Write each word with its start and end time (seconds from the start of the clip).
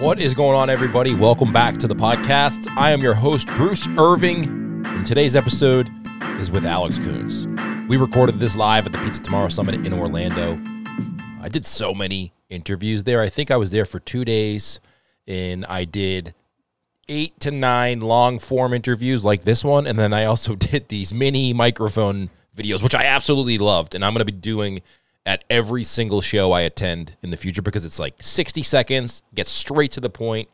What 0.00 0.18
is 0.18 0.32
going 0.32 0.56
on, 0.56 0.70
everybody? 0.70 1.14
Welcome 1.14 1.52
back 1.52 1.76
to 1.76 1.86
the 1.86 1.94
podcast. 1.94 2.74
I 2.74 2.90
am 2.90 3.02
your 3.02 3.12
host, 3.12 3.46
Bruce 3.48 3.86
Irving, 3.98 4.44
and 4.86 5.04
today's 5.04 5.36
episode 5.36 5.90
is 6.38 6.50
with 6.50 6.64
Alex 6.64 6.96
Koons. 6.96 7.86
We 7.86 7.98
recorded 7.98 8.36
this 8.36 8.56
live 8.56 8.86
at 8.86 8.92
the 8.92 8.98
Pizza 8.98 9.22
Tomorrow 9.22 9.50
Summit 9.50 9.74
in 9.86 9.92
Orlando. 9.92 10.58
I 11.42 11.50
did 11.50 11.66
so 11.66 11.92
many 11.92 12.32
interviews 12.48 13.04
there. 13.04 13.20
I 13.20 13.28
think 13.28 13.50
I 13.50 13.58
was 13.58 13.72
there 13.72 13.84
for 13.84 14.00
two 14.00 14.24
days, 14.24 14.80
and 15.26 15.66
I 15.66 15.84
did 15.84 16.32
eight 17.10 17.38
to 17.40 17.50
nine 17.50 18.00
long 18.00 18.38
form 18.38 18.72
interviews 18.72 19.22
like 19.22 19.44
this 19.44 19.62
one, 19.62 19.86
and 19.86 19.98
then 19.98 20.14
I 20.14 20.24
also 20.24 20.54
did 20.56 20.88
these 20.88 21.12
mini 21.12 21.52
microphone 21.52 22.30
videos, 22.56 22.82
which 22.82 22.94
I 22.94 23.04
absolutely 23.04 23.58
loved, 23.58 23.94
and 23.94 24.02
I'm 24.02 24.14
going 24.14 24.24
to 24.26 24.32
be 24.32 24.32
doing 24.32 24.80
at 25.26 25.44
every 25.50 25.84
single 25.84 26.20
show 26.20 26.52
I 26.52 26.62
attend 26.62 27.16
in 27.22 27.30
the 27.30 27.36
future 27.36 27.62
because 27.62 27.84
it's 27.84 27.98
like 27.98 28.14
60 28.20 28.62
seconds, 28.62 29.22
gets 29.34 29.50
straight 29.50 29.92
to 29.92 30.00
the 30.00 30.10
point. 30.10 30.48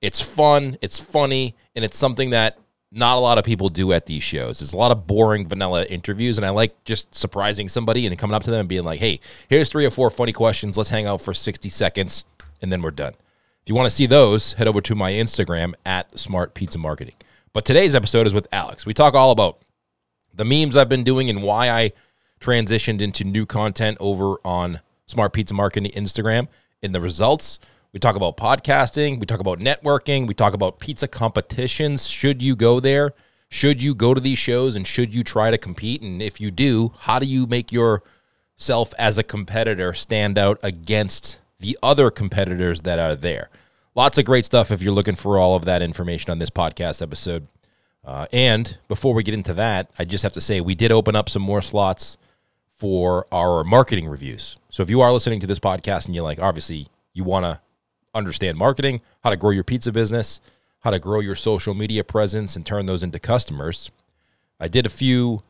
It's 0.00 0.20
fun, 0.20 0.76
it's 0.82 0.98
funny, 0.98 1.54
and 1.76 1.84
it's 1.84 1.96
something 1.96 2.30
that 2.30 2.58
not 2.90 3.16
a 3.16 3.20
lot 3.20 3.38
of 3.38 3.44
people 3.44 3.68
do 3.68 3.92
at 3.92 4.06
these 4.06 4.22
shows. 4.22 4.58
There's 4.58 4.72
a 4.74 4.76
lot 4.76 4.92
of 4.92 5.06
boring 5.06 5.48
vanilla 5.48 5.84
interviews, 5.86 6.36
and 6.36 6.44
I 6.44 6.50
like 6.50 6.84
just 6.84 7.14
surprising 7.14 7.68
somebody 7.68 8.06
and 8.06 8.18
coming 8.18 8.34
up 8.34 8.42
to 8.42 8.50
them 8.50 8.60
and 8.60 8.68
being 8.68 8.84
like, 8.84 9.00
hey, 9.00 9.20
here's 9.48 9.70
three 9.70 9.86
or 9.86 9.90
four 9.90 10.10
funny 10.10 10.32
questions. 10.32 10.76
Let's 10.76 10.90
hang 10.90 11.06
out 11.06 11.22
for 11.22 11.32
60 11.32 11.68
seconds, 11.68 12.24
and 12.60 12.70
then 12.70 12.82
we're 12.82 12.90
done. 12.90 13.14
If 13.62 13.68
you 13.68 13.74
want 13.74 13.86
to 13.86 13.94
see 13.94 14.06
those, 14.06 14.54
head 14.54 14.68
over 14.68 14.80
to 14.82 14.94
my 14.94 15.12
Instagram 15.12 15.72
at 15.86 16.18
Smart 16.18 16.52
Pizza 16.52 16.78
Marketing. 16.78 17.14
But 17.52 17.64
today's 17.64 17.94
episode 17.94 18.26
is 18.26 18.34
with 18.34 18.48
Alex. 18.52 18.84
We 18.84 18.92
talk 18.92 19.14
all 19.14 19.30
about 19.30 19.62
the 20.34 20.44
memes 20.44 20.76
I've 20.76 20.88
been 20.88 21.04
doing 21.04 21.30
and 21.30 21.42
why 21.42 21.70
I 21.70 21.92
transitioned 22.42 23.00
into 23.00 23.24
new 23.24 23.46
content 23.46 23.96
over 24.00 24.36
on 24.44 24.80
Smart 25.06 25.32
Pizza 25.32 25.54
Marketing 25.54 25.90
Instagram 25.92 26.48
in 26.82 26.92
the 26.92 27.00
results. 27.00 27.58
We 27.92 28.00
talk 28.00 28.16
about 28.16 28.36
podcasting, 28.36 29.20
we 29.20 29.26
talk 29.26 29.40
about 29.40 29.58
networking, 29.58 30.26
we 30.26 30.34
talk 30.34 30.54
about 30.54 30.78
pizza 30.78 31.06
competitions. 31.06 32.06
Should 32.06 32.42
you 32.42 32.56
go 32.56 32.80
there? 32.80 33.12
Should 33.48 33.82
you 33.82 33.94
go 33.94 34.14
to 34.14 34.20
these 34.20 34.38
shows 34.38 34.76
and 34.76 34.86
should 34.86 35.14
you 35.14 35.22
try 35.22 35.50
to 35.50 35.58
compete? 35.58 36.00
And 36.00 36.22
if 36.22 36.40
you 36.40 36.50
do, 36.50 36.94
how 37.00 37.18
do 37.18 37.26
you 37.26 37.46
make 37.46 37.70
yourself 37.70 38.94
as 38.98 39.18
a 39.18 39.22
competitor 39.22 39.92
stand 39.92 40.38
out 40.38 40.58
against 40.62 41.40
the 41.60 41.78
other 41.82 42.10
competitors 42.10 42.80
that 42.80 42.98
are 42.98 43.14
there? 43.14 43.50
Lots 43.94 44.16
of 44.16 44.24
great 44.24 44.46
stuff 44.46 44.70
if 44.70 44.80
you're 44.80 44.94
looking 44.94 45.16
for 45.16 45.38
all 45.38 45.54
of 45.54 45.66
that 45.66 45.82
information 45.82 46.30
on 46.30 46.38
this 46.38 46.48
podcast 46.48 47.02
episode. 47.02 47.46
Uh, 48.02 48.26
and 48.32 48.78
before 48.88 49.12
we 49.12 49.22
get 49.22 49.34
into 49.34 49.52
that, 49.52 49.90
I 49.98 50.06
just 50.06 50.22
have 50.22 50.32
to 50.32 50.40
say 50.40 50.62
we 50.62 50.74
did 50.74 50.90
open 50.90 51.14
up 51.14 51.28
some 51.28 51.42
more 51.42 51.60
slots 51.60 52.16
for 52.82 53.28
our 53.30 53.62
marketing 53.62 54.08
reviews. 54.08 54.56
So 54.68 54.82
if 54.82 54.90
you 54.90 55.02
are 55.02 55.12
listening 55.12 55.38
to 55.38 55.46
this 55.46 55.60
podcast 55.60 56.06
and 56.06 56.16
you're 56.16 56.24
like, 56.24 56.40
obviously, 56.40 56.88
you 57.12 57.22
want 57.22 57.44
to 57.44 57.60
understand 58.12 58.58
marketing, 58.58 59.02
how 59.22 59.30
to 59.30 59.36
grow 59.36 59.50
your 59.50 59.62
pizza 59.62 59.92
business, 59.92 60.40
how 60.80 60.90
to 60.90 60.98
grow 60.98 61.20
your 61.20 61.36
social 61.36 61.74
media 61.74 62.02
presence 62.02 62.56
and 62.56 62.66
turn 62.66 62.86
those 62.86 63.04
into 63.04 63.20
customers, 63.20 63.92
I 64.58 64.66
did 64.66 64.84
a 64.84 64.88
few 64.88 65.44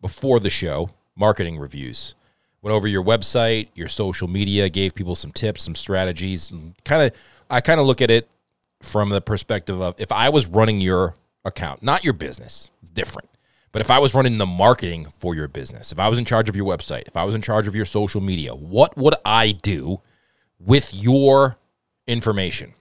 before 0.00 0.38
the 0.38 0.48
show 0.48 0.90
marketing 1.16 1.58
reviews. 1.58 2.14
Went 2.62 2.72
over 2.72 2.86
your 2.86 3.02
website, 3.02 3.66
your 3.74 3.88
social 3.88 4.28
media, 4.28 4.68
gave 4.68 4.94
people 4.94 5.16
some 5.16 5.32
tips, 5.32 5.64
some 5.64 5.74
strategies. 5.74 6.52
Kind 6.84 7.02
of, 7.02 7.18
I 7.50 7.62
kind 7.62 7.80
of 7.80 7.86
look 7.86 8.00
at 8.00 8.12
it 8.12 8.28
from 8.80 9.08
the 9.08 9.20
perspective 9.20 9.80
of 9.80 9.96
if 9.98 10.12
I 10.12 10.28
was 10.28 10.46
running 10.46 10.80
your 10.80 11.16
account, 11.44 11.82
not 11.82 12.04
your 12.04 12.12
business, 12.12 12.70
it's 12.80 12.92
different. 12.92 13.28
But 13.74 13.80
if 13.80 13.90
I 13.90 13.98
was 13.98 14.14
running 14.14 14.38
the 14.38 14.46
marketing 14.46 15.08
for 15.18 15.34
your 15.34 15.48
business, 15.48 15.90
if 15.90 15.98
I 15.98 16.06
was 16.06 16.16
in 16.16 16.24
charge 16.24 16.48
of 16.48 16.54
your 16.54 16.64
website, 16.64 17.08
if 17.08 17.16
I 17.16 17.24
was 17.24 17.34
in 17.34 17.42
charge 17.42 17.66
of 17.66 17.74
your 17.74 17.84
social 17.84 18.20
media, 18.20 18.54
what 18.54 18.96
would 18.96 19.16
I 19.24 19.50
do 19.50 20.00
with 20.60 20.94
your 20.94 21.56
information? 22.06 22.74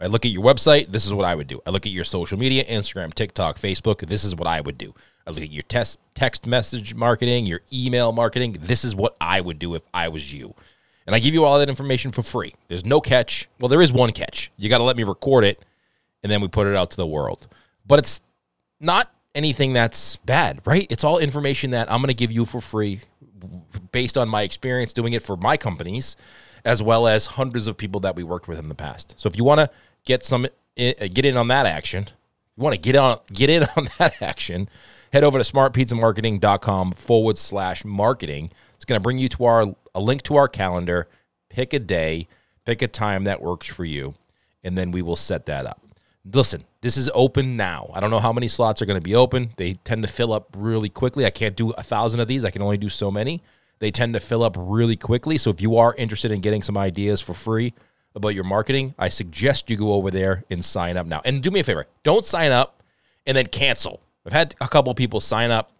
I 0.00 0.06
look 0.06 0.24
at 0.24 0.30
your 0.30 0.44
website, 0.44 0.92
this 0.92 1.04
is 1.04 1.12
what 1.12 1.24
I 1.24 1.34
would 1.34 1.48
do. 1.48 1.60
I 1.66 1.70
look 1.70 1.84
at 1.84 1.90
your 1.90 2.04
social 2.04 2.38
media, 2.38 2.64
Instagram, 2.64 3.12
TikTok, 3.12 3.58
Facebook, 3.58 4.06
this 4.06 4.22
is 4.22 4.36
what 4.36 4.46
I 4.46 4.60
would 4.60 4.78
do. 4.78 4.94
I 5.26 5.30
look 5.30 5.42
at 5.42 5.50
your 5.50 5.64
test, 5.64 5.98
text 6.14 6.46
message 6.46 6.94
marketing, 6.94 7.46
your 7.46 7.62
email 7.72 8.12
marketing, 8.12 8.56
this 8.60 8.84
is 8.84 8.94
what 8.94 9.16
I 9.20 9.40
would 9.40 9.58
do 9.58 9.74
if 9.74 9.82
I 9.92 10.06
was 10.06 10.32
you. 10.32 10.54
And 11.08 11.16
I 11.16 11.18
give 11.18 11.34
you 11.34 11.44
all 11.44 11.58
that 11.58 11.68
information 11.68 12.12
for 12.12 12.22
free. 12.22 12.54
There's 12.68 12.84
no 12.84 13.00
catch. 13.00 13.48
Well, 13.58 13.68
there 13.68 13.82
is 13.82 13.92
one 13.92 14.12
catch. 14.12 14.52
You 14.58 14.68
got 14.68 14.78
to 14.78 14.84
let 14.84 14.96
me 14.96 15.02
record 15.02 15.42
it 15.42 15.64
and 16.22 16.30
then 16.30 16.40
we 16.40 16.46
put 16.46 16.68
it 16.68 16.76
out 16.76 16.92
to 16.92 16.96
the 16.96 17.04
world. 17.06 17.48
But 17.84 17.98
it's 17.98 18.22
not 18.78 19.10
anything 19.34 19.72
that's 19.72 20.16
bad, 20.16 20.60
right? 20.64 20.86
It's 20.90 21.04
all 21.04 21.18
information 21.18 21.70
that 21.70 21.90
I'm 21.90 21.98
going 21.98 22.08
to 22.08 22.14
give 22.14 22.32
you 22.32 22.44
for 22.44 22.60
free 22.60 23.00
based 23.92 24.16
on 24.16 24.28
my 24.28 24.42
experience 24.42 24.92
doing 24.92 25.12
it 25.12 25.22
for 25.22 25.36
my 25.36 25.56
companies 25.56 26.16
as 26.64 26.82
well 26.82 27.06
as 27.06 27.26
hundreds 27.26 27.66
of 27.66 27.76
people 27.76 28.00
that 28.00 28.16
we 28.16 28.22
worked 28.22 28.48
with 28.48 28.58
in 28.58 28.68
the 28.68 28.74
past. 28.74 29.14
So 29.18 29.28
if 29.28 29.36
you 29.36 29.44
want 29.44 29.60
to 29.60 29.70
get 30.04 30.24
some 30.24 30.44
uh, 30.44 30.92
get 31.12 31.24
in 31.24 31.36
on 31.36 31.48
that 31.48 31.66
action, 31.66 32.08
you 32.56 32.62
want 32.62 32.74
to 32.74 32.80
get 32.80 32.96
on 32.96 33.18
get 33.32 33.50
in 33.50 33.62
on 33.76 33.88
that 33.98 34.20
action, 34.22 34.68
head 35.12 35.24
over 35.24 35.42
to 35.42 35.44
smartpizzamarketing.com 35.44 36.92
forward 36.92 37.38
slash 37.38 37.84
marketing. 37.84 38.50
It's 38.76 38.84
going 38.84 38.98
to 38.98 39.02
bring 39.02 39.18
you 39.18 39.28
to 39.30 39.44
our 39.44 39.74
a 39.94 40.00
link 40.00 40.22
to 40.22 40.36
our 40.36 40.48
calendar. 40.48 41.08
Pick 41.50 41.72
a 41.72 41.78
day, 41.78 42.26
pick 42.64 42.82
a 42.82 42.88
time 42.88 43.24
that 43.24 43.40
works 43.40 43.68
for 43.68 43.84
you, 43.84 44.14
and 44.64 44.76
then 44.76 44.90
we 44.90 45.02
will 45.02 45.16
set 45.16 45.46
that 45.46 45.66
up. 45.66 45.83
Listen, 46.32 46.64
this 46.80 46.96
is 46.96 47.10
open 47.14 47.56
now. 47.56 47.90
I 47.92 48.00
don't 48.00 48.10
know 48.10 48.18
how 48.18 48.32
many 48.32 48.48
slots 48.48 48.80
are 48.80 48.86
going 48.86 48.98
to 48.98 49.04
be 49.04 49.14
open. 49.14 49.50
They 49.56 49.74
tend 49.74 50.02
to 50.02 50.08
fill 50.08 50.32
up 50.32 50.48
really 50.56 50.88
quickly. 50.88 51.26
I 51.26 51.30
can't 51.30 51.54
do 51.54 51.70
a 51.72 51.82
thousand 51.82 52.20
of 52.20 52.28
these. 52.28 52.44
I 52.44 52.50
can 52.50 52.62
only 52.62 52.78
do 52.78 52.88
so 52.88 53.10
many. 53.10 53.42
They 53.78 53.90
tend 53.90 54.14
to 54.14 54.20
fill 54.20 54.42
up 54.42 54.56
really 54.58 54.96
quickly. 54.96 55.36
So 55.36 55.50
if 55.50 55.60
you 55.60 55.76
are 55.76 55.94
interested 55.96 56.30
in 56.30 56.40
getting 56.40 56.62
some 56.62 56.78
ideas 56.78 57.20
for 57.20 57.34
free 57.34 57.74
about 58.14 58.34
your 58.34 58.44
marketing, 58.44 58.94
I 58.98 59.10
suggest 59.10 59.68
you 59.68 59.76
go 59.76 59.92
over 59.92 60.10
there 60.10 60.44
and 60.50 60.64
sign 60.64 60.96
up 60.96 61.06
now. 61.06 61.20
And 61.24 61.42
do 61.42 61.50
me 61.50 61.60
a 61.60 61.64
favor, 61.64 61.86
don't 62.02 62.24
sign 62.24 62.52
up 62.52 62.82
and 63.26 63.36
then 63.36 63.46
cancel. 63.46 64.00
I've 64.24 64.32
had 64.32 64.54
a 64.60 64.68
couple 64.68 64.94
people 64.94 65.20
sign 65.20 65.50
up, 65.50 65.72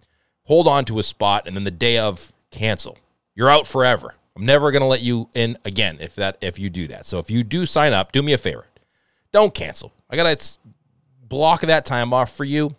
hold 0.43 0.69
on 0.69 0.85
to 0.87 0.99
a 0.99 1.03
spot, 1.03 1.47
and 1.47 1.57
then 1.57 1.65
the 1.65 1.71
day 1.71 1.97
of 1.97 2.33
cancel. 2.51 2.99
You're 3.35 3.51
out 3.51 3.67
forever. 3.67 4.15
I'm 4.37 4.45
never 4.45 4.71
going 4.71 4.83
to 4.83 4.87
let 4.87 5.01
you 5.01 5.29
in 5.33 5.57
again 5.65 5.99
if 6.01 6.17
that 6.17 6.37
if 6.41 6.59
you 6.59 6.69
do 6.69 6.87
that. 6.89 7.07
So 7.07 7.19
if 7.19 7.31
you 7.31 7.45
do 7.45 7.67
sign 7.67 7.93
up, 7.93 8.13
do 8.13 8.23
me 8.23 8.33
a 8.33 8.39
favor. 8.39 8.67
Don't 9.33 9.55
cancel. 9.55 9.93
I 10.15 10.17
got 10.17 10.39
to 10.39 10.59
block 11.29 11.63
that 11.63 11.85
time 11.85 12.15
off 12.15 12.33
for 12.37 12.45
you 12.45 12.77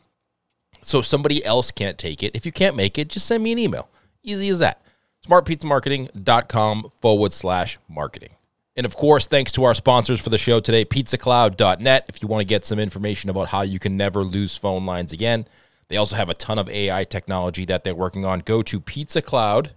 so 0.81 1.01
somebody 1.01 1.44
else 1.44 1.69
can't 1.72 1.97
take 1.97 2.23
it. 2.23 2.34
If 2.34 2.46
you 2.46 2.53
can't 2.53 2.78
make 2.78 2.97
it, 2.97 3.09
just 3.09 3.25
send 3.25 3.44
me 3.44 3.51
an 3.51 3.59
email. 3.59 3.90
Easy 4.23 4.47
as 4.47 4.59
that. 4.59 4.81
SmartPizzaMarketing.com 5.28 6.91
forward 7.01 7.34
slash 7.34 7.78
marketing. 7.90 8.29
And 8.78 8.85
of 8.85 8.96
course, 8.96 9.28
thanks 9.28 9.51
to 9.53 9.66
our 9.66 9.73
sponsors 9.73 10.22
for 10.22 10.29
the 10.29 10.38
show 10.38 10.59
today, 10.62 10.85
PizzaCloud.net. 10.85 12.06
If 12.07 12.22
you 12.22 12.28
want 12.29 12.41
to 12.41 12.46
get 12.46 12.66
some 12.66 12.79
information 12.79 13.29
about 13.29 13.50
how 13.50 13.63
you 13.63 13.79
can 13.79 13.97
never 13.97 14.23
lose 14.23 14.56
phone 14.56 14.85
lines 14.85 15.12
again, 15.12 15.46
they 15.90 15.97
also 15.97 16.16
have 16.16 16.29
a 16.29 16.34
ton 16.34 16.57
of 16.57 16.69
AI 16.69 17.03
technology 17.03 17.66
that 17.66 17.84
they're 17.84 17.96
working 17.96 18.23
on. 18.23 18.40
Go 18.40 18.62
to 18.63 18.79
PizzaCloud.net. 18.79 19.73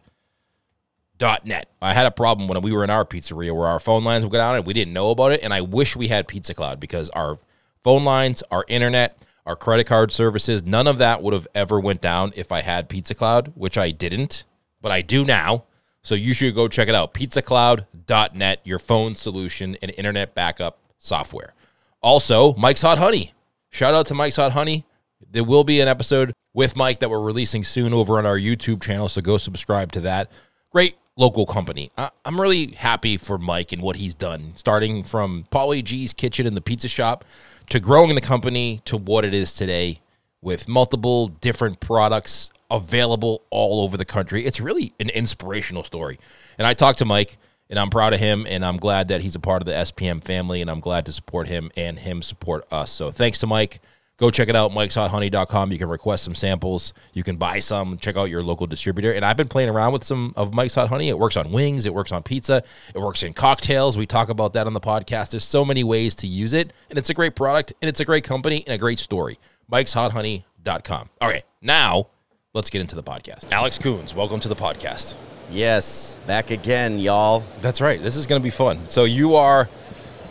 I 1.83 1.95
had 1.95 2.07
a 2.07 2.11
problem 2.13 2.47
when 2.49 2.61
we 2.63 2.73
were 2.73 2.85
in 2.85 2.91
our 2.91 3.05
pizzeria 3.05 3.53
where 3.57 3.67
our 3.69 3.81
phone 3.81 4.05
lines 4.05 4.25
would 4.25 4.33
go 4.33 4.39
down 4.39 4.55
and 4.55 4.67
we 4.67 4.75
didn't 4.75 4.93
know 4.93 5.11
about 5.11 5.33
it. 5.33 5.43
And 5.43 5.53
I 5.55 5.61
wish 5.61 5.97
we 5.97 6.07
had 6.09 6.29
PizzaCloud 6.29 6.79
because 6.81 7.09
our 7.11 7.39
phone 7.83 8.05
lines, 8.05 8.43
our 8.50 8.65
internet, 8.69 9.19
our 9.47 9.56
credit 9.56 9.87
card 9.87 10.12
services, 10.12 10.62
none 10.62 10.87
of 10.87 10.99
that 10.99 11.22
would 11.22 11.33
have 11.33 11.49
ever 11.55 11.81
went 11.81 12.00
down 12.00 12.33
if 12.37 12.53
I 12.53 12.61
had 12.61 12.89
Pizza 12.89 13.15
Cloud, 13.15 13.53
which 13.55 13.78
I 13.78 13.91
didn't, 13.91 14.44
but 14.81 14.93
I 14.93 15.00
do 15.00 15.25
now. 15.25 15.65
So 16.03 16.15
you 16.15 16.33
should 16.33 16.55
go 16.55 16.69
check 16.69 16.89
it 16.89 16.94
out. 16.94 17.15
PizzaCloud.net, 17.15 18.61
your 18.65 18.78
phone 18.78 19.15
solution 19.15 19.77
and 19.83 19.93
internet 19.97 20.34
backup 20.34 20.78
software. 20.99 21.55
Also, 22.03 22.55
Mike's 22.55 22.83
Hot 22.83 22.99
Honey. 22.99 23.33
Shout 23.71 23.95
out 23.95 24.06
to 24.06 24.15
Mike's 24.15 24.37
Hot 24.37 24.53
Honey. 24.53 24.84
There 25.31 25.45
will 25.45 25.65
be 25.65 25.81
an 25.81 25.89
episode 25.89 26.33
with 26.55 26.77
Mike 26.77 27.00
that 27.00 27.10
we're 27.10 27.21
releasing 27.21 27.65
soon 27.65 27.92
over 27.92 28.19
on 28.19 28.27
our 28.27 28.39
YouTube 28.39 28.83
channel, 28.83 29.09
so 29.09 29.21
go 29.21 29.36
subscribe 29.36 29.92
to 29.92 30.01
that. 30.03 30.30
Great 30.71 30.97
local 31.16 31.47
company. 31.47 31.91
I, 31.98 32.10
am 32.25 32.41
really 32.41 32.69
happy 32.69 33.16
for 33.16 33.39
Mike 33.39 33.72
and 33.72 33.83
what 33.83 33.97
he's 33.97 34.15
done, 34.15 34.53
starting 34.54 35.03
from 35.04 35.47
Paulie 35.51 35.84
Gee's 35.84 36.13
kitchen 36.13 36.47
in 36.47 36.54
the 36.54 36.60
pizza 36.60 36.89
shop 36.89 37.25
to 37.70 37.80
growing 37.80 38.15
the 38.15 38.20
company 38.20 38.80
to 38.86 38.97
what 38.97 39.24
it 39.24 39.34
is 39.34 39.54
today 39.54 40.00
with 40.41 40.68
multiple 40.68 41.28
different 41.28 41.80
products 41.80 42.50
available 42.70 43.42
all 43.50 43.82
over 43.82 43.97
the 43.97 44.04
country. 44.04 44.44
It's 44.44 44.60
really 44.60 44.92
an 45.00 45.10
inspirational 45.10 45.84
story. 45.84 46.18
And 46.56 46.66
I 46.66 46.74
talked 46.74 46.98
to 47.00 47.04
Mike 47.04 47.38
and 47.68 47.78
I'm 47.78 47.91
proud 47.91 48.15
of 48.15 48.20
him 48.20 48.47
and 48.48 48.65
I'm 48.65 48.76
glad 48.78 49.09
that 49.09 49.22
he's 49.22 49.34
a 49.34 49.41
part 49.41 49.62
of 49.62 49.66
the 49.66 49.72
SPM 49.72 50.22
family 50.22 50.60
and 50.60 50.70
I'm 50.70 50.80
glad 50.80 51.06
to 51.06 51.12
support 51.12 51.48
him 51.48 51.70
and 51.76 51.98
him 51.98 52.22
support 52.22 52.66
us. 52.70 52.91
So 52.91 53.10
thanks 53.10 53.38
to 53.41 53.47
Mike. 53.47 53.80
Go 54.18 54.30
check 54.32 54.48
it 54.48 54.56
out, 54.56 54.72
mikeshothoney.com. 54.72 55.70
You 55.70 55.78
can 55.78 55.88
request 55.88 56.24
some 56.24 56.34
samples. 56.34 56.92
You 57.12 57.22
can 57.22 57.36
buy 57.36 57.60
some. 57.60 57.98
Check 57.98 58.16
out 58.16 58.24
your 58.24 58.42
local 58.42 58.66
distributor. 58.66 59.12
And 59.12 59.24
I've 59.24 59.36
been 59.36 59.47
playing 59.47 59.68
around 59.68 59.92
with 59.92 60.03
some 60.03 60.34
of 60.36 60.53
Mike's 60.53 60.74
Hot 60.74 60.88
Honey. 60.88 61.09
It 61.09 61.16
works 61.16 61.36
on 61.36 61.53
wings. 61.53 61.86
It 61.86 61.94
works 61.94 62.10
on 62.10 62.24
pizza. 62.24 62.65
It 62.97 62.98
works 62.98 63.22
in 63.22 63.32
cocktails. 63.32 63.97
We 63.97 64.06
talk 64.06 64.28
about 64.28 64.54
that 64.54 64.66
on 64.66 64.72
the 64.72 64.80
podcast. 64.80 65.30
There's 65.30 65.44
so 65.44 65.65
many 65.65 65.84
ways 65.84 66.16
to 66.16 66.26
use 66.26 66.53
it. 66.53 66.72
And 66.91 66.98
it's 66.98 67.10
a 67.10 67.15
great 67.15 67.36
product. 67.36 67.72
And 67.80 67.88
it's 67.88 68.00
a 68.00 68.04
great 68.04 68.24
company 68.24 68.65
and 68.66 68.74
a 68.74 68.78
great 68.78 68.98
story. 68.98 69.38
mikeshothoney.com. 69.70 71.10
Okay, 71.22 71.42
now 71.62 72.09
let's 72.54 72.70
get 72.70 72.80
into 72.80 72.97
the 72.97 73.04
podcast. 73.04 73.53
Alex 73.53 73.78
Koons, 73.78 74.16
welcome 74.16 74.41
to 74.41 74.48
the 74.48 74.56
podcast. 74.56 75.15
Yes, 75.48 76.16
back 76.26 76.50
again, 76.50 76.98
y'all. 76.98 77.44
That's 77.60 77.80
right. 77.80 78.03
This 78.03 78.16
is 78.16 78.26
going 78.26 78.42
to 78.42 78.44
be 78.44 78.50
fun. 78.50 78.84
So 78.84 79.04
you 79.04 79.36
are 79.36 79.68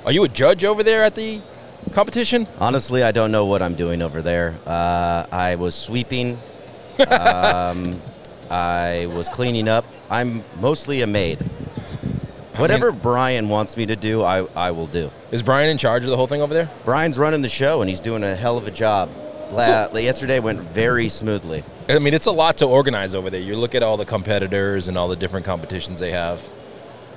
Are 0.06 0.12
you 0.12 0.26
a 0.26 0.28
judge 0.28 0.66
over 0.66 0.84
there 0.84 1.04
at 1.04 1.16
the 1.16 1.42
competition? 1.92 2.48
Honestly, 2.60 3.04
I 3.04 3.12
don't 3.12 3.32
know 3.32 3.46
what 3.46 3.62
I'm 3.62 3.76
doing 3.76 4.02
over 4.02 4.22
there. 4.22 4.56
Uh, 4.66 5.26
I 5.32 5.56
was 5.56 5.76
sweeping. 5.76 6.40
um, 7.10 8.02
I 8.50 9.08
was 9.14 9.30
cleaning 9.30 9.68
up. 9.68 9.86
I'm 10.10 10.44
mostly 10.60 11.02
a 11.02 11.08
maid. 11.08 11.42
Whatever 12.56 12.92
Brian 12.92 13.50
wants 13.50 13.78
me 13.78 13.86
to 13.86 13.96
do, 13.96 14.24
I, 14.24 14.48
I 14.56 14.72
will 14.72 14.88
do. 14.88 15.12
Is 15.32 15.44
Brian 15.44 15.70
in 15.70 15.78
charge 15.78 16.04
of 16.04 16.10
the 16.10 16.18
whole 16.18 16.28
thing 16.28 16.42
over 16.42 16.54
there? 16.54 16.70
Brian's 16.86 17.20
running 17.20 17.42
the 17.42 17.50
show, 17.50 17.82
and 17.82 17.90
he's 17.90 18.00
doing 18.00 18.24
a 18.24 18.36
hell 18.36 18.58
of 18.58 18.66
a 18.68 18.72
job. 18.72 19.10
La- 19.52 19.90
yesterday 19.96 20.40
went 20.40 20.60
very 20.60 21.08
smoothly. 21.08 21.64
I 21.88 22.00
mean, 22.00 22.14
it's 22.14 22.26
a 22.26 22.32
lot 22.32 22.58
to 22.58 22.66
organize 22.66 23.14
over 23.14 23.30
there. 23.30 23.40
You 23.40 23.56
look 23.56 23.76
at 23.76 23.84
all 23.84 23.96
the 23.96 24.06
competitors 24.06 24.88
and 24.88 24.98
all 24.98 25.08
the 25.08 25.16
different 25.16 25.46
competitions 25.46 26.00
they 26.00 26.12
have, 26.12 26.42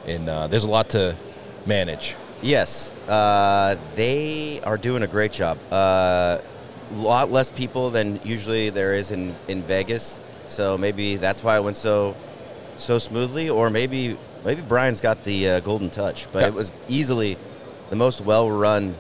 and 0.07 0.29
uh, 0.29 0.47
there's 0.47 0.65
a 0.65 0.71
lot 0.71 0.91
to 0.91 1.17
manage. 1.65 2.17
Yes, 2.43 2.91
uh, 3.07 3.77
they 3.97 4.61
are 4.63 4.79
doing 4.79 5.03
a 5.03 5.07
great 5.07 5.31
job. 5.33 5.59
A 5.71 5.75
uh, 5.75 6.43
lot 6.95 7.31
less 7.31 7.51
people 7.51 7.91
than 7.91 8.19
usually 8.25 8.71
there 8.71 8.95
is 8.95 9.11
in, 9.11 9.35
in 9.47 9.63
Vegas, 9.63 10.19
so 10.47 10.79
maybe 10.79 11.17
that's 11.17 11.45
why 11.45 11.57
it 11.57 11.63
went 11.63 11.77
so 11.77 12.17
so 12.79 12.99
smoothly. 12.99 13.51
Or 13.51 13.69
maybe 13.69 14.17
maybe 14.43 14.63
Brian's 14.63 15.03
got 15.03 15.23
the 15.23 15.49
uh, 15.51 15.61
golden 15.61 15.91
touch, 15.91 16.29
but 16.33 16.41
Yeah. 16.41 16.49
it 16.49 16.55
was 16.55 16.73
easily 16.89 17.37
the 17.91 17.97
most 17.97 18.23
well 18.23 18.51
run 18.51 18.95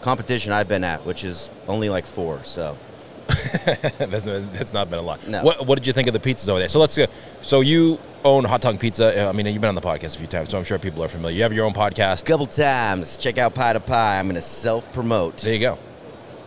competition 0.00 0.52
I've 0.52 0.68
been 0.68 0.84
at, 0.84 1.04
which 1.04 1.24
is 1.24 1.50
only 1.66 1.90
like 1.90 2.06
four. 2.06 2.40
So 2.44 2.78
that's, 3.98 4.26
not, 4.26 4.52
that's 4.54 4.72
not 4.72 4.88
been 4.88 4.98
a 4.98 5.02
lot. 5.02 5.26
No. 5.28 5.42
What, 5.42 5.66
what 5.66 5.78
did 5.78 5.86
you 5.86 5.92
think 5.92 6.08
of 6.08 6.14
the 6.14 6.20
pizzas 6.20 6.48
over 6.48 6.58
there? 6.58 6.68
So 6.68 6.80
let's 6.80 6.96
go. 6.96 7.06
So 7.42 7.60
you 7.60 7.98
own 8.24 8.44
Hot 8.44 8.62
Tongue 8.62 8.78
Pizza. 8.78 9.26
Uh, 9.26 9.28
I 9.28 9.32
mean, 9.32 9.46
you've 9.46 9.60
been 9.60 9.68
on 9.68 9.74
the 9.74 9.80
podcast 9.80 10.16
a 10.16 10.18
few 10.18 10.26
times, 10.26 10.50
so 10.50 10.58
I'm 10.58 10.64
sure 10.64 10.78
people 10.78 11.04
are 11.04 11.08
familiar. 11.08 11.36
You 11.36 11.42
have 11.42 11.52
your 11.52 11.66
own 11.66 11.74
podcast. 11.74 12.24
couple 12.24 12.46
times, 12.46 13.16
check 13.16 13.38
out 13.38 13.54
Pie 13.54 13.74
to 13.74 13.80
Pie. 13.80 14.18
I'm 14.18 14.26
going 14.26 14.36
to 14.36 14.40
self 14.40 14.90
promote. 14.92 15.38
There 15.38 15.52
you 15.52 15.60
go. 15.60 15.78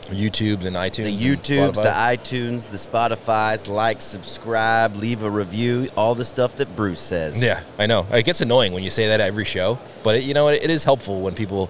YouTube 0.07 0.65
and 0.65 0.75
iTunes. 0.75 1.17
The 1.17 1.17
YouTubes, 1.17 1.75
the 1.75 1.89
iTunes, 1.89 2.69
the 2.69 2.77
Spotify's, 2.77 3.67
like, 3.67 4.01
subscribe, 4.01 4.95
leave 4.95 5.23
a 5.23 5.29
review, 5.29 5.87
all 5.95 6.15
the 6.15 6.25
stuff 6.25 6.57
that 6.57 6.75
Bruce 6.75 6.99
says. 6.99 7.41
Yeah, 7.41 7.63
I 7.77 7.85
know. 7.85 8.05
It 8.11 8.25
gets 8.25 8.41
annoying 8.41 8.73
when 8.73 8.83
you 8.83 8.89
say 8.89 9.07
that 9.07 9.21
every 9.21 9.45
show, 9.45 9.79
but 10.03 10.15
it, 10.15 10.23
you 10.23 10.33
know 10.33 10.49
it, 10.49 10.63
it 10.63 10.69
is 10.69 10.83
helpful 10.83 11.21
when 11.21 11.33
people 11.33 11.69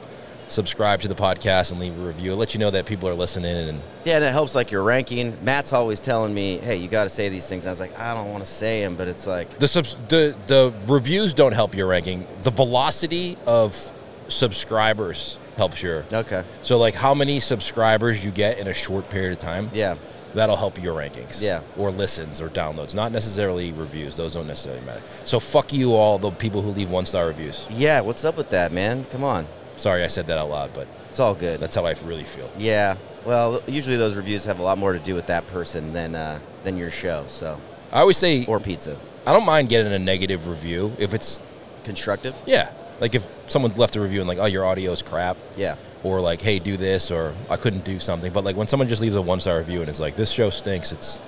subscribe 0.51 1.01
to 1.01 1.07
the 1.07 1.15
podcast 1.15 1.71
and 1.71 1.80
leave 1.80 1.98
a 1.98 2.01
review. 2.06 2.33
It 2.33 2.36
lets 2.36 2.53
you 2.53 2.59
know 2.59 2.69
that 2.71 2.86
people 2.86 3.07
are 3.09 3.13
listening. 3.13 3.56
And 3.69 3.81
Yeah, 4.06 4.18
and 4.18 4.25
it 4.25 4.31
helps 4.31 4.53
like 4.53 4.69
your 4.71 4.83
ranking. 4.83 5.38
Matt's 5.44 5.74
always 5.74 6.00
telling 6.00 6.33
me, 6.33 6.57
"Hey, 6.57 6.75
you 6.75 6.88
got 6.88 7.06
to 7.06 7.09
say 7.09 7.30
these 7.30 7.48
things." 7.48 7.65
I 7.65 7.69
was 7.69 7.80
like, 7.80 7.98
"I 8.00 8.13
don't 8.13 8.31
want 8.31 8.44
to 8.45 8.50
say 8.51 8.81
them," 8.83 8.95
but 8.95 9.07
it's 9.07 9.25
like, 9.25 9.57
the 9.59 9.68
subs- 9.68 9.95
the 10.09 10.36
the 10.48 10.74
reviews 10.88 11.33
don't 11.33 11.53
help 11.53 11.75
your 11.75 11.88
ranking. 11.88 12.27
The 12.44 12.51
velocity 12.51 13.38
of 13.48 13.92
subscribers 14.27 15.38
helps 15.57 15.83
your. 15.83 16.03
okay, 16.12 16.44
So 16.62 16.77
like 16.77 16.95
how 16.95 17.13
many 17.13 17.39
subscribers 17.39 18.24
you 18.25 18.31
get 18.31 18.57
in 18.57 18.68
a 18.68 18.74
short 18.74 19.09
period 19.09 19.33
of 19.33 19.39
time. 19.39 19.69
yeah, 19.74 19.95
That'll 20.33 20.56
help 20.56 20.81
your 20.81 20.95
rankings. 20.95 21.42
Yeah. 21.42 21.59
Or 21.77 21.92
listens 21.92 22.39
or 22.39 22.48
downloads. 22.48 22.95
Not 22.95 23.12
necessarily 23.12 23.74
reviews. 23.74 24.15
Those 24.15 24.33
don't 24.33 24.48
necessarily 24.48 24.80
matter. 24.86 25.01
So 25.25 25.42
fuck 25.42 25.74
you 25.74 25.94
all 25.94 26.18
the 26.18 26.31
people 26.31 26.62
who 26.62 26.71
leave 26.71 26.89
one 26.89 27.06
star 27.06 27.27
reviews. 27.27 27.68
yeah. 27.69 28.00
What's 28.01 28.24
up 28.25 28.38
with 28.38 28.50
that, 28.51 28.71
man? 28.71 29.06
Come 29.12 29.24
on, 29.25 29.45
Sorry 29.81 30.04
I 30.04 30.07
said 30.07 30.28
that 30.28 30.38
out 30.38 30.50
loud, 30.50 30.69
but 30.75 30.88
it's 31.10 31.19
all 31.19 31.33
good. 31.36 31.60
that's 31.60 31.74
how 31.75 31.86
I 31.86 31.95
really 32.06 32.24
feel. 32.24 32.50
yeah. 32.57 32.95
Well, 33.25 33.62
usually 33.68 33.98
those 33.98 34.16
reviews 34.16 34.45
have 34.45 34.60
a 34.60 34.63
lot 34.63 34.78
more 34.80 34.94
to 34.94 35.00
do 35.00 35.13
with 35.16 35.28
that 35.28 35.45
person 35.48 35.94
than 35.94 36.16
uh, 36.16 36.39
than 36.63 36.78
your 36.78 36.89
show. 36.92 37.24
So 37.28 37.60
I 37.92 38.00
always 38.01 38.18
say 38.18 38.45
or 38.45 38.60
pizza, 38.60 38.95
I 39.28 39.33
don't 39.33 39.45
mind 39.45 39.69
getting 39.69 39.92
a 39.94 40.00
negative 40.00 40.48
review 40.48 40.94
if 40.98 41.13
it's 41.13 41.39
constructive. 41.83 42.36
yeah, 42.48 42.72
like 43.00 43.13
if 43.16 43.24
someone's 43.48 43.78
left 43.78 43.95
a 43.95 44.01
review 44.01 44.19
and 44.22 44.28
like, 44.28 44.38
oh, 44.39 44.45
your 44.45 44.66
audio 44.66 44.92
is 44.92 45.01
crap, 45.01 45.38
Yeah, 45.56 45.75
or 46.04 46.19
like, 46.22 46.42
hey, 46.42 46.57
do 46.60 46.77
this, 46.77 47.12
or 47.12 47.34
I 47.50 47.57
couldn't 47.57 47.86
do 47.86 48.00
something. 48.00 48.31
But 48.34 48.44
like 48.44 48.56
when 48.56 48.68
someone 48.68 48.88
just 48.88 49.01
leaves 49.04 49.16
a 49.16 49.22
one 49.22 49.39
star 49.39 49.57
review 49.60 49.81
and 49.81 49.89
is 49.89 50.00
like, 50.00 50.16
this 50.16 50.31
show 50.31 50.50
stinks, 50.50 50.92
it's 50.92 51.19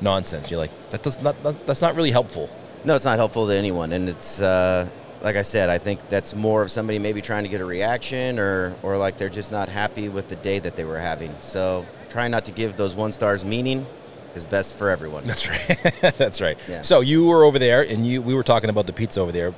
nonsense. 0.00 0.50
You're 0.50 0.58
like, 0.60 0.70
that 0.90 1.02
does 1.02 1.20
not 1.22 1.40
that- 1.42 1.66
that's 1.66 1.82
not 1.82 1.94
really 1.96 2.10
helpful. 2.12 2.48
no, 2.84 2.94
it's 2.94 3.04
not 3.06 3.18
helpful 3.18 3.46
to 3.48 3.54
anyone, 3.54 3.92
and 3.92 4.08
it's. 4.08 4.40
Uh, 4.40 4.88
like 5.24 5.36
I 5.36 5.42
said, 5.42 5.70
I 5.70 5.78
think 5.78 5.98
that's 6.10 6.34
more 6.34 6.62
of 6.62 6.70
somebody 6.70 6.98
maybe 6.98 7.20
trying 7.22 7.42
to 7.44 7.48
get 7.48 7.60
a 7.60 7.64
reaction 7.64 8.38
or, 8.38 8.76
or 8.82 8.96
like 8.98 9.16
they're 9.18 9.28
just 9.30 9.50
not 9.50 9.68
happy 9.70 10.08
with 10.08 10.28
the 10.28 10.36
day 10.36 10.58
that 10.60 10.76
they 10.76 10.84
were 10.84 10.98
having. 10.98 11.34
So 11.40 11.86
trying 12.10 12.30
not 12.30 12.44
to 12.44 12.52
give 12.52 12.76
those 12.76 12.94
one 12.94 13.10
stars 13.10 13.44
meaning 13.44 13.86
is 14.36 14.44
best 14.44 14.76
for 14.76 14.90
everyone. 14.90 15.24
That's 15.24 15.48
right. 16.02 16.14
that's 16.18 16.40
right. 16.42 16.58
Yeah. 16.68 16.82
So 16.82 17.00
you 17.00 17.24
were 17.26 17.42
over 17.44 17.58
there, 17.58 17.82
and 17.82 18.04
you 18.06 18.20
we 18.20 18.34
were 18.34 18.42
talking 18.42 18.68
about 18.70 18.86
the 18.86 18.92
pizza 18.92 19.20
over 19.20 19.32
there. 19.32 19.54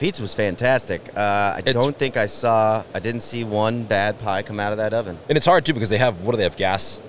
Pizza 0.00 0.20
was 0.20 0.34
fantastic. 0.34 1.00
Uh, 1.16 1.20
I 1.20 1.58
It's- 1.60 1.74
don't 1.74 1.96
think 1.96 2.16
I 2.16 2.26
saw, 2.26 2.82
I 2.92 2.98
didn't 2.98 3.20
see 3.20 3.44
one 3.44 3.84
bad 3.84 4.18
pie 4.18 4.42
come 4.42 4.58
out 4.58 4.72
of 4.72 4.78
that 4.78 4.92
oven. 4.92 5.16
And 5.28 5.36
it's 5.38 5.46
hard 5.46 5.64
too 5.64 5.74
because 5.74 5.90
they 5.90 5.98
have 5.98 6.22
what 6.22 6.32
do 6.32 6.38
they 6.38 6.42
have 6.42 6.56
gas? 6.56 7.00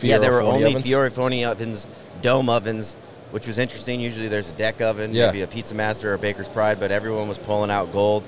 yeah, 0.00 0.18
there 0.18 0.32
were 0.32 0.42
only 0.42 0.64
ovens? 0.64 1.44
Ovens, 1.46 1.86
dome 2.22 2.48
ovens, 2.48 2.96
which 3.34 3.48
was 3.48 3.58
interesting. 3.58 4.00
Usually 4.00 4.28
there's 4.28 4.50
a 4.50 4.54
deck 4.54 4.80
oven, 4.80 5.12
Yeah. 5.12 5.26
maybe 5.26 5.42
a 5.42 5.48
Pizza 5.48 5.74
Master 5.74 6.12
or 6.12 6.14
a 6.14 6.18
Baker's 6.18 6.48
Pride, 6.48 6.78
but 6.78 6.92
everyone 6.92 7.26
was 7.28 7.36
pulling 7.36 7.68
out 7.70 7.92
gold. 7.92 8.22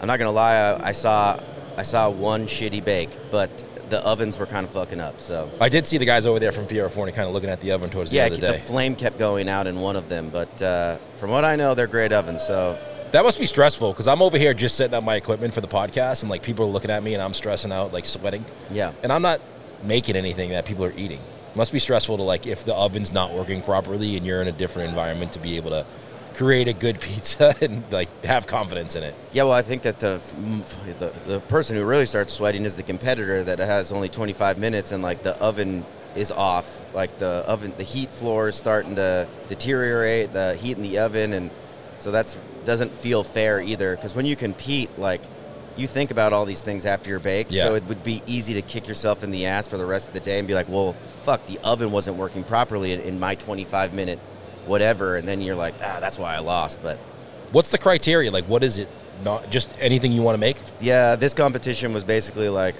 I'm 0.00 0.08
not 0.08 0.18
gonna 0.18 0.32
lie, 0.32 0.56
I, 0.56 0.88
I 0.88 0.92
saw 0.92 1.38
I 1.78 1.82
saw 1.84 2.10
one 2.10 2.46
shitty 2.46 2.84
bake, 2.84 3.10
but 3.30 3.48
the 3.88 4.04
ovens 4.04 4.36
were 4.38 4.46
kind 4.46 4.64
of 4.66 4.72
fucking 4.72 5.00
up. 5.00 5.20
So 5.20 5.48
I 5.60 5.68
did 5.68 5.86
see 5.86 5.96
the 5.96 6.04
guys 6.04 6.26
over 6.26 6.40
there 6.40 6.50
from 6.50 6.66
Fiorifoni 6.66 7.14
kind 7.14 7.28
of 7.28 7.32
looking 7.34 7.50
at 7.50 7.60
the 7.60 7.70
oven 7.70 7.88
towards 7.88 8.10
the 8.10 8.16
yeah, 8.16 8.24
end 8.24 8.34
of 8.34 8.40
the 8.40 8.46
day. 8.48 8.52
the 8.54 8.58
flame 8.58 8.96
kept 8.96 9.16
going 9.18 9.48
out 9.48 9.66
in 9.68 9.80
one 9.80 9.94
of 9.94 10.08
them, 10.08 10.28
but 10.30 10.60
uh, 10.60 10.96
from 11.18 11.30
what 11.30 11.44
I 11.44 11.54
know, 11.54 11.74
they're 11.76 11.86
great 11.86 12.10
ovens. 12.12 12.42
So 12.44 12.76
That 13.12 13.22
must 13.22 13.38
be 13.38 13.46
stressful 13.46 13.92
because 13.92 14.08
I'm 14.08 14.22
over 14.22 14.38
here 14.38 14.54
just 14.54 14.74
setting 14.76 14.94
up 14.94 15.04
my 15.04 15.14
equipment 15.16 15.54
for 15.54 15.60
the 15.60 15.68
podcast, 15.68 16.22
and 16.22 16.30
like 16.30 16.42
people 16.42 16.64
are 16.66 16.68
looking 16.68 16.90
at 16.90 17.02
me, 17.04 17.14
and 17.14 17.22
I'm 17.22 17.32
stressing 17.34 17.70
out, 17.70 17.92
like 17.92 18.06
sweating. 18.06 18.44
yeah, 18.72 18.92
And 19.04 19.12
I'm 19.12 19.22
not 19.22 19.40
making 19.84 20.16
anything 20.16 20.50
that 20.50 20.64
people 20.66 20.84
are 20.84 20.94
eating. 20.96 21.20
Must 21.54 21.72
be 21.72 21.78
stressful 21.78 22.16
to 22.16 22.22
like 22.22 22.46
if 22.46 22.64
the 22.64 22.74
oven's 22.74 23.12
not 23.12 23.32
working 23.32 23.62
properly 23.62 24.16
and 24.16 24.26
you're 24.26 24.40
in 24.40 24.48
a 24.48 24.52
different 24.52 24.88
environment 24.88 25.32
to 25.32 25.38
be 25.38 25.56
able 25.56 25.70
to 25.70 25.84
create 26.34 26.66
a 26.66 26.72
good 26.72 26.98
pizza 27.00 27.54
and 27.60 27.84
like 27.90 28.24
have 28.24 28.46
confidence 28.46 28.96
in 28.96 29.02
it. 29.02 29.14
Yeah, 29.32 29.44
well, 29.44 29.52
I 29.52 29.62
think 29.62 29.82
that 29.82 30.00
the, 30.00 30.20
the 30.98 31.12
the 31.26 31.40
person 31.40 31.76
who 31.76 31.84
really 31.84 32.06
starts 32.06 32.32
sweating 32.32 32.64
is 32.64 32.76
the 32.76 32.82
competitor 32.82 33.44
that 33.44 33.58
has 33.58 33.92
only 33.92 34.08
25 34.08 34.58
minutes 34.58 34.92
and 34.92 35.02
like 35.02 35.22
the 35.22 35.36
oven 35.42 35.84
is 36.16 36.30
off. 36.30 36.80
Like 36.94 37.18
the 37.18 37.44
oven, 37.46 37.72
the 37.76 37.84
heat 37.84 38.10
floor 38.10 38.48
is 38.48 38.56
starting 38.56 38.96
to 38.96 39.28
deteriorate. 39.48 40.32
The 40.32 40.54
heat 40.54 40.76
in 40.76 40.82
the 40.82 40.98
oven, 40.98 41.32
and 41.32 41.50
so 41.98 42.10
that's 42.10 42.38
doesn't 42.64 42.94
feel 42.94 43.22
fair 43.22 43.60
either. 43.60 43.96
Because 43.96 44.14
when 44.14 44.26
you 44.26 44.36
compete, 44.36 44.98
like 44.98 45.22
you 45.76 45.86
think 45.86 46.10
about 46.10 46.32
all 46.32 46.44
these 46.44 46.62
things 46.62 46.84
after 46.84 47.08
your 47.10 47.18
bake, 47.18 47.46
Yeah. 47.50 47.64
so 47.64 47.74
it 47.74 47.84
would 47.84 48.04
be 48.04 48.22
easy 48.26 48.54
to 48.54 48.62
kick 48.62 48.86
yourself 48.88 49.22
in 49.24 49.30
the 49.30 49.46
ass 49.46 49.66
for 49.68 49.76
the 49.78 49.86
rest 49.86 50.08
of 50.08 50.14
the 50.14 50.20
day 50.20 50.38
and 50.38 50.46
be 50.46 50.54
like, 50.54 50.68
well, 50.68 50.94
fuck, 51.22 51.46
the 51.46 51.58
oven 51.64 51.90
wasn't 51.92 52.16
working 52.16 52.44
properly 52.44 52.92
in, 52.92 53.18
my 53.18 53.34
25 53.34 53.92
minute 53.94 54.18
whatever, 54.66 55.16
and 55.16 55.26
then 55.26 55.40
you're 55.40 55.56
like, 55.56 55.74
ah, 55.82 55.98
that's 56.00 56.18
why 56.18 56.34
I 56.34 56.38
lost, 56.38 56.82
but. 56.82 56.96
What's 57.52 57.70
the 57.70 57.78
criteria? 57.78 58.30
Like, 58.30 58.44
what 58.46 58.62
is 58.62 58.78
it? 58.78 58.88
Not 59.24 59.50
just 59.50 59.70
anything 59.78 60.10
you 60.12 60.22
want 60.22 60.34
to 60.34 60.40
make. 60.40 60.56
Yeah, 60.80 61.16
this 61.16 61.34
competition 61.34 61.92
was 61.92 62.02
basically 62.02 62.48
like 62.48 62.74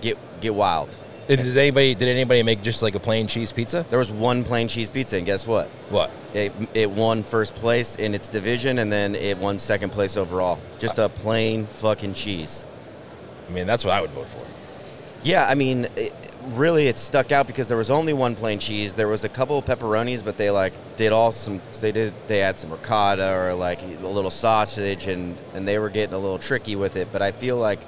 get 0.00 0.18
get 0.40 0.54
wild. 0.54 0.94
Did 1.28 1.40
anybody 1.56 1.94
did 1.96 2.08
anybody 2.08 2.42
make 2.44 2.62
just 2.62 2.82
like 2.82 2.94
a 2.94 3.00
plain 3.00 3.26
cheese 3.26 3.50
pizza? 3.50 3.84
There 3.90 3.98
was 3.98 4.12
one 4.12 4.44
plain 4.44 4.68
cheese 4.68 4.90
pizza, 4.90 5.16
and 5.16 5.26
guess 5.26 5.44
what? 5.44 5.66
What? 5.90 6.10
It, 6.32 6.52
it 6.72 6.88
won 6.88 7.24
first 7.24 7.54
place 7.56 7.96
in 7.96 8.14
its 8.14 8.28
division, 8.28 8.78
and 8.78 8.92
then 8.92 9.16
it 9.16 9.38
won 9.38 9.58
second 9.58 9.90
place 9.90 10.16
overall. 10.16 10.60
Just 10.78 10.98
a 10.98 11.08
plain 11.08 11.66
fucking 11.66 12.14
cheese. 12.14 12.64
I 13.48 13.52
mean, 13.52 13.66
that's 13.66 13.84
what 13.84 13.92
I 13.92 14.00
would 14.00 14.10
vote 14.10 14.28
for. 14.28 14.46
Yeah, 15.24 15.46
I 15.48 15.56
mean, 15.56 15.88
it, 15.96 16.14
really, 16.50 16.86
it 16.86 16.96
stuck 16.96 17.32
out 17.32 17.48
because 17.48 17.66
there 17.66 17.76
was 17.76 17.90
only 17.90 18.12
one 18.12 18.36
plain 18.36 18.60
cheese. 18.60 18.94
There 18.94 19.08
was 19.08 19.24
a 19.24 19.28
couple 19.28 19.58
of 19.58 19.64
pepperonis, 19.64 20.24
but 20.24 20.36
they 20.36 20.50
like 20.50 20.74
did 20.96 21.10
all 21.10 21.32
some. 21.32 21.60
They 21.80 21.90
did. 21.90 22.14
They 22.28 22.38
had 22.38 22.60
some 22.60 22.70
ricotta 22.70 23.34
or 23.34 23.54
like 23.54 23.82
a 23.82 24.06
little 24.06 24.30
sausage, 24.30 25.08
and 25.08 25.36
and 25.54 25.66
they 25.66 25.80
were 25.80 25.90
getting 25.90 26.14
a 26.14 26.18
little 26.18 26.38
tricky 26.38 26.76
with 26.76 26.94
it. 26.94 27.08
But 27.10 27.20
I 27.20 27.32
feel 27.32 27.56
like 27.56 27.80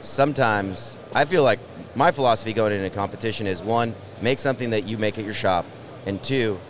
sometimes 0.00 0.98
I 1.14 1.24
feel 1.24 1.42
like 1.42 1.58
my 1.94 2.10
philosophy 2.10 2.52
going 2.52 2.72
into 2.72 2.90
competition 2.90 3.46
is 3.46 3.62
one, 3.62 3.94
make 4.22 4.38
something 4.38 4.70
that 4.70 4.86
you 4.86 4.98
make 4.98 5.18
at 5.18 5.24
your 5.24 5.34
shop, 5.34 5.64
and 6.06 6.22
two, 6.22 6.60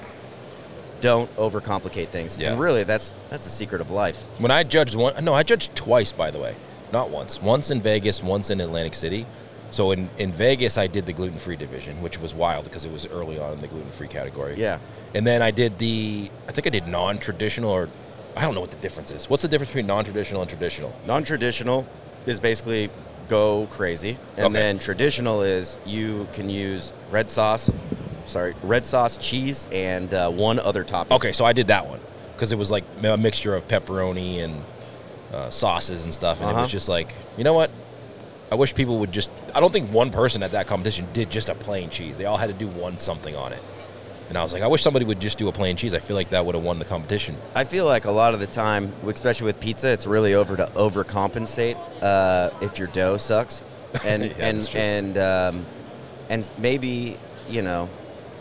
don't 1.01 1.35
overcomplicate 1.37 2.09
things. 2.09 2.37
Yeah. 2.37 2.53
And 2.53 2.61
really, 2.61 2.85
that's 2.85 3.13
that's 3.31 3.45
the 3.45 3.51
secret 3.51 3.81
of 3.81 3.91
life. 3.91 4.21
When 4.39 4.51
I 4.51 4.65
judged 4.65 4.95
one, 4.95 5.25
no, 5.25 5.35
I 5.35 5.43
judged 5.43 5.75
twice, 5.77 6.13
by 6.13 6.31
the 6.31 6.39
way, 6.39 6.57
not 6.93 7.11
once. 7.11 7.41
Once 7.41 7.71
in 7.71 7.81
Vegas, 7.81 8.23
once 8.23 8.51
in 8.51 8.61
Atlantic 8.61 8.95
City. 8.95 9.27
So 9.71 9.91
in, 9.91 10.09
in 10.17 10.33
Vegas, 10.33 10.79
I 10.79 10.87
did 10.87 11.05
the 11.05 11.13
gluten 11.13 11.39
free 11.39 11.57
division, 11.57 12.01
which 12.01 12.19
was 12.19 12.35
wild 12.35 12.65
because 12.65 12.87
it 12.87 12.91
was 12.91 13.07
early 13.07 13.39
on 13.39 13.53
in 13.53 13.61
the 13.61 13.69
gluten 13.69 13.91
free 13.91 14.09
category. 14.09 14.55
Yeah. 14.57 14.79
And 15.15 15.27
then 15.27 15.43
I 15.43 15.51
did 15.51 15.79
the, 15.79 16.31
I 16.49 16.53
think 16.53 16.67
I 16.67 16.71
did 16.71 16.89
non 16.89 17.19
traditional, 17.19 17.71
or 17.71 17.91
I 18.35 18.43
don't 18.43 18.55
know 18.55 18.63
what 18.63 18.71
the 18.71 18.79
difference 18.79 19.11
is. 19.11 19.29
What's 19.29 19.43
the 19.43 19.49
difference 19.49 19.71
between 19.71 19.87
non 19.87 20.05
traditional 20.05 20.41
and 20.41 20.49
traditional? 20.49 20.93
Non-traditional 21.07 21.87
is 22.27 22.41
basically 22.41 22.91
go 23.29 23.67
crazy, 23.71 24.17
and 24.37 24.47
Okay. 24.47 24.53
then 24.55 24.79
traditional 24.79 25.43
is 25.43 25.79
you 25.85 26.27
can 26.33 26.49
use 26.51 26.93
red 27.11 27.31
sauce, 27.31 27.71
sorry, 28.27 28.55
red 28.63 28.87
sauce, 28.87 29.17
cheese, 29.17 29.67
and 29.73 30.13
uh, 30.15 30.31
one 30.31 30.59
other 30.59 30.85
topping. 30.85 31.15
Okay, 31.17 31.33
so 31.33 31.45
I 31.45 31.53
did 31.53 31.67
that 31.69 31.89
one 31.89 32.01
because 32.33 32.53
it 32.53 32.59
was 32.59 32.71
like 32.71 32.85
a 33.03 33.17
mixture 33.17 33.55
of 33.55 33.67
pepperoni 33.69 34.39
and 34.39 34.63
uh, 35.33 35.51
sauces 35.51 36.05
and 36.05 36.15
stuff, 36.15 36.41
and 36.41 36.49
it 36.49 36.53
Uh-huh. 36.55 36.63
was 36.63 36.71
just 36.71 36.89
like, 36.89 37.13
you 37.37 37.45
know 37.45 37.55
what? 37.55 37.71
I 38.51 38.55
wish 38.55 38.75
people 38.75 38.99
would 39.01 39.13
just. 39.13 39.31
I 39.55 39.61
don't 39.61 39.73
think 39.73 39.93
one 39.93 40.11
person 40.11 40.43
at 40.43 40.53
that 40.53 40.67
competition 40.67 41.07
did 41.13 41.29
just 41.31 41.51
a 41.51 41.55
plain 41.55 41.91
cheese. 41.91 42.17
They 42.17 42.25
all 42.25 42.39
had 42.39 42.47
to 42.47 42.55
do 42.55 42.67
one 42.67 42.97
something 42.97 43.37
on 43.37 43.53
it. 43.53 43.63
And 44.29 44.37
I 44.37 44.43
was 44.43 44.53
like, 44.53 44.63
I 44.63 44.67
wish 44.67 44.83
somebody 44.83 45.05
would 45.07 45.21
just 45.21 45.39
do 45.39 45.49
a 45.49 45.53
plain 45.53 45.77
cheese. 45.77 45.95
I 45.95 46.01
feel 46.01 46.15
like 46.15 46.31
that 46.31 46.45
would 46.45 46.55
have 46.55 46.65
won 46.65 46.79
the 46.79 46.85
competition. 46.85 47.37
I 47.55 47.65
feel 47.65 47.87
like 47.87 48.05
a 48.05 48.11
lot 48.11 48.35
of 48.35 48.41
the 48.41 48.47
time, 48.47 48.93
especially 49.07 49.47
with 49.47 49.59
pizza, 49.59 49.89
it's 49.89 50.07
really 50.07 50.35
over 50.35 50.57
to 50.57 50.67
overcompensate 50.75 51.77
uh, 52.03 52.51
if 52.61 52.79
your 52.79 52.89
dough 52.89 53.17
sucks, 53.17 53.63
and 54.05 54.25
Yeah, 54.25 54.47
and 54.47 54.71
and 54.75 55.19
um, 55.19 55.67
and 56.29 56.51
maybe 56.59 57.17
you 57.49 57.63
know, 57.63 57.89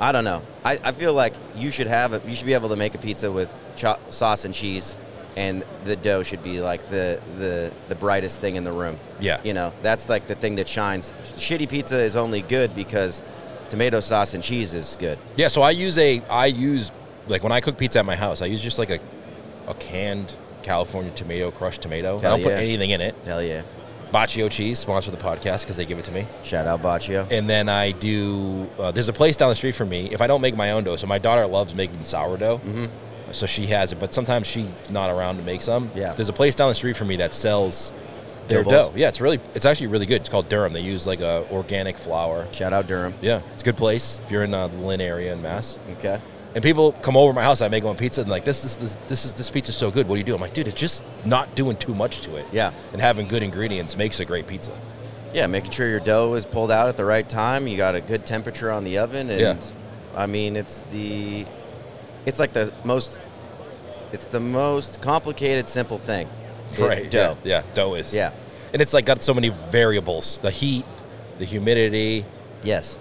I 0.01 0.11
don't 0.11 0.25
know. 0.25 0.41
I, 0.65 0.79
I 0.83 0.91
feel 0.91 1.13
like 1.13 1.33
you 1.55 1.71
should 1.71 1.87
have 1.87 2.11
a, 2.13 2.21
you 2.27 2.35
should 2.35 2.45
be 2.45 2.53
able 2.53 2.69
to 2.69 2.75
make 2.75 2.93
a 2.93 2.97
pizza 2.97 3.31
with 3.31 3.49
cho- 3.77 3.97
sauce 4.09 4.43
and 4.43 4.53
cheese, 4.53 4.97
and 5.37 5.63
the 5.85 5.95
dough 5.95 6.23
should 6.23 6.43
be 6.43 6.59
like 6.59 6.89
the 6.89 7.21
the 7.37 7.71
the 7.87 7.95
brightest 7.95 8.41
thing 8.41 8.57
in 8.57 8.65
the 8.65 8.73
room. 8.73 8.99
Yeah. 9.21 9.39
you 9.43 9.53
know, 9.53 9.71
that's 9.81 10.09
like 10.09 10.27
the 10.27 10.35
thing 10.35 10.55
that 10.55 10.67
shines. 10.67 11.13
Shitty 11.35 11.69
pizza 11.69 11.97
is 11.97 12.17
only 12.17 12.41
good 12.41 12.75
because 12.75 13.21
tomato 13.69 13.99
sauce 13.99 14.33
and 14.33 14.43
cheese 14.43 14.73
is 14.73 14.95
good. 14.99 15.17
Yeah, 15.35 15.47
so 15.47 15.61
I 15.61 15.71
use 15.71 15.97
a 15.97 16.21
I 16.29 16.45
use 16.47 16.91
like 17.27 17.43
when 17.43 17.51
I 17.51 17.59
cook 17.61 17.77
pizza 17.77 17.99
at 17.99 18.05
my 18.05 18.15
house, 18.15 18.41
I 18.41 18.45
use 18.45 18.61
just 18.61 18.79
like 18.79 18.89
a 18.89 18.99
a 19.67 19.73
canned 19.75 20.35
California 20.63 21.11
tomato 21.11 21.51
crushed 21.51 21.81
tomato. 21.81 22.17
I 22.19 22.21
don't 22.21 22.43
put 22.43 22.53
anything 22.53 22.89
in 22.91 23.01
it. 23.01 23.15
Hell 23.25 23.41
yeah! 23.43 23.61
Bacio 24.13 24.49
cheese, 24.49 24.79
sponsor 24.79 25.11
the 25.11 25.17
podcast 25.17 25.61
because 25.61 25.75
they 25.77 25.85
give 25.85 25.97
it 25.99 26.05
to 26.05 26.11
me. 26.11 26.25
Shout 26.43 26.65
out 26.67 26.81
Bacio. 26.81 27.29
And 27.29 27.49
then 27.49 27.67
I 27.69 27.91
do. 27.91 28.69
Uh, 28.79 28.91
there's 28.91 29.09
a 29.09 29.13
place 29.13 29.35
down 29.35 29.49
the 29.49 29.55
street 29.55 29.75
from 29.75 29.89
me. 29.89 30.09
If 30.11 30.21
I 30.21 30.27
don't 30.27 30.41
make 30.41 30.55
my 30.55 30.71
own 30.71 30.83
dough, 30.85 30.95
so 30.95 31.07
my 31.07 31.17
daughter 31.19 31.45
loves 31.45 31.75
making 31.75 32.03
sourdough, 32.05 32.59
Mm-hmm. 32.59 32.85
so 33.33 33.45
she 33.45 33.65
has 33.67 33.91
it. 33.91 33.99
But 33.99 34.13
sometimes 34.13 34.47
she's 34.47 34.69
not 34.89 35.09
around 35.09 35.37
to 35.37 35.43
make 35.43 35.61
some. 35.61 35.91
Yeah. 35.95 36.13
There's 36.13 36.29
a 36.29 36.33
place 36.33 36.55
down 36.55 36.69
the 36.69 36.75
street 36.75 36.95
from 36.95 37.09
me 37.09 37.17
that 37.17 37.33
sells 37.33 37.91
their 38.47 38.63
Dough. 38.63 38.91
Yeah, 38.95 39.09
it's 39.09 39.21
really, 39.21 39.39
it's 39.53 39.65
actually 39.65 39.87
really 39.87 40.05
good. 40.05 40.21
It's 40.21 40.29
called 40.29 40.49
Durham. 40.49 40.73
They 40.73 40.81
use 40.81 41.05
like 41.07 41.21
a 41.21 41.45
organic 41.51 41.97
flour. 41.97 42.47
Shout 42.51 42.73
out 42.73 42.87
Durham. 42.87 43.13
Yeah, 43.21 43.41
it's 43.53 43.63
a 43.63 43.65
good 43.65 43.77
place 43.77 44.19
if 44.25 44.31
you're 44.31 44.43
in 44.43 44.53
uh, 44.53 44.67
the 44.67 44.77
Lynn 44.77 45.01
area 45.01 45.33
in 45.33 45.41
Mass. 45.41 45.79
Okay. 45.99 46.19
And 46.55 46.63
people 46.63 46.93
come 46.93 47.15
over 47.15 47.31
to 47.31 47.35
my 47.35 47.43
house. 47.43 47.61
I 47.61 47.67
make 47.67 47.83
them 47.83 47.91
a 47.91 47.99
pizza, 47.99 48.21
and 48.21 48.29
like 48.29 48.43
this 48.45 48.63
is 48.63 48.77
this, 48.77 48.97
this 49.07 49.25
is 49.25 49.33
this 49.33 49.51
pizza's 49.51 49.75
so 49.75 49.91
good. 49.91 50.07
What 50.07 50.15
do 50.15 50.19
you 50.19 50.23
do? 50.23 50.33
I'm 50.33 50.41
like, 50.41 50.53
dude, 50.53 50.67
it's 50.67 50.79
just 50.79 51.03
not 51.23 51.53
doing 51.55 51.77
too 51.77 51.93
much 51.93 52.21
to 52.21 52.35
it. 52.37 52.45
Yeah. 52.51 52.71
And 52.93 53.01
having 53.01 53.27
good 53.27 53.43
ingredients 53.43 53.95
makes 53.95 54.19
a 54.19 54.25
great 54.25 54.47
pizza. 54.47 54.71
Yeah, 55.33 55.45
making 55.47 55.71
sure 55.71 55.87
your 55.87 55.99
dough 55.99 56.33
is 56.33 56.45
pulled 56.45 56.71
out 56.71 56.87
at 56.89 56.97
the 56.97 57.05
right 57.05 57.27
time. 57.27 57.67
You 57.67 57.77
got 57.77 57.93
a 57.95 58.01
good 58.01 58.25
temperature 58.25 58.71
on 58.71 58.83
the 58.85 58.97
oven, 58.97 59.29
and 59.29 59.39
Yeah. 59.39 59.57
I 60.15 60.25
mean, 60.25 60.55
it's 60.55 60.81
the, 60.83 61.45
it's 62.25 62.39
like 62.39 62.53
the 62.53 62.73
most, 62.83 63.21
it's 64.11 64.25
the 64.25 64.39
most 64.39 64.99
complicated, 64.99 65.69
simple 65.69 65.99
thing. 65.99 66.27
It- 66.73 66.79
Right. 66.79 67.09
dough. 67.11 67.37
Yeah. 67.43 67.61
yeah. 67.67 67.73
Dough 67.73 67.93
is. 67.95 68.13
Yeah. 68.13 68.31
And 68.73 68.81
it's 68.81 68.93
like 68.93 69.05
got 69.05 69.21
so 69.23 69.33
many 69.33 69.49
variables: 69.49 70.39
the 70.39 70.51
heat, 70.51 70.85
the 71.39 71.45
humidity, 71.45 72.25
Yes. 72.63 72.99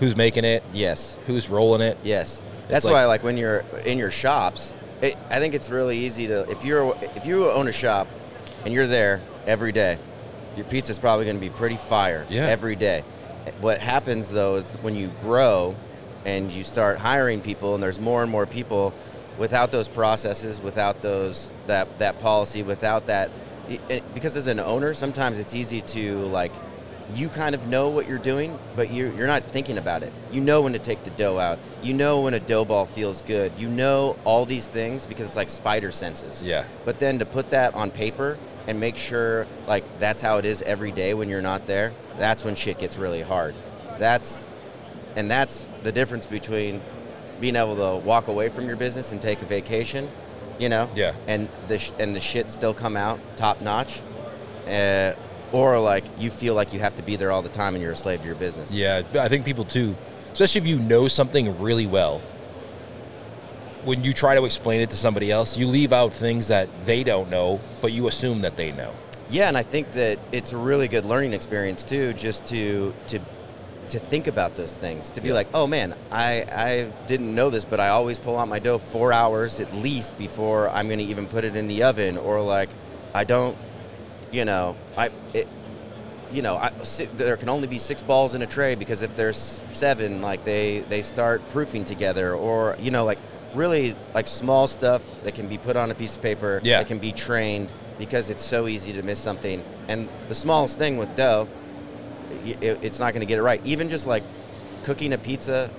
who's 0.00 0.16
making 0.16 0.44
it, 0.44 0.62
Yes. 0.72 1.16
who's 1.26 1.48
rolling 1.48 1.80
it. 1.82 1.98
Yes. 2.02 2.40
That's 2.68 2.84
like- 2.84 2.92
why, 2.94 3.04
like 3.06 3.22
when 3.22 3.36
you're 3.36 3.64
in 3.84 3.98
your 3.98 4.10
shops, 4.10 4.74
it, 5.02 5.16
I 5.30 5.38
think 5.38 5.54
it's 5.54 5.70
really 5.70 5.96
easy 5.98 6.26
to 6.28 6.48
if 6.50 6.64
you're 6.64 6.96
if 7.16 7.26
you 7.26 7.50
own 7.50 7.68
a 7.68 7.72
shop 7.72 8.08
and 8.64 8.72
you're 8.74 8.86
there 8.86 9.20
every 9.46 9.72
day, 9.72 9.98
your 10.56 10.64
pizza's 10.66 10.98
probably 10.98 11.24
going 11.24 11.36
to 11.36 11.40
be 11.40 11.50
pretty 11.50 11.76
fire 11.76 12.26
Yeah. 12.28 12.46
every 12.46 12.74
day. 12.76 13.04
What 13.60 13.78
happens 13.78 14.28
though 14.30 14.56
is 14.56 14.66
when 14.82 14.94
you 14.94 15.10
grow 15.22 15.74
and 16.24 16.50
you 16.52 16.62
start 16.64 16.98
hiring 16.98 17.40
people 17.40 17.74
and 17.74 17.82
there's 17.82 18.00
more 18.00 18.22
and 18.22 18.30
more 18.30 18.44
people 18.44 18.92
without 19.38 19.70
those 19.70 19.88
processes, 19.88 20.60
without 20.60 21.00
those 21.02 21.50
that 21.66 21.98
that 21.98 22.20
policy, 22.20 22.62
without 22.62 23.06
that 23.06 23.30
it- 23.88 24.14
because 24.14 24.36
as 24.36 24.46
an 24.46 24.58
owner, 24.60 24.94
sometimes 24.94 25.38
it's 25.38 25.54
easy 25.54 25.80
to 25.82 26.18
like 26.26 26.52
you 27.14 27.30
kind 27.30 27.54
of 27.54 27.66
know 27.66 27.88
what 27.88 28.06
you're 28.06 28.18
doing, 28.18 28.58
but 28.76 28.92
you're, 28.92 29.10
you're 29.14 29.26
not 29.26 29.42
thinking 29.42 29.78
about 29.78 30.02
it. 30.02 30.12
You 30.30 30.42
know 30.42 30.60
when 30.60 30.74
to 30.74 30.78
take 30.78 31.04
the 31.04 31.10
dough 31.10 31.38
out. 31.38 31.58
You 31.82 31.94
know 31.94 32.20
when 32.20 32.34
a 32.34 32.40
dough 32.40 32.66
ball 32.66 32.84
feels 32.84 33.22
good. 33.22 33.50
You 33.56 33.66
know 33.66 34.18
all 34.24 34.44
these 34.44 34.66
things 34.66 35.06
because 35.06 35.26
it's 35.28 35.36
like 35.36 35.48
spider 35.48 35.90
senses. 35.90 36.44
Yeah. 36.44 36.64
But 36.84 36.98
then 36.98 37.18
to 37.20 37.24
put 37.24 37.48
that 37.50 37.74
on 37.74 37.90
paper 37.90 38.36
and 38.66 38.78
make 38.78 38.98
sure 38.98 39.46
like 39.66 39.84
that's 39.98 40.20
how 40.20 40.36
it 40.36 40.44
is 40.44 40.60
every 40.62 40.92
day 40.92 41.14
when 41.14 41.30
you're 41.30 41.40
not 41.40 41.66
there, 41.66 41.92
that's 42.18 42.44
when 42.44 42.54
shit 42.54 42.78
gets 42.78 42.98
really 42.98 43.22
hard. 43.22 43.54
That's 43.98 44.44
and 45.16 45.30
that's 45.30 45.66
the 45.84 45.92
difference 45.92 46.26
between 46.26 46.82
being 47.40 47.56
able 47.56 47.76
to 47.76 48.04
walk 48.04 48.28
away 48.28 48.48
from 48.48 48.66
your 48.66 48.76
business 48.76 49.12
and 49.12 49.20
take 49.22 49.40
a 49.42 49.44
vacation, 49.44 50.08
you 50.58 50.68
know, 50.68 50.88
Yeah. 50.94 51.12
and 51.26 51.48
the 51.68 51.78
sh- 51.78 51.92
and 51.98 52.14
the 52.16 52.20
shit 52.20 52.50
still 52.50 52.74
come 52.74 52.96
out 52.96 53.18
top 53.36 53.60
notch, 53.60 54.00
uh, 54.68 55.12
or 55.52 55.78
like 55.78 56.04
you 56.18 56.30
feel 56.30 56.54
like 56.54 56.72
you 56.72 56.80
have 56.80 56.94
to 56.96 57.02
be 57.02 57.16
there 57.16 57.30
all 57.30 57.42
the 57.42 57.48
time 57.48 57.74
and 57.74 57.82
you're 57.82 57.92
a 57.92 57.96
slave 57.96 58.20
to 58.20 58.26
your 58.26 58.34
business. 58.36 58.70
Yeah, 58.72 59.02
I 59.18 59.28
think 59.28 59.44
people 59.44 59.64
too, 59.64 59.94
especially 60.32 60.60
if 60.62 60.66
you 60.66 60.78
know 60.78 61.08
something 61.08 61.58
really 61.60 61.86
well. 61.86 62.20
When 63.84 64.02
you 64.04 64.12
try 64.12 64.34
to 64.34 64.44
explain 64.44 64.80
it 64.80 64.90
to 64.90 64.96
somebody 64.96 65.30
else, 65.30 65.56
you 65.56 65.66
leave 65.66 65.92
out 65.92 66.12
things 66.12 66.48
that 66.48 66.68
they 66.84 67.04
don't 67.04 67.30
know, 67.30 67.60
but 67.80 67.92
you 67.92 68.08
assume 68.08 68.42
that 68.42 68.56
they 68.56 68.72
know. 68.72 68.90
Yeah, 69.30 69.48
and 69.48 69.56
I 69.56 69.62
think 69.62 69.92
that 69.92 70.18
it's 70.32 70.52
a 70.52 70.56
really 70.58 70.88
good 70.88 71.04
learning 71.04 71.32
experience 71.32 71.84
too, 71.84 72.12
just 72.14 72.44
to 72.46 72.92
to 73.06 73.20
to 73.90 73.98
think 73.98 74.26
about 74.26 74.54
those 74.56 74.72
things. 74.72 75.10
To 75.10 75.20
be 75.20 75.28
Yeah. 75.28 75.34
like, 75.34 75.48
oh 75.54 75.66
man, 75.66 75.94
I 76.10 76.44
I 76.52 76.92
didn't 77.06 77.34
know 77.34 77.50
this, 77.50 77.64
but 77.64 77.80
I 77.80 77.88
always 77.88 78.18
pull 78.18 78.36
out 78.38 78.48
my 78.48 78.58
dough 78.58 78.78
four 78.78 79.12
hours 79.12 79.60
at 79.60 79.72
least 79.74 80.16
before 80.18 80.68
I'm 80.70 80.86
going 80.88 80.98
to 81.00 81.04
even 81.04 81.26
put 81.26 81.44
it 81.44 81.56
in 81.56 81.66
the 81.68 81.82
oven, 81.84 82.16
or 82.16 82.40
like 82.42 82.68
I 83.14 83.24
don't, 83.24 83.56
you 84.30 84.44
know, 84.44 84.76
I 84.96 85.10
it. 85.34 85.48
You 86.30 86.42
know, 86.42 86.56
I, 86.56 86.70
there 87.16 87.38
can 87.38 87.48
only 87.48 87.66
be 87.68 87.78
six 87.78 88.02
balls 88.02 88.34
in 88.34 88.42
a 88.42 88.46
tray 88.46 88.74
because 88.74 89.00
if 89.00 89.16
there's 89.16 89.62
seven, 89.72 90.20
like 90.20 90.44
they 90.44 90.80
they 90.90 91.00
start 91.00 91.40
proofing 91.48 91.86
together, 91.86 92.34
or 92.34 92.76
you 92.78 92.90
know, 92.90 93.06
like 93.06 93.18
really 93.54 93.94
like 94.14 94.26
small 94.28 94.66
stuff 94.66 95.02
that 95.24 95.34
can 95.34 95.48
be 95.48 95.56
put 95.56 95.74
on 95.74 95.90
a 95.90 95.94
piece 95.94 96.16
of 96.16 96.20
paper 96.22 96.60
Yeah. 96.62 96.80
that 96.80 96.86
can 96.86 96.98
be 96.98 97.12
trained 97.12 97.72
because 97.98 98.28
it's 98.28 98.44
so 98.44 98.66
easy 98.68 98.92
to 98.92 99.02
miss 99.02 99.18
something. 99.18 99.64
And 99.88 100.06
the 100.28 100.34
smallest 100.34 100.76
thing 100.76 100.98
with 100.98 101.16
dough, 101.16 101.48
it, 102.44 102.78
it's 102.82 102.98
not 102.98 103.12
going 103.14 103.20
to 103.20 103.26
get 103.26 103.38
it 103.38 103.42
right. 103.42 103.60
Even 103.64 103.88
just 103.88 104.06
like 104.06 104.22
cooking 104.84 105.12
a 105.12 105.18
pizza, 105.18 105.70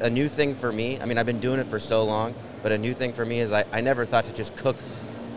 a 0.00 0.10
new 0.10 0.28
thing 0.28 0.54
for 0.54 0.72
me. 0.72 1.00
I 1.00 1.04
mean, 1.04 1.18
I've 1.18 1.26
been 1.26 1.40
doing 1.40 1.60
it 1.60 1.68
for 1.68 1.78
so 1.78 2.02
long, 2.04 2.34
but 2.62 2.72
a 2.72 2.78
new 2.78 2.94
thing 2.94 3.12
for 3.12 3.24
me 3.24 3.40
is 3.40 3.52
I, 3.52 3.64
I 3.72 3.80
never 3.80 4.04
thought 4.04 4.24
to 4.26 4.32
just 4.34 4.56
cook 4.56 4.76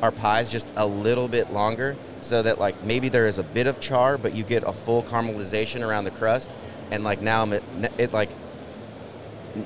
our 0.01 0.11
pies 0.11 0.49
just 0.49 0.67
a 0.77 0.85
little 0.85 1.27
bit 1.27 1.51
longer 1.53 1.95
so 2.21 2.41
that 2.41 2.59
like 2.59 2.83
maybe 2.83 3.07
there 3.09 3.27
is 3.27 3.37
a 3.37 3.43
bit 3.43 3.67
of 3.67 3.79
char, 3.79 4.17
but 4.17 4.33
you 4.33 4.43
get 4.43 4.63
a 4.67 4.73
full 4.73 5.03
caramelization 5.03 5.85
around 5.87 6.05
the 6.05 6.11
crust. 6.11 6.49
And 6.89 7.03
like 7.03 7.21
now 7.21 7.43
I'm 7.43 7.53
at, 7.53 7.63
it 7.99 8.11
like 8.13 8.29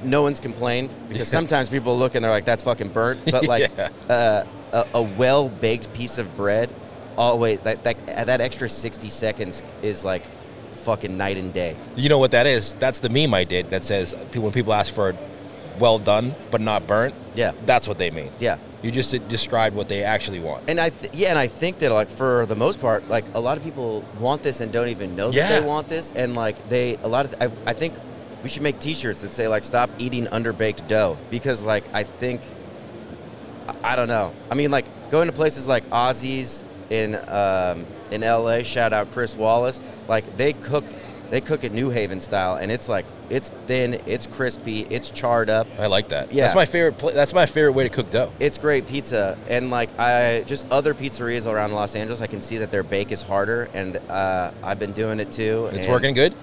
no 0.04 0.22
one's 0.22 0.40
complained 0.40 0.94
because 1.10 1.28
sometimes 1.28 1.70
people 1.70 1.98
look 1.98 2.16
and 2.16 2.24
they're 2.24 2.32
like, 2.32 2.46
"That's 2.46 2.64
fucking 2.64 2.90
burnt." 2.90 3.20
But 3.32 3.46
like 3.48 3.72
Yeah. 3.78 3.90
uh, 4.10 4.46
a, 4.74 4.86
a 4.96 5.02
well 5.02 5.48
baked 5.50 5.94
piece 5.94 6.18
of 6.18 6.36
bread, 6.36 6.70
always 7.18 7.62
that, 7.62 7.84
that 7.84 8.28
that 8.28 8.42
extra 8.42 8.68
sixty 8.68 9.10
seconds 9.10 9.64
is 9.82 10.04
like 10.04 10.24
fucking 10.86 11.18
night 11.18 11.38
and 11.38 11.52
day. 11.54 11.76
You 11.96 12.08
know 12.10 12.20
what 12.20 12.32
that 12.32 12.46
is? 12.48 12.76
That's 12.76 13.00
the 13.00 13.10
meme 13.10 13.34
I 13.34 13.44
did 13.44 13.70
that 13.72 13.84
says 13.84 14.14
when 14.34 14.52
people 14.52 14.74
ask 14.74 14.94
for 14.94 15.14
well 15.80 16.00
done 16.00 16.34
but 16.52 16.62
not 16.62 16.88
burnt, 16.88 17.14
Yeah, 17.36 17.52
that's 17.66 17.88
what 17.88 17.98
they 17.98 18.12
mean. 18.12 18.32
yeah. 18.40 18.58
You 18.84 18.92
just 18.92 19.12
described 19.28 19.76
what 19.76 19.88
they 19.90 20.04
actually 20.04 20.40
want. 20.40 20.64
And 20.70 20.80
I 20.80 20.90
th- 20.92 21.12
yeah, 21.16 21.30
and 21.32 21.40
I 21.40 21.48
think 21.48 21.80
that 21.80 21.92
like 21.92 22.10
for 22.10 22.46
the 22.46 22.56
most 22.56 22.80
part, 22.80 23.10
like 23.10 23.26
a 23.34 23.40
lot 23.40 23.58
of 23.58 23.64
people 23.64 24.06
want 24.20 24.44
this 24.44 24.62
and 24.62 24.72
don't 24.72 24.90
even 24.90 25.16
know 25.16 25.32
Yeah. 25.32 25.48
that 25.50 25.62
they 25.62 25.68
want 25.68 25.90
this, 25.90 26.12
and 26.16 26.36
like 26.36 26.70
they 26.70 26.98
a 27.02 27.08
lot 27.08 27.26
of 27.26 27.34
I, 27.42 27.46
I 27.72 27.74
think 27.74 27.96
we 28.44 28.50
should 28.50 28.62
make 28.62 28.78
T-shirts 28.80 29.22
that 29.22 29.32
say 29.32 29.48
like 29.48 29.64
"Stop 29.64 29.90
eating 29.98 30.28
underbaked 30.28 30.88
dough" 30.88 31.18
because 31.32 31.64
like 31.64 31.84
I 31.96 32.04
think 32.04 32.42
I, 33.68 33.94
I 33.94 33.96
don't 33.96 34.08
know. 34.08 34.34
I 34.52 34.56
mean, 34.56 34.70
like 34.70 34.86
going 35.10 35.28
to 35.28 35.34
places 35.34 35.68
like 35.68 35.84
Aussie's 35.92 36.64
in 36.92 37.16
um, 37.28 37.88
in 38.12 38.22
LA. 38.22 38.64
Shout 38.64 38.94
out 38.94 39.12
Chris 39.12 39.36
Wallace. 39.36 39.82
Like 40.08 40.38
they 40.38 40.54
cook. 40.54 40.86
They 41.32 41.42
cook 41.42 41.64
it 41.64 41.72
New 41.72 41.90
Haven 41.90 42.22
style, 42.22 42.56
and 42.56 42.72
it's 42.72 42.88
like 42.88 43.04
it's 43.32 43.50
thin, 43.66 44.00
it's 44.06 44.28
crispy, 44.28 44.82
it's 44.92 45.10
charred 45.10 45.50
up. 45.50 45.66
I 45.80 45.88
like 45.88 46.10
that. 46.10 46.32
Yeah. 46.32 46.44
That's 46.44 46.54
my 46.54 46.68
favorite. 46.68 47.00
Pla- 47.00 47.14
that's 47.14 47.34
my 47.34 47.48
favorite 47.48 47.72
way 47.72 47.84
to 47.84 47.90
cook 47.90 48.12
dough. 48.12 48.32
It's 48.40 48.60
great 48.60 48.86
pizza, 48.86 49.36
and 49.50 49.72
like 49.72 49.90
I 49.98 50.44
just 50.46 50.68
other 50.70 50.94
pizzerias 50.94 51.52
around 51.52 51.74
Los 51.74 51.96
Angeles, 51.96 52.22
I 52.22 52.28
can 52.28 52.42
see 52.42 52.60
that 52.60 52.70
their 52.70 52.84
bake 52.84 53.12
is 53.12 53.24
harder, 53.24 53.70
and 53.74 53.98
uh, 54.08 54.52
I've 54.64 54.78
been 54.78 54.92
doing 54.92 55.20
it 55.20 55.32
too. 55.32 55.68
It's 55.74 55.88
working 55.88 56.14
good. 56.14 56.36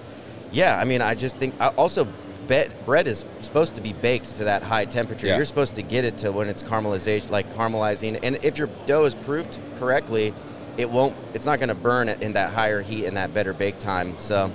Yeah, 0.51 0.77
I 0.77 0.83
mean, 0.83 1.01
I 1.01 1.15
just 1.15 1.37
think 1.37 1.55
I 1.61 1.69
also 1.69 2.05
bet 2.47 2.85
bread 2.85 3.07
is 3.07 3.23
supposed 3.39 3.75
to 3.75 3.81
be 3.81 3.93
baked 3.93 4.35
to 4.35 4.43
that 4.43 4.63
high 4.63 4.83
temperature. 4.83 5.27
Yeah. 5.27 5.37
You're 5.37 5.45
supposed 5.45 5.75
to 5.75 5.81
get 5.81 6.03
it 6.03 6.17
to 6.19 6.33
when 6.33 6.49
it's 6.49 6.61
caramelization, 6.61 7.29
like 7.29 7.51
caramelizing, 7.53 8.19
and 8.21 8.37
if 8.43 8.57
your 8.57 8.67
dough 8.85 9.05
is 9.05 9.15
proofed 9.15 9.61
correctly, 9.77 10.33
it 10.77 10.89
won't. 10.89 11.15
It's 11.33 11.45
not 11.45 11.59
going 11.59 11.69
to 11.69 11.75
burn 11.75 12.09
it 12.09 12.21
in 12.21 12.33
that 12.33 12.51
higher 12.53 12.81
heat 12.81 13.05
and 13.05 13.17
that 13.17 13.33
better 13.33 13.53
bake 13.53 13.79
time. 13.79 14.15
So. 14.19 14.51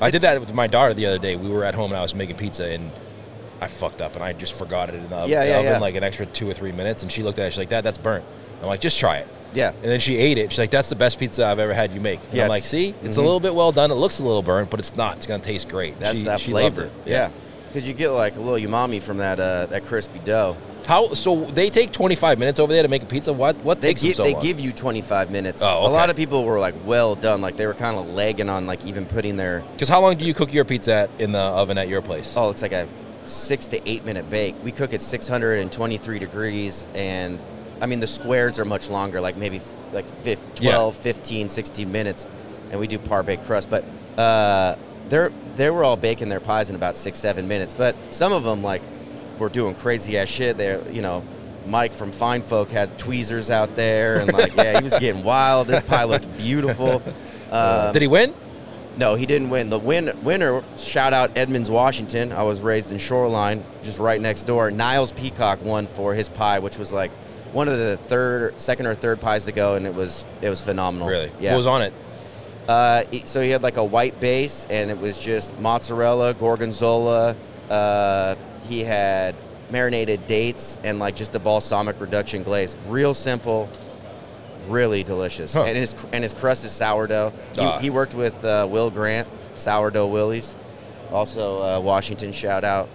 I 0.00 0.10
did 0.10 0.22
that 0.22 0.40
with 0.40 0.54
my 0.54 0.66
daughter 0.66 0.94
the 0.94 1.06
other 1.06 1.18
day. 1.18 1.36
We 1.36 1.50
were 1.50 1.64
at 1.64 1.74
home 1.74 1.90
and 1.90 1.98
I 1.98 2.02
was 2.02 2.14
making 2.14 2.36
pizza 2.36 2.64
and 2.64 2.90
I 3.60 3.68
fucked 3.68 4.00
up 4.00 4.14
and 4.14 4.24
I 4.24 4.32
just 4.32 4.54
forgot 4.54 4.88
it 4.88 4.94
in 4.94 5.08
the, 5.10 5.26
Yeah, 5.26 5.42
the 5.44 5.48
yeah, 5.50 5.58
oven 5.58 5.72
yeah. 5.72 5.78
like 5.78 5.94
an 5.94 6.02
extra 6.02 6.24
two 6.26 6.48
or 6.48 6.54
three 6.54 6.72
minutes. 6.72 7.02
And 7.02 7.12
she 7.12 7.22
looked 7.22 7.38
at 7.38 7.46
it. 7.46 7.50
She's 7.50 7.58
like, 7.58 7.68
"Dad, 7.68 7.82
that's 7.82 7.98
burnt." 7.98 8.24
I'm 8.62 8.66
like, 8.68 8.80
"Just 8.80 8.98
try 8.98 9.18
it." 9.18 9.28
Yeah. 9.52 9.72
And 9.82 9.84
then 9.90 10.00
she 10.00 10.16
ate 10.16 10.38
it. 10.38 10.50
She's 10.52 10.58
like, 10.58 10.70
"That's 10.70 10.88
the 10.88 10.96
best 10.96 11.18
pizza 11.18 11.46
I've 11.46 11.58
ever 11.58 11.74
had 11.74 11.92
you 11.92 12.00
make." 12.00 12.20
And 12.28 12.34
Yeah, 12.34 12.44
I'm 12.44 12.48
like, 12.48 12.62
"See, 12.62 12.94
it's 13.02 13.16
a 13.18 13.20
mhm. 13.20 13.24
little 13.24 13.40
bit 13.40 13.54
well 13.54 13.72
done. 13.72 13.90
It 13.90 13.94
looks 13.96 14.18
a 14.20 14.22
little 14.22 14.42
burnt, 14.42 14.70
but 14.70 14.80
it's 14.80 14.96
not. 14.96 15.16
It's 15.16 15.26
gonna 15.26 15.42
taste 15.42 15.68
great." 15.68 16.00
That's 16.00 16.18
She- 16.18 16.24
that 16.24 16.40
she 16.40 16.50
flavor. 16.52 16.88
Yeah. 17.04 17.28
Because 17.68 17.86
you 17.86 17.92
get 17.92 18.08
like 18.10 18.36
a 18.36 18.40
little 18.40 18.56
umami 18.70 19.02
from 19.02 19.18
that 19.18 19.38
uh, 19.38 19.66
that 19.66 19.84
crispy 19.84 20.20
dough. 20.24 20.56
How? 20.86 21.14
So 21.14 21.44
they 21.44 21.70
take 21.70 21.92
25 21.92 22.38
minutes 22.38 22.58
over 22.58 22.72
there 22.72 22.82
to 22.82 22.88
make 22.88 23.02
a 23.02 23.06
pizza. 23.06 23.32
What? 23.32 23.56
What 23.58 23.80
They 23.80 23.88
takes 23.90 24.00
them 24.02 24.08
give 24.08 24.16
so 24.16 24.22
they 24.24 24.32
long? 24.34 24.42
give 24.42 24.60
you 24.60 24.72
25 24.72 25.30
minutes. 25.30 25.62
Oh, 25.64 25.86
A 25.86 25.90
lot 25.90 26.10
of 26.10 26.16
people 26.16 26.44
were 26.44 26.58
like 26.58 26.74
well 26.84 27.14
done. 27.14 27.40
Like 27.40 27.56
they 27.56 27.66
were 27.66 27.74
kind 27.74 27.96
of 27.96 28.08
lagging 28.10 28.48
on 28.48 28.66
like 28.66 28.84
even 28.86 29.06
putting 29.06 29.36
their 29.36 29.60
Because 29.72 29.88
how 29.88 30.00
long 30.00 30.16
do 30.16 30.24
you 30.24 30.34
cook 30.34 30.52
your 30.52 30.64
pizza 30.64 30.92
at 30.92 31.10
in 31.20 31.32
the 31.32 31.38
oven 31.38 31.78
at 31.78 31.88
your 31.88 32.02
place? 32.02 32.34
oh 32.36 32.50
it's 32.50 32.62
like 32.62 32.72
a 32.72 32.88
six 33.26 33.66
to 33.68 33.88
eight 33.88 34.04
minute 34.04 34.28
bake. 34.30 34.54
We 34.64 34.72
cook 34.72 34.92
at 34.92 35.02
623 35.02 36.18
degrees 36.18 36.86
and 36.94 37.38
I 37.80 37.86
mean 37.86 38.00
the 38.00 38.06
squares 38.06 38.58
are 38.58 38.64
much 38.64 38.90
longer, 38.90 39.20
like 39.20 39.36
maybe 39.36 39.56
f- 39.56 39.70
like 39.92 40.06
fif- 40.06 40.40
Yeah. 40.60 40.72
12, 40.72 40.96
15, 40.96 41.48
16 41.48 41.90
minutes, 41.90 42.26
and 42.70 42.78
we 42.80 42.86
do 42.86 42.98
par 42.98 43.22
baked 43.22 43.44
crust. 43.46 43.70
But 43.70 43.84
uh, 44.18 44.76
they're 45.08 45.32
they 45.56 45.70
were 45.70 45.82
all 45.84 45.96
baking 45.96 46.28
their 46.28 46.40
pies 46.40 46.68
in 46.70 46.76
about 46.76 46.96
six 46.96 47.18
seven 47.18 47.48
minutes. 47.48 47.72
But 47.74 47.96
some 48.10 48.32
of 48.32 48.42
them 48.44 48.62
like 48.62 48.82
were 49.40 49.48
doing 49.48 49.74
crazy 49.74 50.16
ass 50.18 50.28
shit. 50.28 50.56
They're 50.56 50.88
you 50.90 51.02
know. 51.02 51.24
Mike 51.66 51.92
from 51.92 52.10
Fine 52.10 52.40
Folk 52.40 52.70
had 52.70 52.98
tweezers 52.98 53.50
out 53.50 53.76
there, 53.76 54.16
and 54.16 54.32
like, 54.32 54.56
yeah, 54.56 54.78
he 54.78 54.82
was 54.82 54.94
getting 54.98 55.22
wild. 55.22 55.66
This 55.68 55.82
pie 55.82 56.04
looked 56.04 56.26
beautiful. 56.38 57.02
Um, 57.52 57.92
Did 57.92 58.00
he 58.00 58.08
win? 58.08 58.34
no, 58.96 59.14
he 59.14 59.26
didn't 59.26 59.50
win. 59.50 59.70
The 59.70 59.78
win 59.78 60.12
winner, 60.22 60.62
shout 60.76 61.12
out 61.12 61.36
Edmonds, 61.36 61.70
Washington. 61.70 62.32
I 62.32 62.42
was 62.42 62.60
raised 62.60 62.92
in 62.92 62.98
Shoreline, 62.98 63.64
just 63.82 63.98
right 63.98 64.20
next 64.20 64.44
door. 64.44 64.70
Niles 64.70 65.12
Peacock 65.12 65.62
won 65.62 65.86
for 65.86 66.14
his 66.14 66.28
pie, 66.28 66.58
which 66.58 66.78
was 66.78 66.92
like 66.92 67.10
one 67.52 67.68
of 67.68 67.78
the 67.78 67.96
third, 67.96 68.60
second 68.60 68.86
or 68.86 68.94
third 68.94 69.20
pies 69.20 69.44
to 69.46 69.52
go, 69.52 69.74
and 69.74 69.86
it 69.86 69.94
was 69.94 70.24
it 70.40 70.48
was 70.48 70.62
phenomenal. 70.62 71.08
Really? 71.08 71.30
Yeah. 71.40 71.52
What 71.52 71.58
was 71.58 71.66
on 71.66 71.82
it? 71.82 71.92
Uh, 72.68 73.04
so 73.24 73.40
he 73.40 73.50
had 73.50 73.62
like 73.62 73.76
a 73.76 73.84
white 73.84 74.20
base, 74.20 74.66
and 74.70 74.90
it 74.90 74.98
was 74.98 75.18
just 75.18 75.58
mozzarella, 75.58 76.34
gorgonzola. 76.34 77.34
Uh, 77.68 78.34
he 78.70 78.84
had 78.84 79.34
marinated 79.70 80.26
dates 80.26 80.78
and 80.84 80.98
like 80.98 81.14
just 81.14 81.34
a 81.34 81.38
balsamic 81.38 82.00
reduction 82.00 82.42
glaze. 82.42 82.76
Real 82.88 83.12
simple, 83.14 83.68
really 84.68 85.02
delicious. 85.02 85.54
Huh. 85.54 85.64
And 85.64 85.76
his 85.76 85.94
and 86.12 86.22
his 86.22 86.32
crust 86.32 86.64
is 86.64 86.72
sourdough. 86.72 87.32
He, 87.54 87.60
Ah. 87.60 87.78
he 87.78 87.90
worked 87.90 88.14
with 88.14 88.44
uh, 88.44 88.66
Will 88.70 88.90
Grant, 88.90 89.28
Sourdough 89.56 90.06
Willies. 90.06 90.54
Also, 91.12 91.62
uh, 91.62 91.80
Washington 91.80 92.32
shout 92.32 92.64
out, 92.64 92.88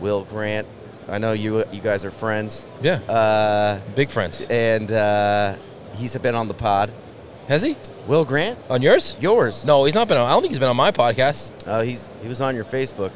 Will 0.00 0.22
Grant. 0.24 0.66
I 1.08 1.18
know 1.18 1.32
you 1.32 1.64
you 1.72 1.80
guys 1.80 2.04
are 2.04 2.10
friends. 2.10 2.66
Yeah. 2.82 2.94
Uh, 3.08 3.80
Big 3.94 4.10
friends. 4.10 4.46
and 4.50 4.90
uh, 4.90 5.56
he's 5.96 6.16
been 6.18 6.34
on 6.34 6.48
the 6.48 6.54
pod. 6.54 6.90
Has 7.48 7.62
he? 7.62 7.76
Will 8.08 8.24
Grant, 8.24 8.56
On 8.70 8.80
yours? 8.82 9.16
yours. 9.20 9.64
No, 9.64 9.84
he's 9.84 9.94
not 9.96 10.06
been 10.06 10.16
on. 10.16 10.26
I 10.28 10.32
don't 10.32 10.40
think 10.42 10.52
he's 10.52 10.60
been 10.60 10.68
on 10.68 10.76
my 10.76 10.92
podcast. 10.92 11.50
Oh, 11.66 11.80
he's 11.82 12.08
he 12.22 12.28
was 12.28 12.40
on 12.40 12.54
your 12.54 12.64
Facebook. 12.64 13.10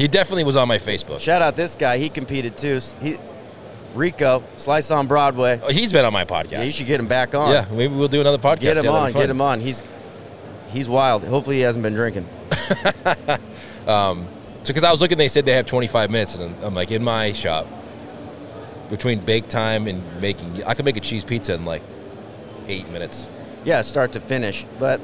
He 0.00 0.08
definitely 0.08 0.44
was 0.44 0.56
on 0.56 0.66
my 0.66 0.78
Facebook. 0.78 1.20
Shout 1.20 1.42
out 1.42 1.56
this 1.56 1.74
guy. 1.74 1.98
He 1.98 2.08
competed 2.08 2.56
too. 2.56 2.80
He, 3.02 3.18
Rico, 3.94 4.42
Slice 4.56 4.90
on 4.90 5.06
Broadway. 5.06 5.60
Oh, 5.62 5.68
He's 5.70 5.92
been 5.92 6.06
on 6.06 6.12
my 6.14 6.24
podcast. 6.24 6.52
Yeah, 6.52 6.62
you 6.62 6.72
should 6.72 6.86
get 6.86 7.00
him 7.00 7.06
back 7.06 7.34
on. 7.34 7.50
Yeah, 7.52 7.66
maybe 7.70 7.94
we'll 7.94 8.08
do 8.08 8.22
another 8.22 8.38
podcast. 8.38 8.60
get 8.60 8.76
him 8.78 8.86
Yeah, 8.86 8.90
on. 8.92 9.12
Get 9.12 9.28
him 9.28 9.42
on. 9.42 9.60
He's 9.60 9.82
he's 10.68 10.88
wild. 10.88 11.22
Hopefully, 11.24 11.56
he 11.56 11.62
hasn't 11.62 11.82
been 11.82 11.94
drinking. 11.94 12.26
Um, 13.86 14.28
so, 14.58 14.66
because 14.66 14.84
I 14.84 14.92
was 14.92 15.00
looking, 15.00 15.16
they 15.16 15.26
said 15.26 15.46
they 15.46 15.54
have 15.54 15.64
25 15.66 16.10
minutes, 16.10 16.36
and 16.36 16.54
I'm 16.62 16.74
like, 16.74 16.90
in 16.90 17.02
my 17.02 17.32
shop, 17.32 17.66
between 18.90 19.20
bake 19.20 19.48
time 19.48 19.88
and 19.88 20.20
making, 20.20 20.62
I 20.64 20.74
could 20.74 20.84
make 20.84 20.98
a 20.98 21.00
cheese 21.00 21.24
pizza 21.24 21.54
in 21.54 21.64
like 21.64 21.82
eight 22.68 22.88
minutes. 22.90 23.28
Yeah, 23.64 23.80
start 23.80 24.12
to 24.12 24.20
finish. 24.20 24.66
But 24.78 25.00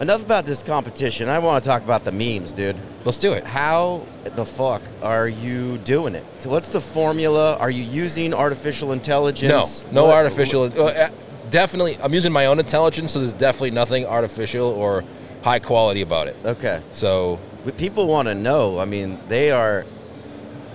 enough 0.00 0.24
about 0.24 0.46
this 0.46 0.62
competition. 0.62 1.28
I 1.28 1.38
want 1.38 1.62
to 1.62 1.68
talk 1.68 1.82
about 1.84 2.04
the 2.04 2.12
memes, 2.12 2.52
dude. 2.54 2.76
Let's 3.04 3.18
do 3.18 3.32
it. 3.32 3.44
How 3.44 4.02
the 4.24 4.46
fuck 4.46 4.80
are 5.02 5.28
you 5.28 5.76
doing 5.78 6.14
it? 6.14 6.24
So 6.38 6.48
what's 6.48 6.68
the 6.68 6.80
formula? 6.80 7.56
Are 7.58 7.70
you 7.70 7.84
using 7.84 8.32
artificial 8.32 8.92
intelligence? 8.92 9.84
no 9.92 10.06
What- 10.06 10.14
artificial. 10.14 10.64
uh, 10.64 11.08
definitely, 11.50 11.98
I'm 12.02 12.14
using 12.14 12.32
my 12.32 12.46
own 12.46 12.58
intelligence, 12.58 13.12
so 13.12 13.18
there's 13.18 13.34
definitely 13.34 13.72
nothing 13.72 14.06
artificial 14.06 14.68
or 14.68 15.04
high 15.42 15.58
quality 15.58 16.00
about 16.00 16.28
it. 16.28 16.36
Okay. 16.44 16.80
So, 16.92 17.38
But 17.66 17.76
people 17.76 18.06
want 18.06 18.28
to 18.28 18.34
know. 18.34 18.78
I 18.78 18.86
mean, 18.86 19.18
they 19.28 19.50
are 19.50 19.84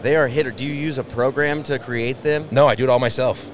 they 0.02 0.16
are 0.16 0.28
hitter. 0.28 0.52
Do 0.52 0.66
you 0.66 0.74
use 0.74 0.98
a 0.98 1.04
program 1.04 1.64
to 1.64 1.78
create 1.80 2.22
them? 2.22 2.48
no, 2.52 2.68
I 2.68 2.76
do 2.76 2.84
it 2.84 2.90
all 2.90 3.00
myself. 3.00 3.50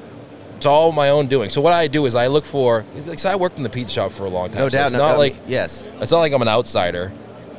It's 0.58 0.66
all 0.66 0.92
my 0.92 1.10
own 1.10 1.28
doing. 1.28 1.50
So 1.50 1.60
what 1.60 1.74
I 1.74 1.88
do 1.88 2.06
is 2.06 2.16
I 2.16 2.28
look 2.28 2.46
for. 2.46 2.86
Like, 3.08 3.26
I 3.26 3.36
worked 3.36 3.58
in 3.58 3.64
the 3.64 3.70
pizza 3.70 3.92
shop 3.94 4.12
for 4.12 4.26
a 4.26 4.30
long 4.30 4.50
time. 4.50 4.60
No 4.62 4.70
so 4.70 4.78
doubt. 4.78 4.86
It's 4.88 4.94
no, 4.94 5.00
not 5.00 5.12
no, 5.14 5.18
like 5.18 5.36
yes. 5.48 5.86
It's 6.02 6.12
not 6.12 6.20
like 6.20 6.34
I'm 6.34 6.42
an 6.42 6.48
outsider 6.48 7.12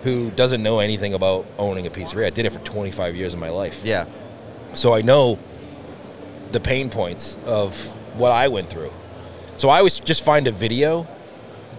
who 0.07 0.31
doesn't 0.31 0.62
know 0.62 0.79
anything 0.79 1.14
about 1.14 1.45
owning 1.59 1.85
a 1.85 1.90
pizzeria. 1.90 2.27
I 2.27 2.31
did 2.31 2.47
it 2.47 2.53
for 2.53 2.61
25 2.61 3.16
years 3.16 3.35
of 3.35 3.40
my 3.40 3.49
life. 3.49 3.81
Yeah. 3.83 4.05
So 4.73 4.95
I 4.95 5.03
know 5.03 5.37
the 6.53 6.61
pain 6.61 6.90
points 6.90 7.37
of 7.45 7.77
what 8.16 8.31
I 8.31 8.47
went 8.47 8.69
through. 8.69 8.92
So 9.57 9.69
I 9.69 9.79
always 9.79 9.99
just 9.99 10.23
find 10.23 10.47
a 10.47 10.53
video 10.53 11.09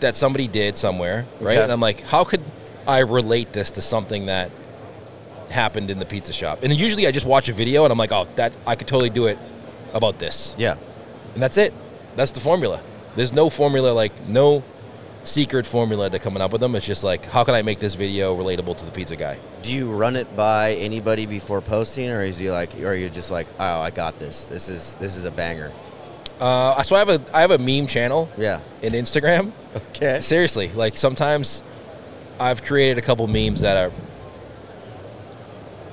that 0.02 0.14
somebody 0.14 0.46
did 0.50 0.76
somewhere, 0.76 1.26
right? 1.40 1.54
Okay. 1.54 1.64
And 1.64 1.72
I'm 1.72 1.80
like, 1.80 2.02
how 2.02 2.26
could 2.26 2.44
I 2.86 3.00
relate 3.00 3.54
this 3.54 3.72
to 3.72 3.82
something 3.82 4.26
that 4.26 4.52
happened 5.50 5.90
in 5.90 5.98
the 5.98 6.06
pizza 6.06 6.34
shop? 6.34 6.64
And 6.64 6.78
usually 6.78 7.08
I 7.08 7.12
just 7.12 7.26
watch 7.26 7.48
a 7.48 7.54
video 7.54 7.86
and 7.86 7.94
I'm 7.94 7.98
like, 7.98 8.12
oh, 8.12 8.28
that 8.36 8.52
I 8.68 8.76
could 8.76 8.88
totally 8.88 9.10
do 9.10 9.28
it 9.28 9.40
about 9.94 10.20
this. 10.20 10.54
Yeah. 10.58 10.76
And 11.34 11.42
that's 11.42 11.58
it. 11.58 11.74
That's 12.18 12.34
the 12.34 12.42
formula. 12.42 12.82
There's 13.16 13.32
no 13.32 13.50
formula 13.50 13.94
like 13.94 14.28
no 14.28 14.66
secret 15.28 15.66
formula 15.66 16.10
to 16.10 16.20
coming 16.20 16.42
up 16.42 16.52
with 16.52 16.62
them. 16.62 16.76
It's 16.76 16.86
just 16.86 17.04
like, 17.04 17.26
how 17.26 17.44
can 17.44 17.54
I 17.54 17.62
make 17.62 17.80
this 17.80 17.96
video 17.96 18.36
relatable 18.36 18.78
to 18.78 18.86
the 18.86 18.92
pizza 18.92 19.16
guy? 19.16 19.38
Do 19.62 19.74
you 19.74 19.92
run 19.92 20.16
it 20.16 20.36
by 20.36 20.74
anybody 20.74 21.26
before 21.26 21.62
posting, 21.62 22.10
or 22.10 22.22
is 22.24 22.40
you 22.42 22.52
like, 22.52 22.74
or 22.80 22.88
are 22.88 22.96
you 22.96 23.10
just 23.10 23.30
like, 23.32 23.48
oh, 23.60 23.80
I 23.82 23.92
got 23.92 24.18
this. 24.20 24.48
This 24.48 24.70
is 24.70 24.96
this 25.00 25.16
is 25.16 25.26
a 25.26 25.32
banger. 25.32 25.72
Uh, 26.40 26.82
so 26.84 26.96
I 26.96 27.00
have 27.00 27.10
a 27.10 27.22
I 27.36 27.42
have 27.42 27.52
a 27.52 27.58
meme 27.58 27.88
channel 27.88 28.30
Yeah. 28.38 28.60
in 28.82 28.94
Instagram. 28.94 29.52
Okay. 29.90 30.20
Seriously, 30.22 30.70
like 30.70 30.96
sometimes 30.96 31.64
I've 32.40 32.62
created 32.62 32.98
a 33.00 33.02
couple 33.02 33.26
memes 33.26 33.62
that 33.62 33.76
are, 33.76 33.92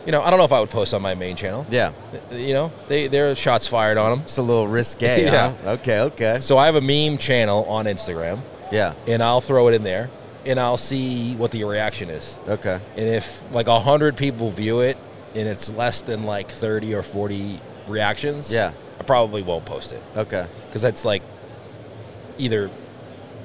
you 0.05 0.13
know, 0.13 0.21
I 0.21 0.29
don't 0.29 0.39
know 0.39 0.45
if 0.45 0.53
I 0.53 0.61
would 0.61 0.69
post 0.71 0.93
on 0.93 1.01
my 1.01 1.15
main 1.15 1.35
channel. 1.35 1.65
Yeah. 1.71 1.93
You 2.31 2.53
know, 2.53 2.73
they 2.89 3.07
there 3.09 3.31
are 3.31 3.35
shots 3.35 3.67
fired 3.67 3.97
on 3.97 4.11
them. 4.11 4.21
It's 4.21 4.37
a 4.37 4.43
little 4.43 4.69
risque. 4.69 5.25
Yeah. 5.25 5.55
Huh? 5.65 5.71
Okay. 5.71 6.01
Okay. 6.01 6.39
So 6.41 6.59
I 6.59 6.67
have 6.67 6.75
a 6.77 6.83
meme 6.83 7.17
channel 7.17 7.65
on 7.65 7.87
Instagram, 7.87 8.41
Yeah. 8.73 8.95
and 9.07 9.23
I'll 9.23 9.41
throw 9.41 9.69
it 9.69 9.75
in 9.75 9.83
there, 9.85 10.11
and 10.47 10.59
I'll 10.59 10.77
see 10.77 11.35
what 11.37 11.51
the 11.51 11.65
reaction 11.65 12.11
is. 12.11 12.39
Okay. 12.49 12.81
And 12.97 13.07
if 13.09 13.43
like 13.53 13.67
a 13.69 13.81
hundred 13.81 14.17
people 14.17 14.51
view 14.51 14.81
it, 14.81 14.97
and 15.35 15.49
it's 15.49 15.71
less 15.71 16.03
than 16.03 16.25
like 16.25 16.49
thirty 16.51 16.95
or 16.95 17.03
forty 17.03 17.61
reactions, 17.89 18.53
Yeah. 18.53 18.73
I 18.99 19.03
probably 19.03 19.43
won't 19.43 19.65
post 19.65 19.93
it 19.93 20.03
Okay. 20.17 20.47
because 20.67 20.83
that's 20.83 21.05
like 21.05 21.23
either 22.39 22.71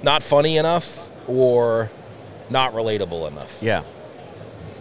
not 0.03 0.23
funny 0.23 0.57
enough 0.57 1.09
or 1.27 1.89
not 2.49 2.73
relatable 2.73 3.27
enough. 3.27 3.57
Yeah. 3.61 3.83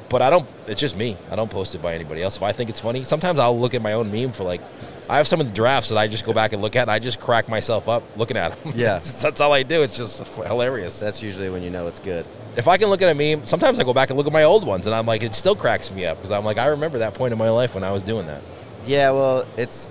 But 0.09 0.23
I 0.23 0.31
don't. 0.31 0.49
It's 0.67 0.81
just 0.81 0.97
me. 0.97 1.19
I 1.31 1.37
don't 1.37 1.51
post 1.51 1.75
it 1.75 1.83
by 1.83 1.95
anybody 1.95 2.23
else. 2.23 2.37
If 2.37 2.43
I 2.43 2.53
think 2.53 2.71
it's 2.71 2.81
funny, 2.81 3.05
sometimes 3.05 3.39
I'll 3.39 3.59
look 3.59 3.75
at 3.75 3.83
my 3.83 3.93
own 3.93 4.11
meme 4.11 4.33
for 4.33 4.45
like. 4.45 4.63
I 5.09 5.17
have 5.17 5.27
some 5.27 5.41
of 5.41 5.47
the 5.47 5.53
drafts 5.53 5.89
that 5.89 5.97
I 5.99 6.07
just 6.07 6.25
go 6.25 6.33
back 6.33 6.53
and 6.53 6.61
look 6.61 6.77
at, 6.77 6.83
and 6.83 6.91
I 6.91 6.99
just 6.99 7.19
crack 7.19 7.49
myself 7.49 7.89
up 7.89 8.03
looking 8.17 8.37
at 8.37 8.63
them. 8.63 8.73
Yeah. 8.77 8.99
that's, 8.99 9.41
all 9.41 9.53
I 9.53 9.63
do. 9.63 9.83
It's 9.83 9.97
just 9.97 10.27
hilarious. 10.37 11.01
That's 11.01 11.23
usually 11.23 11.51
when 11.51 11.63
you 11.63 11.71
know 11.71 11.87
it's 11.87 12.01
good. 12.01 12.27
If 12.57 12.69
I 12.69 12.77
can 12.77 12.89
look 12.89 13.03
at 13.03 13.09
a 13.09 13.15
meme, 13.15 13.47
sometimes 13.47 13.79
I 13.79 13.85
go 13.85 13.95
back 13.95 14.11
and 14.11 14.17
look 14.17 14.27
at 14.27 14.33
my 14.33 14.43
old 14.45 14.67
ones, 14.67 14.87
and 14.87 14.95
I'm 14.95 15.07
like, 15.07 15.23
it 15.23 15.35
still 15.35 15.55
cracks 15.57 15.91
me 15.91 16.05
up 16.07 16.19
because 16.19 16.31
I'm 16.33 16.45
like, 16.45 16.59
I 16.59 16.67
remember 16.67 16.99
that 16.99 17.15
point 17.15 17.33
in 17.33 17.39
my 17.39 17.51
life 17.51 17.75
when 17.75 17.85
I 17.85 17.93
was 17.93 18.03
doing 18.03 18.27
that. 18.27 18.43
Yeah. 18.85 19.11
Well, 19.11 19.47
it's 19.57 19.91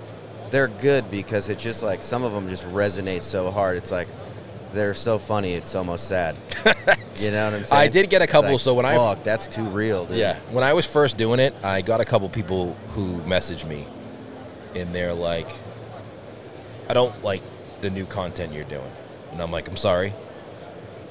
they're 0.50 0.68
good 0.68 1.10
because 1.10 1.48
it's 1.48 1.62
just 1.62 1.82
like 1.82 2.02
some 2.02 2.22
of 2.24 2.32
them 2.32 2.48
just 2.48 2.66
resonate 2.68 3.22
so 3.22 3.50
hard. 3.50 3.76
It's 3.76 3.90
like 3.90 4.08
they're 4.72 4.94
so 4.94 5.18
funny. 5.18 5.54
It's 5.54 5.74
almost 5.74 6.08
sad. 6.08 6.36
you 7.16 7.30
know 7.30 7.46
what 7.46 7.54
I'm 7.54 7.64
saying? 7.64 7.64
I 7.72 7.88
did 7.88 8.10
get 8.10 8.22
a 8.22 8.26
couple, 8.26 8.52
like, 8.52 8.60
so 8.60 8.74
when 8.74 8.86
I- 8.86 8.96
fuck, 8.96 9.24
that's 9.24 9.46
too 9.46 9.64
real, 9.64 10.04
dude. 10.06 10.18
Yeah. 10.18 10.38
When 10.50 10.62
I 10.64 10.72
was 10.74 10.86
first 10.86 11.16
doing 11.16 11.40
it, 11.40 11.54
I 11.62 11.82
got 11.82 12.00
a 12.00 12.04
couple 12.04 12.28
people 12.28 12.74
who 12.94 13.18
messaged 13.22 13.66
me, 13.66 13.86
and 14.78 14.94
they're 14.94 15.14
like, 15.14 15.50
I 16.88 16.94
don't 16.94 17.22
like 17.22 17.42
the 17.80 17.90
new 17.90 18.04
content 18.04 18.52
you're 18.52 18.64
doing. 18.64 18.90
And 19.32 19.42
I'm 19.42 19.50
like, 19.50 19.68
I'm 19.68 19.76
sorry. 19.76 20.12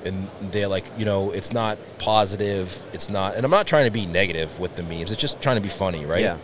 And 0.06 0.28
they're 0.42 0.68
like, 0.68 0.86
you 0.98 1.06
know, 1.06 1.32
it's 1.32 1.52
not 1.52 1.78
positive. 2.00 2.86
It's 2.94 3.10
not, 3.10 3.36
and 3.36 3.46
I'm 3.46 3.52
not 3.52 3.68
trying 3.68 3.86
to 3.86 3.92
be 3.92 4.06
negative 4.06 4.60
with 4.60 4.76
the 4.76 4.84
memes. 4.84 5.12
It's 5.12 5.22
just 5.22 5.42
trying 5.42 5.58
to 5.58 5.62
be 5.62 5.70
funny, 5.70 6.06
right? 6.06 6.22
Yeah. 6.22 6.38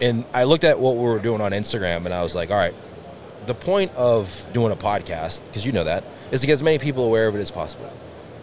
And 0.00 0.24
I 0.32 0.44
looked 0.44 0.64
at 0.64 0.78
what 0.78 0.96
we 0.96 1.02
were 1.02 1.18
doing 1.18 1.40
on 1.40 1.52
Instagram, 1.52 2.04
and 2.04 2.14
I 2.14 2.22
was 2.22 2.34
like, 2.34 2.50
all 2.50 2.56
right, 2.56 2.74
the 3.46 3.54
point 3.54 3.92
of 3.94 4.48
doing 4.52 4.70
a 4.72 4.76
podcast, 4.76 5.42
because 5.46 5.66
you 5.66 5.72
know 5.72 5.84
that, 5.84 6.04
is 6.30 6.42
to 6.42 6.46
get 6.46 6.52
as 6.52 6.62
many 6.62 6.78
people 6.78 7.04
aware 7.04 7.26
of 7.26 7.34
it 7.34 7.40
as 7.40 7.50
possible. 7.50 7.92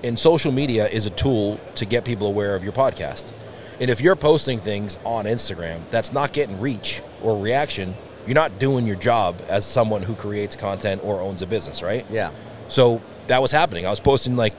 And 0.03 0.19
social 0.19 0.51
media 0.51 0.87
is 0.87 1.05
a 1.05 1.11
tool 1.11 1.59
to 1.75 1.85
get 1.85 2.03
people 2.03 2.27
aware 2.27 2.55
of 2.55 2.63
your 2.63 2.73
podcast. 2.73 3.31
And 3.79 3.89
if 3.89 4.01
you're 4.01 4.15
posting 4.15 4.59
things 4.59 4.97
on 5.05 5.25
Instagram 5.25 5.81
that's 5.91 6.11
not 6.11 6.33
getting 6.33 6.59
reach 6.59 7.01
or 7.21 7.37
reaction, 7.37 7.95
you're 8.25 8.35
not 8.35 8.59
doing 8.59 8.85
your 8.85 8.95
job 8.95 9.41
as 9.47 9.65
someone 9.65 10.01
who 10.01 10.15
creates 10.15 10.55
content 10.55 11.01
or 11.03 11.21
owns 11.21 11.41
a 11.41 11.47
business, 11.47 11.81
right? 11.81 12.05
Yeah. 12.09 12.31
So 12.67 13.01
that 13.27 13.41
was 13.41 13.51
happening. 13.51 13.85
I 13.85 13.89
was 13.89 13.99
posting 13.99 14.35
like 14.35 14.53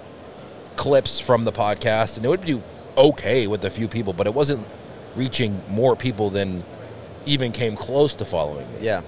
clips 0.76 1.18
from 1.20 1.44
the 1.44 1.52
podcast, 1.52 2.16
and 2.16 2.24
it 2.24 2.28
would 2.28 2.44
do 2.44 2.62
okay 2.96 3.46
with 3.46 3.64
a 3.64 3.70
few 3.70 3.88
people, 3.88 4.12
but 4.12 4.26
it 4.26 4.34
wasn't 4.34 4.66
reaching 5.14 5.60
more 5.68 5.96
people 5.96 6.30
than 6.30 6.62
even 7.24 7.52
came 7.52 7.76
close 7.76 8.14
to 8.14 8.24
following 8.24 8.70
me. 8.74 8.78
Yeah. 8.80 9.02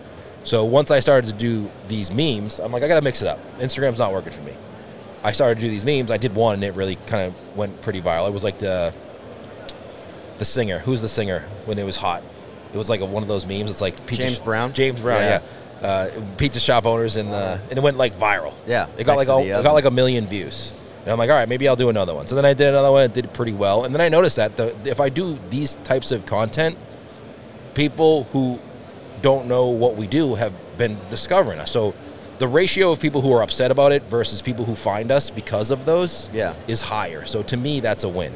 So 0.44 0.64
once 0.64 0.90
I 0.90 1.00
started 1.00 1.28
to 1.28 1.34
do 1.34 1.70
these 1.86 2.10
memes, 2.10 2.58
I'm 2.58 2.72
like, 2.72 2.82
I 2.82 2.88
gotta 2.88 3.02
mix 3.02 3.22
it 3.22 3.28
up. 3.28 3.38
Instagram's 3.58 3.98
not 3.98 4.12
working 4.12 4.32
for 4.32 4.42
me. 4.42 4.54
I 5.22 5.32
started 5.32 5.56
to 5.56 5.60
do 5.60 5.68
these 5.68 5.84
memes. 5.84 6.10
I 6.10 6.16
did 6.16 6.34
one, 6.34 6.54
and 6.54 6.64
it 6.64 6.74
really 6.74 6.96
kind 7.06 7.26
of 7.26 7.56
went 7.56 7.82
pretty 7.82 8.00
viral. 8.00 8.28
It 8.28 8.32
was 8.32 8.44
like 8.44 8.58
the 8.58 8.94
the 10.38 10.44
singer. 10.44 10.78
Who's 10.78 11.02
the 11.02 11.08
singer 11.08 11.40
when 11.66 11.78
it 11.78 11.84
was 11.84 11.96
hot? 11.96 12.22
It 12.72 12.76
was 12.78 12.88
like 12.90 13.00
a, 13.00 13.06
one 13.06 13.22
of 13.22 13.28
those 13.28 13.46
memes. 13.46 13.70
It's 13.70 13.80
like 13.80 14.04
pizza 14.06 14.26
James 14.26 14.38
Brown? 14.38 14.72
James 14.72 15.00
Brown, 15.00 15.20
Yeah. 15.22 15.40
yeah. 15.82 15.86
Uh, 15.88 16.10
pizza 16.36 16.58
shop 16.58 16.86
owners 16.86 17.14
and 17.16 17.32
the 17.32 17.60
and 17.70 17.78
it 17.78 17.82
went 17.82 17.96
like 17.96 18.12
viral. 18.14 18.52
Yeah, 18.66 18.88
it 18.98 19.04
got 19.04 19.16
like 19.16 19.28
a, 19.28 19.38
it 19.38 19.62
got 19.62 19.74
like 19.74 19.84
a 19.84 19.90
million 19.92 20.26
views. 20.26 20.72
And 21.02 21.12
I'm 21.12 21.18
like, 21.18 21.30
all 21.30 21.36
right, 21.36 21.48
maybe 21.48 21.68
I'll 21.68 21.76
do 21.76 21.88
another 21.88 22.14
one. 22.14 22.26
So 22.26 22.34
then 22.34 22.44
I 22.44 22.52
did 22.52 22.66
another 22.66 22.90
one. 22.90 23.04
It 23.04 23.14
did 23.14 23.32
pretty 23.32 23.52
well. 23.52 23.84
And 23.84 23.94
then 23.94 24.00
I 24.02 24.08
noticed 24.08 24.36
that 24.36 24.56
the, 24.56 24.76
if 24.88 25.00
I 25.00 25.08
do 25.08 25.38
these 25.50 25.76
types 25.84 26.10
of 26.10 26.26
content, 26.26 26.76
people 27.74 28.24
who 28.32 28.58
don't 29.22 29.46
know 29.46 29.68
what 29.68 29.96
we 29.96 30.06
do 30.06 30.34
have 30.34 30.52
been 30.76 30.98
discovering 31.10 31.58
us. 31.58 31.70
So 31.70 31.94
the 32.38 32.48
ratio 32.48 32.92
of 32.92 33.00
people 33.00 33.20
who 33.20 33.32
are 33.32 33.42
upset 33.42 33.70
about 33.70 33.92
it 33.92 34.02
versus 34.04 34.42
people 34.42 34.64
who 34.64 34.74
find 34.74 35.10
us 35.10 35.30
because 35.30 35.70
of 35.70 35.84
those 35.84 36.28
Yeah. 36.32 36.54
is 36.66 36.80
higher. 36.82 37.24
So 37.24 37.42
to 37.44 37.56
me, 37.56 37.80
that's 37.80 38.04
a 38.04 38.08
win. 38.08 38.32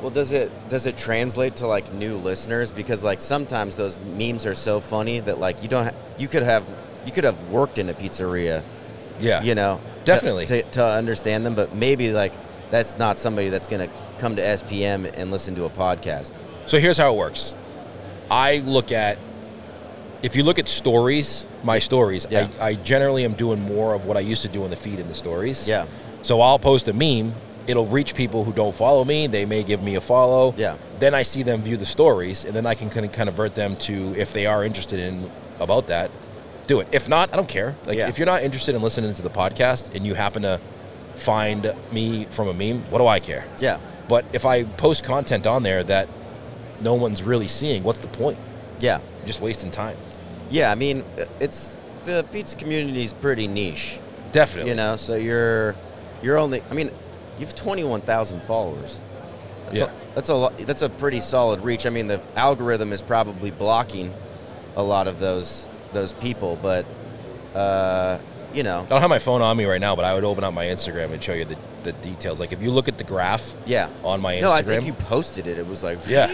Well, 0.00 0.10
does 0.10 0.30
it 0.32 0.50
does 0.68 0.86
it 0.86 0.96
translate 0.96 1.56
to 1.56 1.66
like 1.66 1.92
new 1.92 2.16
listeners? 2.16 2.70
Because 2.70 3.02
like 3.02 3.20
sometimes 3.20 3.74
those 3.76 3.98
memes 4.16 4.46
are 4.46 4.54
so 4.54 4.80
funny 4.80 5.20
that 5.20 5.38
like 5.40 5.62
you 5.62 5.68
don't 5.68 5.86
ha- 5.86 5.94
you 6.18 6.28
could 6.28 6.42
have 6.44 6.72
you 7.04 7.12
could 7.12 7.24
have 7.24 7.40
worked 7.50 7.78
in 7.78 7.88
a 7.88 7.94
pizzeria, 7.94 8.62
Yeah. 9.18 9.42
you 9.42 9.54
know, 9.54 9.80
to- 10.00 10.04
Definitely. 10.04 10.46
to, 10.46 10.62
to 10.62 10.84
understand 10.84 11.44
them. 11.44 11.54
But 11.54 11.74
maybe 11.74 12.12
like 12.12 12.32
that's 12.70 12.96
not 12.98 13.18
somebody 13.18 13.48
that's 13.48 13.66
gonna 13.66 13.88
come 14.18 14.36
to 14.36 14.42
SPM 14.42 15.10
and 15.16 15.30
listen 15.30 15.54
to 15.56 15.64
a 15.64 15.70
podcast. 15.70 16.30
So 16.66 16.78
here's 16.78 16.98
how 16.98 17.12
it 17.12 17.16
works. 17.16 17.56
I 18.30 18.58
look 18.58 18.92
at 18.92 19.18
if 20.22 20.36
you 20.36 20.42
look 20.44 20.58
at 20.58 20.68
stories, 20.68 21.46
my 21.64 21.78
stories, 21.78 22.26
Yeah. 22.30 22.48
I, 22.60 22.66
I 22.68 22.74
generally 22.74 23.24
am 23.24 23.34
doing 23.34 23.60
more 23.60 23.94
of 23.94 24.04
what 24.06 24.16
I 24.16 24.20
used 24.20 24.42
to 24.42 24.48
do 24.48 24.64
in 24.64 24.70
the 24.70 24.76
feed 24.76 24.98
in 25.00 25.08
the 25.08 25.14
stories. 25.14 25.66
Yeah. 25.68 25.86
So 26.22 26.40
I'll 26.40 26.58
post 26.58 26.86
a 26.88 26.92
meme. 26.92 27.34
It'll 27.68 27.86
reach 27.86 28.14
people 28.14 28.44
who 28.44 28.52
don't 28.52 28.74
follow 28.74 29.04
me. 29.04 29.26
They 29.26 29.44
may 29.44 29.62
give 29.62 29.82
me 29.82 29.94
a 29.94 30.00
follow. 30.00 30.54
Yeah. 30.56 30.76
Then 30.98 31.14
I 31.14 31.22
see 31.22 31.42
them 31.42 31.62
view 31.62 31.76
the 31.76 31.86
stories, 31.86 32.44
and 32.44 32.56
then 32.56 32.64
I 32.66 32.74
can 32.74 32.88
kind 32.90 33.04
of 33.06 33.12
convert 33.12 33.54
them 33.54 33.76
to 33.76 34.14
if 34.16 34.32
they 34.32 34.46
are 34.46 34.64
interested 34.64 34.98
in 34.98 35.30
about 35.60 35.86
that, 35.88 36.10
do 36.66 36.80
it. 36.80 36.88
If 36.92 37.08
not, 37.08 37.32
I 37.32 37.36
don't 37.36 37.48
care. 37.48 37.76
Like 37.86 37.98
Yeah. 37.98 38.08
if 38.08 38.18
you're 38.18 38.26
not 38.26 38.42
interested 38.42 38.74
in 38.74 38.82
listening 38.82 39.12
to 39.14 39.22
the 39.22 39.30
podcast 39.30 39.94
and 39.94 40.06
you 40.06 40.14
happen 40.14 40.42
to 40.42 40.58
find 41.14 41.74
me 41.92 42.26
from 42.30 42.48
a 42.48 42.54
meme, 42.54 42.84
what 42.90 42.98
do 42.98 43.06
I 43.06 43.20
care? 43.20 43.44
Yeah. 43.60 43.78
But 44.08 44.24
if 44.32 44.46
I 44.46 44.64
post 44.64 45.04
content 45.04 45.46
on 45.46 45.62
there 45.62 45.84
that 45.84 46.08
no 46.80 46.94
one's 46.94 47.22
really 47.22 47.48
seeing, 47.48 47.82
what's 47.82 47.98
the 47.98 48.08
point? 48.08 48.38
Yeah. 48.80 49.00
You're 49.18 49.26
just 49.26 49.40
wasting 49.42 49.70
time. 49.70 49.96
Yeah. 50.50 50.70
I 50.72 50.74
mean, 50.74 51.04
it's 51.40 51.76
the 52.04 52.24
pizza 52.32 52.56
community 52.56 53.02
is 53.02 53.12
pretty 53.12 53.46
niche, 53.46 53.98
Definitely. 54.32 54.70
you 54.70 54.76
know. 54.76 54.96
So 54.96 55.16
you're 55.16 55.74
you're 56.22 56.38
only. 56.38 56.62
I 56.70 56.74
mean, 56.74 56.90
you've 57.38 57.54
twenty 57.54 57.84
one 57.84 58.00
thousand 58.00 58.42
followers. 58.42 59.00
That's 59.70 59.80
Yeah. 59.80 59.84
a, 59.84 60.14
that's 60.14 60.28
a 60.28 60.50
that's 60.64 60.82
a 60.82 60.88
pretty 60.88 61.20
solid 61.20 61.60
reach. 61.60 61.86
I 61.86 61.90
mean, 61.90 62.06
the 62.06 62.20
algorithm 62.36 62.92
is 62.92 63.02
probably 63.02 63.50
blocking 63.50 64.12
a 64.76 64.82
lot 64.82 65.06
of 65.08 65.18
those 65.18 65.68
those 65.92 66.12
people, 66.14 66.58
but 66.62 66.86
uh, 67.54 68.18
you 68.52 68.62
know, 68.62 68.80
I 68.80 68.86
don't 68.86 69.00
have 69.00 69.10
my 69.10 69.18
phone 69.18 69.42
on 69.42 69.56
me 69.56 69.64
right 69.64 69.80
now, 69.80 69.94
but 69.96 70.04
I 70.04 70.14
would 70.14 70.24
open 70.24 70.44
up 70.44 70.54
my 70.54 70.64
Instagram 70.66 71.12
and 71.12 71.22
show 71.22 71.34
you 71.34 71.44
the, 71.44 71.56
the 71.82 71.92
details. 71.92 72.40
Like 72.40 72.52
if 72.52 72.62
you 72.62 72.70
look 72.70 72.88
at 72.88 72.96
the 72.98 73.04
graph 73.04 73.54
yeah. 73.66 73.88
on 74.02 74.22
my 74.22 74.34
Instagram, 74.34 74.40
No, 74.42 74.50
I 74.52 74.62
think 74.62 74.86
you 74.86 74.92
posted 74.94 75.46
it. 75.46 75.58
It 75.58 75.66
was 75.66 75.82
like 75.82 75.98
Yeah. 76.06 76.30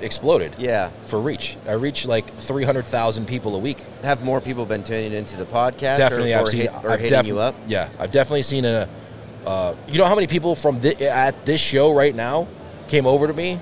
exploded 0.00 0.54
yeah. 0.58 0.90
for 1.06 1.20
reach. 1.20 1.56
I 1.66 1.72
reach 1.72 2.06
like 2.06 2.26
300,000 2.38 3.26
people 3.26 3.54
a 3.54 3.58
week. 3.58 3.84
Have 4.02 4.22
more 4.24 4.40
people 4.40 4.64
been 4.66 4.82
tuning 4.82 5.12
into 5.12 5.36
the 5.36 5.44
podcast? 5.46 5.96
definitely, 5.96 6.32
or, 6.32 6.38
or 6.38 6.40
I've 6.42 6.48
seen. 6.48 6.60
hit, 6.62 6.70
or 6.84 6.90
I've 6.90 7.00
hitting 7.00 7.24
you 7.26 7.38
up. 7.38 7.54
Yeah, 7.66 7.88
I've 7.98 8.12
definitely 8.12 8.42
seen 8.42 8.64
a. 8.64 8.88
Uh, 9.46 9.74
you 9.88 9.98
know 9.98 10.04
how 10.06 10.14
many 10.14 10.26
people 10.26 10.56
from 10.56 10.80
thi- 10.80 11.06
at 11.06 11.46
this 11.46 11.60
show 11.60 11.92
right 11.94 12.14
now 12.14 12.48
came 12.88 13.06
over 13.06 13.26
to 13.26 13.32
me 13.32 13.58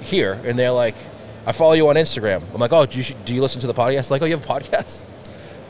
here, 0.00 0.40
and 0.44 0.58
they're 0.58 0.70
like, 0.72 0.96
"I 1.46 1.52
follow 1.52 1.74
you 1.74 1.88
on 1.88 1.96
Instagram." 1.96 2.42
I'm 2.52 2.60
like, 2.60 2.72
"Oh, 2.72 2.86
do 2.86 2.98
you, 2.98 3.14
do 3.24 3.34
you 3.34 3.40
listen 3.40 3.60
to 3.60 3.66
the 3.66 3.74
podcast?" 3.74 4.10
Like, 4.10 4.20
"Oh, 4.22 4.24
you 4.24 4.36
have 4.36 4.44
a 4.44 4.48
podcast?" 4.60 5.02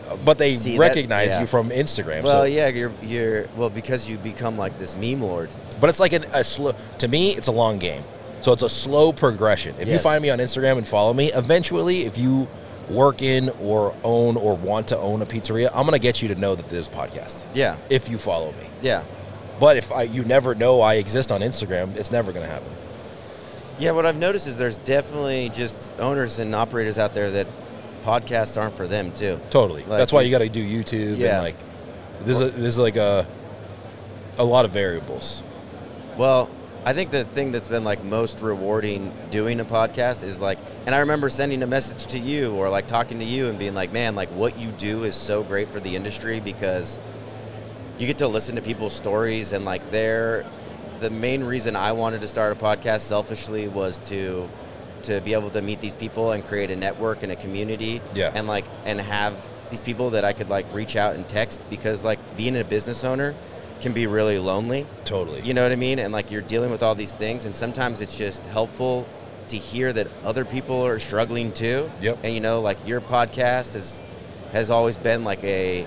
Uh, 0.09 0.17
But 0.25 0.39
they 0.39 0.53
See, 0.55 0.73
that- 0.73 0.81
recognize 0.81 1.31
yeah. 1.33 1.41
you 1.41 1.47
from 1.47 1.69
Instagram. 1.71 2.23
Well, 2.23 2.43
so, 2.43 2.45
yeah, 2.45 2.69
you're 2.69 2.93
you're 3.03 3.47
well 3.57 3.69
because 3.71 4.09
you 4.09 4.17
become 4.19 4.57
like 4.57 4.79
this 4.79 4.97
meme 4.97 5.21
lord. 5.23 5.51
But 5.81 5.91
it's 5.91 6.01
like 6.01 6.15
an, 6.15 6.25
a 6.33 6.43
slow. 6.45 6.73
To 6.99 7.09
me, 7.09 7.37
it's 7.37 7.49
a 7.49 7.53
long 7.53 7.79
game. 7.79 8.03
So 8.41 8.53
it's 8.53 8.63
a 8.63 8.69
slow 8.69 9.13
progression. 9.13 9.75
If 9.79 9.89
you 9.89 9.99
find 9.99 10.23
me 10.23 10.31
on 10.31 10.39
Instagram 10.39 10.79
and 10.79 10.87
follow 10.87 11.13
me, 11.13 11.31
eventually, 11.33 12.05
if 12.07 12.17
you 12.17 12.47
work 12.89 13.21
in 13.21 13.51
or 13.61 13.95
own 14.03 14.37
or 14.39 14.57
want 14.57 14.89
to 14.89 14.97
own 14.99 15.21
a 15.21 15.27
pizzeria, 15.27 15.71
I'm 15.75 15.85
gonna 15.85 15.99
get 15.99 16.23
you 16.23 16.29
to 16.29 16.35
know 16.37 16.55
that 16.55 16.69
there's 16.71 16.87
a 16.87 16.91
podcast. 16.91 17.45
Yeah, 17.53 17.77
If 17.91 18.09
you 18.09 18.17
follow 18.17 18.53
me. 18.53 18.67
yeah, 18.81 19.03
But 19.61 19.77
if 19.77 19.91
I, 19.93 20.03
you 20.03 20.25
never 20.25 20.55
know 20.55 20.81
I 20.81 20.95
exist 20.95 21.33
on 21.33 21.41
Instagram, 21.41 21.97
it's 21.97 22.11
never 22.13 22.33
going 22.33 22.47
to 22.47 22.53
happen. 22.53 22.69
yeah. 23.79 23.91
What 23.93 24.07
I've 24.07 24.17
noticed 24.17 24.47
is 24.47 24.57
there's 24.59 24.79
definitely 24.79 25.51
just 25.51 25.91
owners 25.99 26.39
and 26.39 26.55
operators 26.55 26.99
out 26.99 27.15
there 27.15 27.31
that 27.33 27.47
podcasts 28.03 28.61
aren't 28.61 28.77
for 28.77 28.87
them 28.87 29.13
too. 29.13 29.39
Totally. 29.51 29.83
Like- 29.85 29.99
That's 29.99 30.13
why 30.13 30.23
you 30.23 30.31
got 30.31 30.39
to 30.39 30.49
do 30.49 30.65
YouTube 30.67 31.19
Yeah. 31.19 31.35
and 31.37 31.43
like 31.45 31.57
there's 32.23 32.41
a, 32.41 32.49
there's 32.49 32.79
like 32.79 32.97
a 32.97 33.27
a 34.39 34.45
lot 34.45 34.65
of 34.65 34.71
variables. 34.71 35.43
Well, 36.17 36.49
I 36.85 36.93
think 36.93 37.11
the 37.11 37.25
thing 37.25 37.51
that's 37.53 37.69
been 37.69 37.85
like 37.85 38.03
most 38.05 38.41
rewarding 38.41 39.13
doing 39.31 39.59
a 39.61 39.65
podcast 39.65 40.23
is 40.23 40.41
like, 40.41 40.59
and 40.87 40.95
I 40.95 40.99
remember 41.01 41.29
sending 41.29 41.63
a 41.63 41.67
message 41.67 42.07
to 42.13 42.19
you 42.19 42.55
or 42.55 42.69
like 42.71 42.87
talking 42.87 43.19
to 43.19 43.25
you 43.25 43.49
and 43.49 43.59
being 43.59 43.75
like, 43.75 43.93
man, 43.93 44.15
like 44.15 44.29
what 44.31 44.59
you 44.59 44.69
do 44.73 45.03
is 45.05 45.15
so 45.17 45.43
great 45.43 45.69
for 45.71 45.81
the 45.81 45.97
industry 45.97 46.39
because 46.41 46.99
you 47.99 48.07
get 48.07 48.19
to 48.19 48.29
listen 48.29 48.57
to 48.57 48.63
people's 48.63 48.93
stories 48.93 49.53
and 49.53 49.65
like 49.65 49.91
they're 49.91 50.45
the 51.01 51.11
main 51.11 51.45
reason 51.45 51.77
I 51.77 51.93
wanted 51.93 52.21
to 52.23 52.29
start 52.29 52.53
a 52.53 52.57
podcast 52.61 53.03
selfishly 53.03 53.69
was 53.69 53.99
to 54.09 54.49
to 55.03 55.21
be 55.21 55.33
able 55.33 55.51
to 55.51 55.63
meet 55.63 55.81
these 55.81 55.95
people 55.95 56.33
and 56.33 56.45
create 56.45 56.71
a 56.71 56.77
network 56.77 57.23
and 57.23 57.31
a 57.31 57.37
community 57.37 58.01
Yeah. 58.15 58.33
and 58.35 58.47
like 58.49 58.65
and 58.85 59.01
have 59.01 59.35
these 59.71 59.81
people 59.81 60.11
that 60.11 60.25
I 60.25 60.33
could 60.33 60.49
like 60.49 60.67
reach 60.75 60.97
out 60.97 61.15
and 61.15 61.29
text 61.29 61.63
because 61.71 62.03
like 62.05 62.19
being 62.37 62.57
a 62.57 62.65
business 62.65 63.05
owner 63.05 63.35
can 63.81 63.93
be 63.93 64.07
really 64.09 64.39
lonely 64.41 64.87
Totally. 65.05 65.41
you 65.43 65.55
know 65.55 65.63
what 65.63 65.71
I 65.71 65.77
mean? 65.77 65.99
And 66.01 66.13
like 66.13 66.31
you're 66.33 66.43
dealing 66.43 66.71
with 66.71 66.83
all 66.83 66.97
these 66.97 67.13
things, 67.15 67.45
and 67.45 67.55
sometimes 67.55 68.01
it's 68.01 68.19
just 68.19 68.45
helpful 68.47 69.07
to 69.49 69.57
hear 69.57 69.93
that 69.93 70.09
other 70.25 70.45
people 70.45 70.85
are 70.85 70.99
struggling 70.99 71.53
too. 71.53 71.89
Yep. 72.01 72.19
And 72.25 72.35
you 72.35 72.41
know, 72.41 72.61
like 72.61 72.77
your 72.89 73.01
podcast 73.01 73.75
has 73.75 74.01
has 74.53 74.69
always 74.71 74.97
been 74.97 75.23
like 75.23 75.45
a 75.45 75.87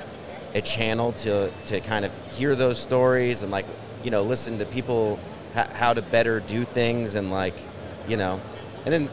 a 0.54 0.62
channel 0.62 1.14
to 1.14 1.52
to 1.68 1.80
kind 1.82 2.06
of 2.06 2.16
hear 2.32 2.56
those 2.56 2.80
stories 2.80 3.42
and 3.42 3.52
like 3.52 3.66
you 4.04 4.12
know 4.12 4.22
listen 4.24 4.58
to 4.60 4.66
people 4.66 5.20
h- 5.56 5.68
how 5.68 5.94
to 5.94 6.02
better 6.02 6.40
do 6.42 6.64
things 6.66 7.16
and 7.16 7.32
like 7.32 7.54
you 8.08 8.18
know, 8.18 8.40
and 8.86 8.94
then 8.94 9.10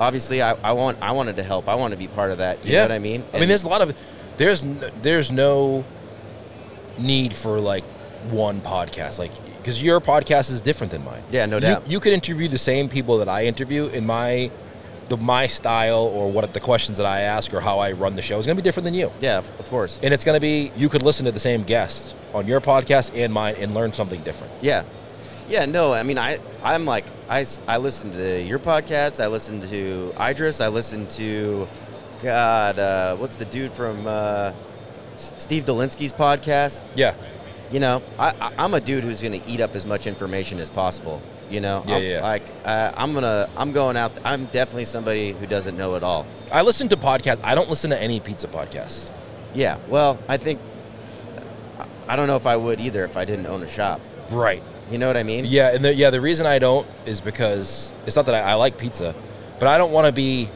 obviously 0.00 0.42
I, 0.42 0.52
I 0.62 0.72
want 0.72 0.98
I 1.00 1.12
wanted 1.12 1.36
to 1.36 1.42
help. 1.42 1.68
I 1.68 1.74
want 1.74 1.92
to 1.92 1.96
be 1.96 2.06
part 2.08 2.30
of 2.30 2.38
that. 2.38 2.64
You 2.64 2.72
yeah. 2.72 2.78
know 2.80 2.84
what 2.84 2.92
I 2.92 2.98
mean? 2.98 3.24
I 3.32 3.40
mean, 3.40 3.48
there's 3.48 3.64
a 3.64 3.68
lot 3.68 3.80
of 3.82 3.96
there's 4.36 4.62
n- 4.62 4.84
there's 5.02 5.32
no 5.32 5.84
need 6.98 7.34
for 7.34 7.60
like 7.60 7.84
one 8.30 8.60
podcast, 8.60 9.18
like 9.18 9.32
because 9.58 9.82
your 9.82 10.00
podcast 10.00 10.50
is 10.50 10.60
different 10.60 10.90
than 10.92 11.04
mine. 11.04 11.22
Yeah, 11.30 11.46
no 11.46 11.56
You- 11.56 11.60
doubt. 11.62 11.90
You, 11.90 11.98
could 12.00 12.12
interview 12.12 12.46
the 12.48 12.58
same 12.58 12.88
people 12.88 13.18
that 13.18 13.28
I 13.28 13.46
interview 13.46 13.86
in 13.86 14.06
my 14.06 14.50
the 15.08 15.16
my 15.16 15.46
style 15.46 16.00
or 16.00 16.30
what 16.30 16.52
the 16.52 16.60
questions 16.60 16.98
that 16.98 17.06
I 17.06 17.20
ask 17.20 17.54
or 17.54 17.60
how 17.60 17.78
I 17.78 17.92
run 17.92 18.16
the 18.16 18.22
show 18.22 18.38
is 18.38 18.46
going 18.46 18.56
to 18.56 18.62
be 18.62 18.64
different 18.66 18.84
than 18.84 18.94
you. 18.94 19.12
yeah, 19.20 19.38
of 19.38 19.68
course. 19.68 19.98
And 20.02 20.12
it's 20.12 20.24
going 20.24 20.36
to 20.36 20.40
be 20.40 20.72
you 20.76 20.88
could 20.88 21.02
listen 21.02 21.24
to 21.26 21.32
the 21.32 21.38
same 21.40 21.62
guest 21.62 22.14
on 22.34 22.46
your 22.46 22.60
podcast 22.60 23.12
and 23.14 23.32
mine 23.32 23.54
and 23.58 23.74
learn 23.74 23.92
something 23.92 24.20
different. 24.22 24.52
Yeah. 24.62 24.84
Yeah, 25.48 25.64
no, 25.64 25.92
I 25.92 26.02
mean, 26.02 26.18
I, 26.18 26.38
I'm 26.64 26.86
like, 26.86 27.04
I, 27.28 27.46
I 27.68 27.76
listen 27.76 28.10
to 28.12 28.42
your 28.42 28.58
podcast, 28.58 29.22
I 29.22 29.28
listen 29.28 29.60
to 29.68 30.12
Idris, 30.20 30.60
I 30.60 30.66
listen 30.66 31.06
to, 31.08 31.68
God, 32.20 32.80
uh, 32.80 33.14
what's 33.16 33.36
the 33.36 33.44
dude 33.44 33.70
from 33.70 34.08
uh, 34.08 34.52
Steve 35.18 35.64
Dolinsky's 35.64 36.12
podcast? 36.12 36.82
Yeah. 36.96 37.14
You 37.70 37.78
know, 37.78 38.02
I, 38.18 38.34
I, 38.40 38.52
I'm 38.58 38.74
a 38.74 38.80
dude 38.80 39.04
who's 39.04 39.22
going 39.22 39.40
to 39.40 39.48
eat 39.48 39.60
up 39.60 39.76
as 39.76 39.86
much 39.86 40.08
information 40.08 40.58
as 40.58 40.68
possible. 40.68 41.22
You 41.50 41.60
know, 41.60 41.84
Yeah, 41.86 41.94
I'm, 41.96 42.02
yeah. 42.02 42.20
like 42.22 42.42
uh, 42.64 42.92
I'm 42.96 43.14
gonna, 43.14 43.48
I'm 43.56 43.72
going 43.72 43.96
out. 43.96 44.12
I'm 44.24 44.46
definitely 44.46 44.84
somebody 44.86 45.32
who 45.32 45.46
doesn't 45.46 45.76
know 45.76 45.94
it 45.94 46.02
all. 46.02 46.26
I 46.52 46.62
listen 46.62 46.88
to 46.88 46.96
podcasts. 46.96 47.40
I 47.44 47.54
don't 47.54 47.70
listen 47.70 47.90
to 47.90 48.00
any 48.02 48.18
pizza 48.20 48.48
podcasts. 48.48 49.10
Yeah, 49.54 49.78
well, 49.88 50.18
I 50.28 50.36
think, 50.38 50.60
I- 52.08 52.16
don't 52.16 52.26
know 52.26 52.36
if 52.36 52.46
I 52.46 52.56
would 52.56 52.80
either 52.80 53.04
if 53.04 53.16
I 53.16 53.24
didn't 53.24 53.46
own 53.46 53.62
a 53.62 53.68
shop. 53.68 54.00
Right. 54.30 54.62
You 54.90 54.98
know 54.98 55.06
what 55.06 55.16
I 55.16 55.22
mean? 55.22 55.44
Yeah, 55.46 55.74
and 55.74 55.84
the, 55.84 55.94
yeah, 55.94 56.10
the 56.10 56.20
reason 56.20 56.46
I 56.46 56.58
don't 56.58 56.86
is 57.06 57.20
because 57.20 57.92
it's 58.06 58.16
not 58.16 58.26
that 58.26 58.34
I, 58.34 58.50
I 58.52 58.54
like 58.54 58.76
pizza, 58.78 59.14
but 59.58 59.68
I 59.68 59.78
don't 59.78 59.92
want 59.92 60.06
to 60.06 60.12
be 60.12 60.48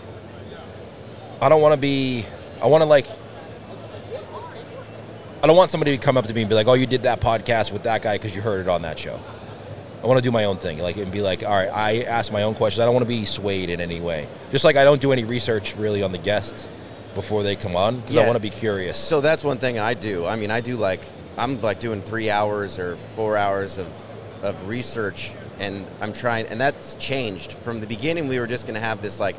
I 1.40 1.48
don't 1.48 1.62
want 1.62 1.72
to 1.72 1.80
be. 1.80 2.26
I 2.62 2.66
want 2.66 2.82
to 2.82 2.86
like. 2.86 3.06
I 5.42 5.46
don't 5.46 5.56
want 5.56 5.70
somebody 5.70 5.96
to 5.96 6.04
come 6.04 6.18
up 6.18 6.26
to 6.26 6.34
me 6.34 6.42
and 6.42 6.48
be 6.50 6.54
like, 6.54 6.66
"Oh, 6.68 6.74
you 6.74 6.86
did 6.86 7.04
that 7.04 7.20
podcast 7.20 7.72
with 7.72 7.84
that 7.84 8.02
guy 8.02 8.16
because 8.16 8.36
you 8.36 8.42
heard 8.42 8.60
it 8.60 8.68
on 8.68 8.82
that 8.82 8.98
show." 8.98 9.18
I 10.02 10.06
want 10.06 10.18
to 10.18 10.22
do 10.22 10.30
my 10.30 10.44
own 10.44 10.56
thing, 10.56 10.78
like 10.78 10.96
and 10.96 11.12
be 11.12 11.20
like, 11.20 11.42
"All 11.44 11.50
right, 11.50 11.68
I 11.68 12.02
ask 12.02 12.32
my 12.32 12.42
own 12.44 12.54
questions. 12.54 12.80
I 12.80 12.84
don't 12.84 12.94
want 12.94 13.04
to 13.04 13.08
be 13.08 13.24
swayed 13.24 13.68
in 13.70 13.80
any 13.80 14.00
way." 14.00 14.26
Just 14.50 14.64
like 14.64 14.76
I 14.76 14.84
don't 14.84 15.00
do 15.00 15.12
any 15.12 15.24
research 15.24 15.76
really 15.76 16.02
on 16.02 16.12
the 16.12 16.18
guests 16.18 16.66
before 17.14 17.42
they 17.42 17.56
come 17.56 17.76
on 17.76 18.00
because 18.00 18.16
I 18.16 18.24
want 18.24 18.36
to 18.36 18.40
be 18.40 18.50
curious. 18.50 18.96
So 18.96 19.20
that's 19.20 19.44
one 19.44 19.58
thing 19.58 19.78
I 19.78 19.94
do. 19.94 20.26
I 20.26 20.36
mean, 20.36 20.50
I 20.50 20.60
do 20.60 20.76
like 20.76 21.00
I'm 21.36 21.60
like 21.60 21.80
doing 21.80 22.02
three 22.02 22.30
hours 22.30 22.78
or 22.78 22.96
four 22.96 23.36
hours 23.36 23.78
of 23.78 23.88
of 24.42 24.66
research, 24.68 25.32
and 25.58 25.86
I'm 26.00 26.12
trying, 26.14 26.46
and 26.46 26.58
that's 26.60 26.94
changed 26.94 27.54
from 27.54 27.80
the 27.80 27.86
beginning. 27.86 28.26
We 28.28 28.38
were 28.40 28.46
just 28.46 28.64
going 28.64 28.74
to 28.74 28.80
have 28.80 29.02
this 29.02 29.20
like 29.20 29.36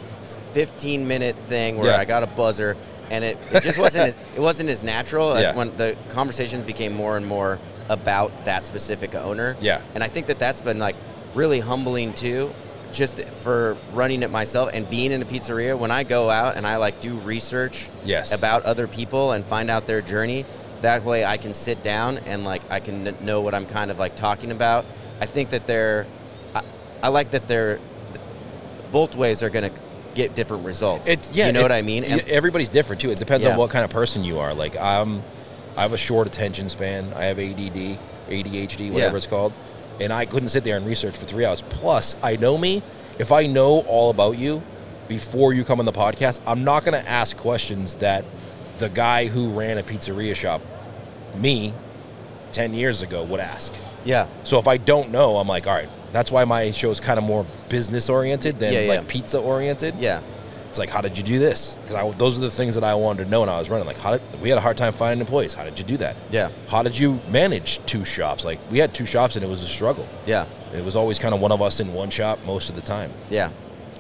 15 0.54 1.08
minute 1.08 1.36
thing 1.46 1.78
where 1.78 1.92
Yeah. 1.92 1.98
I 1.98 2.06
got 2.06 2.22
a 2.24 2.28
buzzer, 2.28 2.78
and 3.10 3.24
it, 3.24 3.38
it 3.52 3.64
just 3.64 3.80
wasn't 3.80 4.10
as, 4.10 4.18
it 4.36 4.40
wasn't 4.40 4.70
as 4.70 4.84
natural 4.84 5.34
as 5.34 5.44
Yeah. 5.44 5.56
when 5.56 5.76
the 5.78 5.96
conversations 6.10 6.64
became 6.66 6.94
more 6.94 7.18
and 7.18 7.26
more 7.26 7.58
about 7.90 8.46
that 8.46 8.66
specific 8.66 9.16
owner. 9.16 9.56
Yeah. 9.62 9.82
and 9.96 10.04
I 10.04 10.08
think 10.08 10.28
that 10.28 10.40
that's 10.40 10.60
been 10.60 10.80
like 10.80 10.96
really 11.36 11.60
humbling 11.60 12.14
too. 12.14 12.54
Just 12.92 13.22
for 13.24 13.78
running 13.94 14.22
it 14.22 14.30
myself 14.32 14.70
and 14.74 14.90
being 14.90 15.14
in 15.14 15.22
a 15.22 15.26
pizzeria, 15.26 15.78
when 15.78 15.92
I 15.92 16.04
go 16.04 16.30
out 16.30 16.58
and 16.58 16.68
I 16.68 16.76
like 16.76 17.00
do 17.00 17.16
research 17.20 17.88
Yes. 18.04 18.38
about 18.38 18.64
other 18.66 18.86
people 18.86 19.32
and 19.32 19.46
find 19.46 19.70
out 19.70 19.88
their 19.88 20.02
journey. 20.02 20.46
That 20.82 21.04
way, 21.06 21.24
I 21.24 21.38
can 21.38 21.54
sit 21.54 21.84
down 21.84 22.18
and 22.20 22.44
like 22.44 22.62
I 22.70 22.80
can 22.82 23.16
know 23.24 23.40
what 23.42 23.54
I'm 23.54 23.66
kind 23.66 23.92
of 23.92 24.00
like 24.00 24.16
talking 24.18 24.52
about. 24.52 24.84
I 25.22 25.26
think 25.26 25.52
that 25.52 25.68
they're, 25.68 26.06
I, 26.56 26.64
I 27.04 27.08
like 27.10 27.32
that 27.32 27.48
they're, 27.48 27.80
both 28.92 29.16
ways 29.16 29.42
are 29.44 29.50
going 29.50 29.72
to 29.72 29.80
get 30.16 30.36
different 30.36 30.66
results. 30.66 31.08
It's 31.08 31.32
yeah, 31.32 31.48
you 31.48 31.54
know 31.54 31.60
it- 31.62 31.64
what 31.64 31.72
I 31.72 31.82
mean. 31.82 32.04
And- 32.04 32.22
everybody's 32.28 32.70
different 32.70 33.02
too. 33.02 33.12
It 33.12 33.20
depends 33.20 33.46
Yeah. 33.46 33.52
on 33.52 33.58
what 33.58 33.70
kind 33.70 33.86
of 33.86 33.92
person 33.92 34.24
you 34.24 34.40
are. 34.40 34.54
Like 34.54 34.76
I'm, 34.76 35.24
I 35.82 35.86
have 35.86 35.94
a 35.94 35.98
short 35.98 36.28
attention 36.28 36.70
span. 36.70 37.12
I 37.16 37.24
have 37.24 37.40
ADD, 37.40 37.98
ADHD, 38.30 38.92
whatever 38.92 39.14
Yeah. 39.14 39.18
it's 39.18 39.26
called, 39.26 39.52
and 40.00 40.14
I 40.14 40.26
couldn't 40.26 40.50
sit 40.50 40.64
there 40.64 40.78
and 40.78 40.86
research 40.86 41.16
for 41.18 41.26
three 41.26 41.44
hours. 41.44 41.64
Plus, 41.70 42.16
I 42.22 42.36
know 42.36 42.56
me. 42.56 42.84
If 43.18 43.32
I 43.32 43.48
know 43.48 43.80
all 43.88 44.12
about 44.12 44.38
you 44.38 44.62
before 45.08 45.54
you 45.54 45.64
come 45.64 45.80
on 45.80 45.88
the 45.88 45.92
podcast, 45.92 46.40
I'm 46.46 46.64
not 46.64 46.86
going 46.86 47.02
to 47.04 47.10
ask 47.10 47.36
questions 47.36 47.96
that 47.96 48.26
the 48.78 48.90
guy 48.90 49.26
who 49.26 49.50
ran 49.50 49.80
a 49.80 49.84
pizzeria 49.84 50.36
shop, 50.36 50.62
me, 51.36 51.74
ten 52.52 52.76
years 52.76 53.02
ago, 53.02 53.24
would 53.24 53.40
ask. 53.40 53.74
yeah, 54.06 54.28
So 54.44 54.60
if 54.60 54.68
I 54.68 54.78
don't 54.78 55.10
know, 55.10 55.38
I'm 55.38 55.48
like, 55.48 55.66
all 55.66 55.74
right. 55.74 55.90
That's 56.14 56.30
why 56.30 56.46
my 56.46 56.70
show 56.70 56.92
is 56.92 57.00
kind 57.00 57.18
of 57.18 57.24
more 57.24 57.44
business 57.70 58.08
oriented 58.08 58.60
than 58.60 58.72
Yeah, 58.74 58.82
yeah. 58.82 58.94
like 59.00 59.08
pizza 59.08 59.40
oriented. 59.40 59.96
yeah, 60.00 60.20
It's 60.72 60.80
like, 60.80 60.90
how 60.90 61.02
did 61.02 61.18
you 61.18 61.24
do 61.24 61.38
this? 61.38 61.76
Because 61.86 62.16
those 62.16 62.38
are 62.38 62.42
the 62.42 62.50
things 62.50 62.76
that 62.76 62.84
I 62.86 62.96
wanted 62.96 63.26
to 63.26 63.30
know 63.30 63.42
when 63.42 63.50
I 63.50 63.60
was 63.60 63.70
running. 63.70 63.86
Like, 63.86 63.98
how 63.98 64.12
did 64.18 64.42
we 64.42 64.48
had 64.48 64.58
a 64.58 64.62
hard 64.62 64.78
time 64.78 64.94
finding 64.94 65.20
employees? 65.20 65.54
How 65.54 65.66
did 65.66 65.78
you 65.78 65.84
do 65.84 65.98
that? 65.98 66.16
Yeah. 66.30 66.50
How 66.70 66.82
did 66.82 66.98
you 66.98 67.20
manage 67.30 67.86
two 67.86 68.06
shops? 68.06 68.46
Like, 68.46 68.58
we 68.72 68.78
had 68.80 68.94
two 68.94 69.06
shops 69.06 69.36
and 69.36 69.44
it 69.44 69.50
was 69.50 69.62
a 69.64 69.68
struggle. 69.68 70.08
yeah, 70.26 70.46
It 70.74 70.86
was 70.86 70.96
always 70.96 71.20
kind 71.20 71.34
of 71.36 71.42
one 71.42 71.52
of 71.52 71.62
us 71.62 71.82
in 71.82 71.94
one 71.94 72.10
shop 72.10 72.40
most 72.46 72.70
of 72.70 72.76
the 72.76 72.82
time. 72.82 73.12
yeah, 73.30 73.50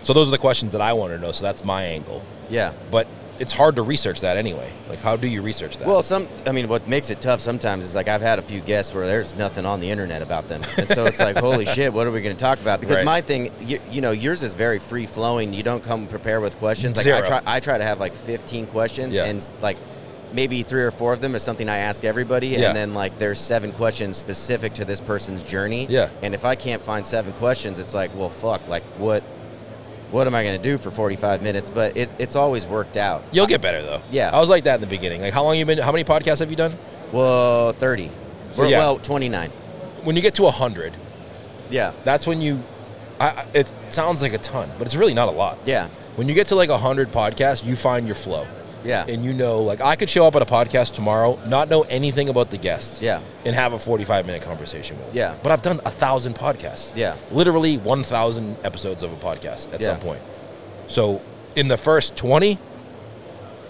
So 0.03 0.13
those 0.13 0.29
are 0.29 0.31
the 0.31 0.37
questions 0.37 0.71
that 0.71 0.79
I 0.81 0.93
wanted 0.93 1.17
to 1.17 1.21
know. 1.21 1.33
So 1.33 1.43
that's 1.43 1.65
my 1.65 1.83
angle. 1.83 2.23
yeah. 2.49 2.71
But 2.89 3.05
it's 3.39 3.53
hard 3.53 3.75
to 3.77 3.81
research 3.81 4.21
that 4.21 4.37
anyway. 4.37 4.69
Like, 4.89 4.99
how 4.99 5.15
do 5.15 5.27
you 5.27 5.41
research 5.41 5.77
that? 5.79 5.87
Well, 5.87 6.03
some, 6.03 6.27
I 6.45 6.51
mean, 6.51 6.67
what 6.67 6.87
makes 6.87 7.09
it 7.09 7.21
tough 7.21 7.39
sometimes 7.39 7.85
is 7.85 7.95
like 7.95 8.07
I've 8.07 8.21
had 8.21 8.37
a 8.39 8.41
few 8.41 8.59
guests 8.61 8.93
where 8.93 9.07
there's 9.07 9.35
nothing 9.35 9.65
on 9.65 9.79
the 9.79 9.89
internet 9.89 10.21
about 10.21 10.47
them, 10.47 10.61
and 10.77 10.87
so 10.87 11.05
it's 11.05 11.19
like, 11.19 11.37
holy 11.39 11.65
shit, 11.65 11.91
what 11.91 12.05
are 12.07 12.11
we 12.11 12.21
going 12.21 12.35
to 12.35 12.39
talk 12.39 12.59
about? 12.61 12.79
Because 12.81 12.97
Right. 12.97 13.05
my 13.05 13.21
thing, 13.21 13.51
you, 13.61 13.79
you 13.89 14.01
know, 14.01 14.11
yours 14.11 14.43
is 14.43 14.53
very 14.53 14.79
free 14.79 15.05
flowing. 15.05 15.53
You 15.53 15.63
don't 15.63 15.83
come 15.83 16.07
prepared 16.07 16.41
with 16.43 16.57
questions. 16.59 16.97
Like 16.97 17.05
I 17.07 17.09
Zero. 17.09 17.25
try, 17.25 17.41
I 17.45 17.59
try 17.59 17.77
to 17.77 17.83
have 17.83 17.99
like 17.99 18.13
15 18.13 18.67
questions, 18.67 19.15
Yeah. 19.15 19.25
and 19.25 19.47
like 19.61 19.77
maybe 20.33 20.63
three 20.63 20.83
or 20.83 20.91
four 20.91 21.11
of 21.11 21.19
them 21.19 21.35
is 21.35 21.43
something 21.43 21.67
I 21.67 21.77
ask 21.77 22.03
everybody, 22.05 22.49
Yeah. 22.49 22.67
and 22.67 22.75
then 22.75 22.93
like 22.93 23.17
there's 23.17 23.39
seven 23.39 23.71
questions 23.73 24.17
specific 24.17 24.73
to 24.75 24.85
this 24.85 24.99
person's 25.01 25.43
journey. 25.43 25.87
Yeah. 25.89 26.09
And 26.21 26.33
if 26.33 26.45
I 26.45 26.55
can't 26.55 26.81
find 26.81 27.05
seven 27.05 27.33
questions, 27.33 27.79
it's 27.79 27.93
like, 27.93 28.15
well, 28.15 28.29
fuck, 28.29 28.67
like 28.67 28.83
what? 28.97 29.23
What 30.11 30.27
am 30.27 30.35
I 30.35 30.43
going 30.43 30.61
to 30.61 30.63
do 30.63 30.77
for 30.77 30.91
45 30.91 31.41
minutes? 31.41 31.69
But 31.69 31.95
it, 31.97 32.09
it's 32.19 32.35
always 32.35 32.67
worked 32.67 32.97
out. 32.97 33.23
You'll 33.31 33.47
get 33.47 33.61
better 33.61 33.81
though. 33.81 34.01
Yeah. 34.11 34.29
I 34.35 34.39
was 34.39 34.49
like 34.49 34.65
that 34.65 34.75
in 34.75 34.81
the 34.81 34.87
beginning. 34.87 35.21
Like, 35.21 35.33
how 35.33 35.43
long 35.43 35.57
you 35.57 35.65
been? 35.65 35.77
How 35.77 35.91
many 35.91 36.03
podcasts 36.03 36.39
have 36.39 36.49
you 36.49 36.57
done? 36.57 36.77
Well, 37.11 37.71
30. 37.73 38.07
So, 38.53 38.61
Well, 38.63 38.69
yeah. 38.71 38.79
well, 38.79 38.99
29. 38.99 39.49
When 40.03 40.15
you 40.15 40.21
get 40.21 40.35
to 40.35 40.49
hundred, 40.51 40.93
Yeah. 41.69 41.93
that's 42.03 42.27
when 42.27 42.41
you. 42.41 42.61
I, 43.19 43.45
it 43.53 43.71
sounds 43.89 44.21
like 44.21 44.33
a 44.33 44.39
ton, 44.39 44.71
but 44.77 44.87
it's 44.87 44.95
really 44.95 45.13
not 45.13 45.27
a 45.27 45.31
lot. 45.31 45.59
Yeah. 45.65 45.87
When 46.15 46.27
you 46.27 46.33
get 46.33 46.47
to 46.47 46.55
like 46.55 46.69
hundred 46.69 47.11
podcasts, 47.11 47.63
you 47.63 47.75
find 47.75 48.05
your 48.07 48.15
flow. 48.15 48.45
Yeah. 48.83 49.05
and 49.07 49.23
you 49.23 49.33
know, 49.33 49.61
like 49.61 49.81
I 49.81 49.95
could 49.95 50.09
show 50.09 50.25
up 50.25 50.35
at 50.35 50.41
a 50.41 50.45
podcast 50.45 50.93
tomorrow, 50.93 51.39
not 51.45 51.69
know 51.69 51.83
anything 51.83 52.29
about 52.29 52.49
the 52.51 52.57
guest, 52.57 53.01
Yeah. 53.01 53.21
and 53.45 53.55
have 53.55 53.73
a 53.73 53.79
forty-five 53.79 54.25
minute 54.25 54.41
conversation 54.41 54.97
with. 54.97 55.07
them. 55.07 55.15
Yeah. 55.15 55.35
but 55.43 55.51
I've 55.51 55.61
done 55.61 55.79
a 55.85 55.91
thousand 55.91 56.35
podcasts. 56.35 56.95
Yeah. 56.95 57.15
literally 57.31 57.77
one 57.77 58.03
thousand 58.03 58.57
episodes 58.63 59.03
of 59.03 59.11
a 59.13 59.17
podcast 59.17 59.73
at 59.73 59.81
Yeah. 59.81 59.87
some 59.87 59.99
point. 59.99 60.21
So 60.87 61.21
in 61.55 61.67
the 61.67 61.77
first 61.77 62.15
twenty, 62.15 62.57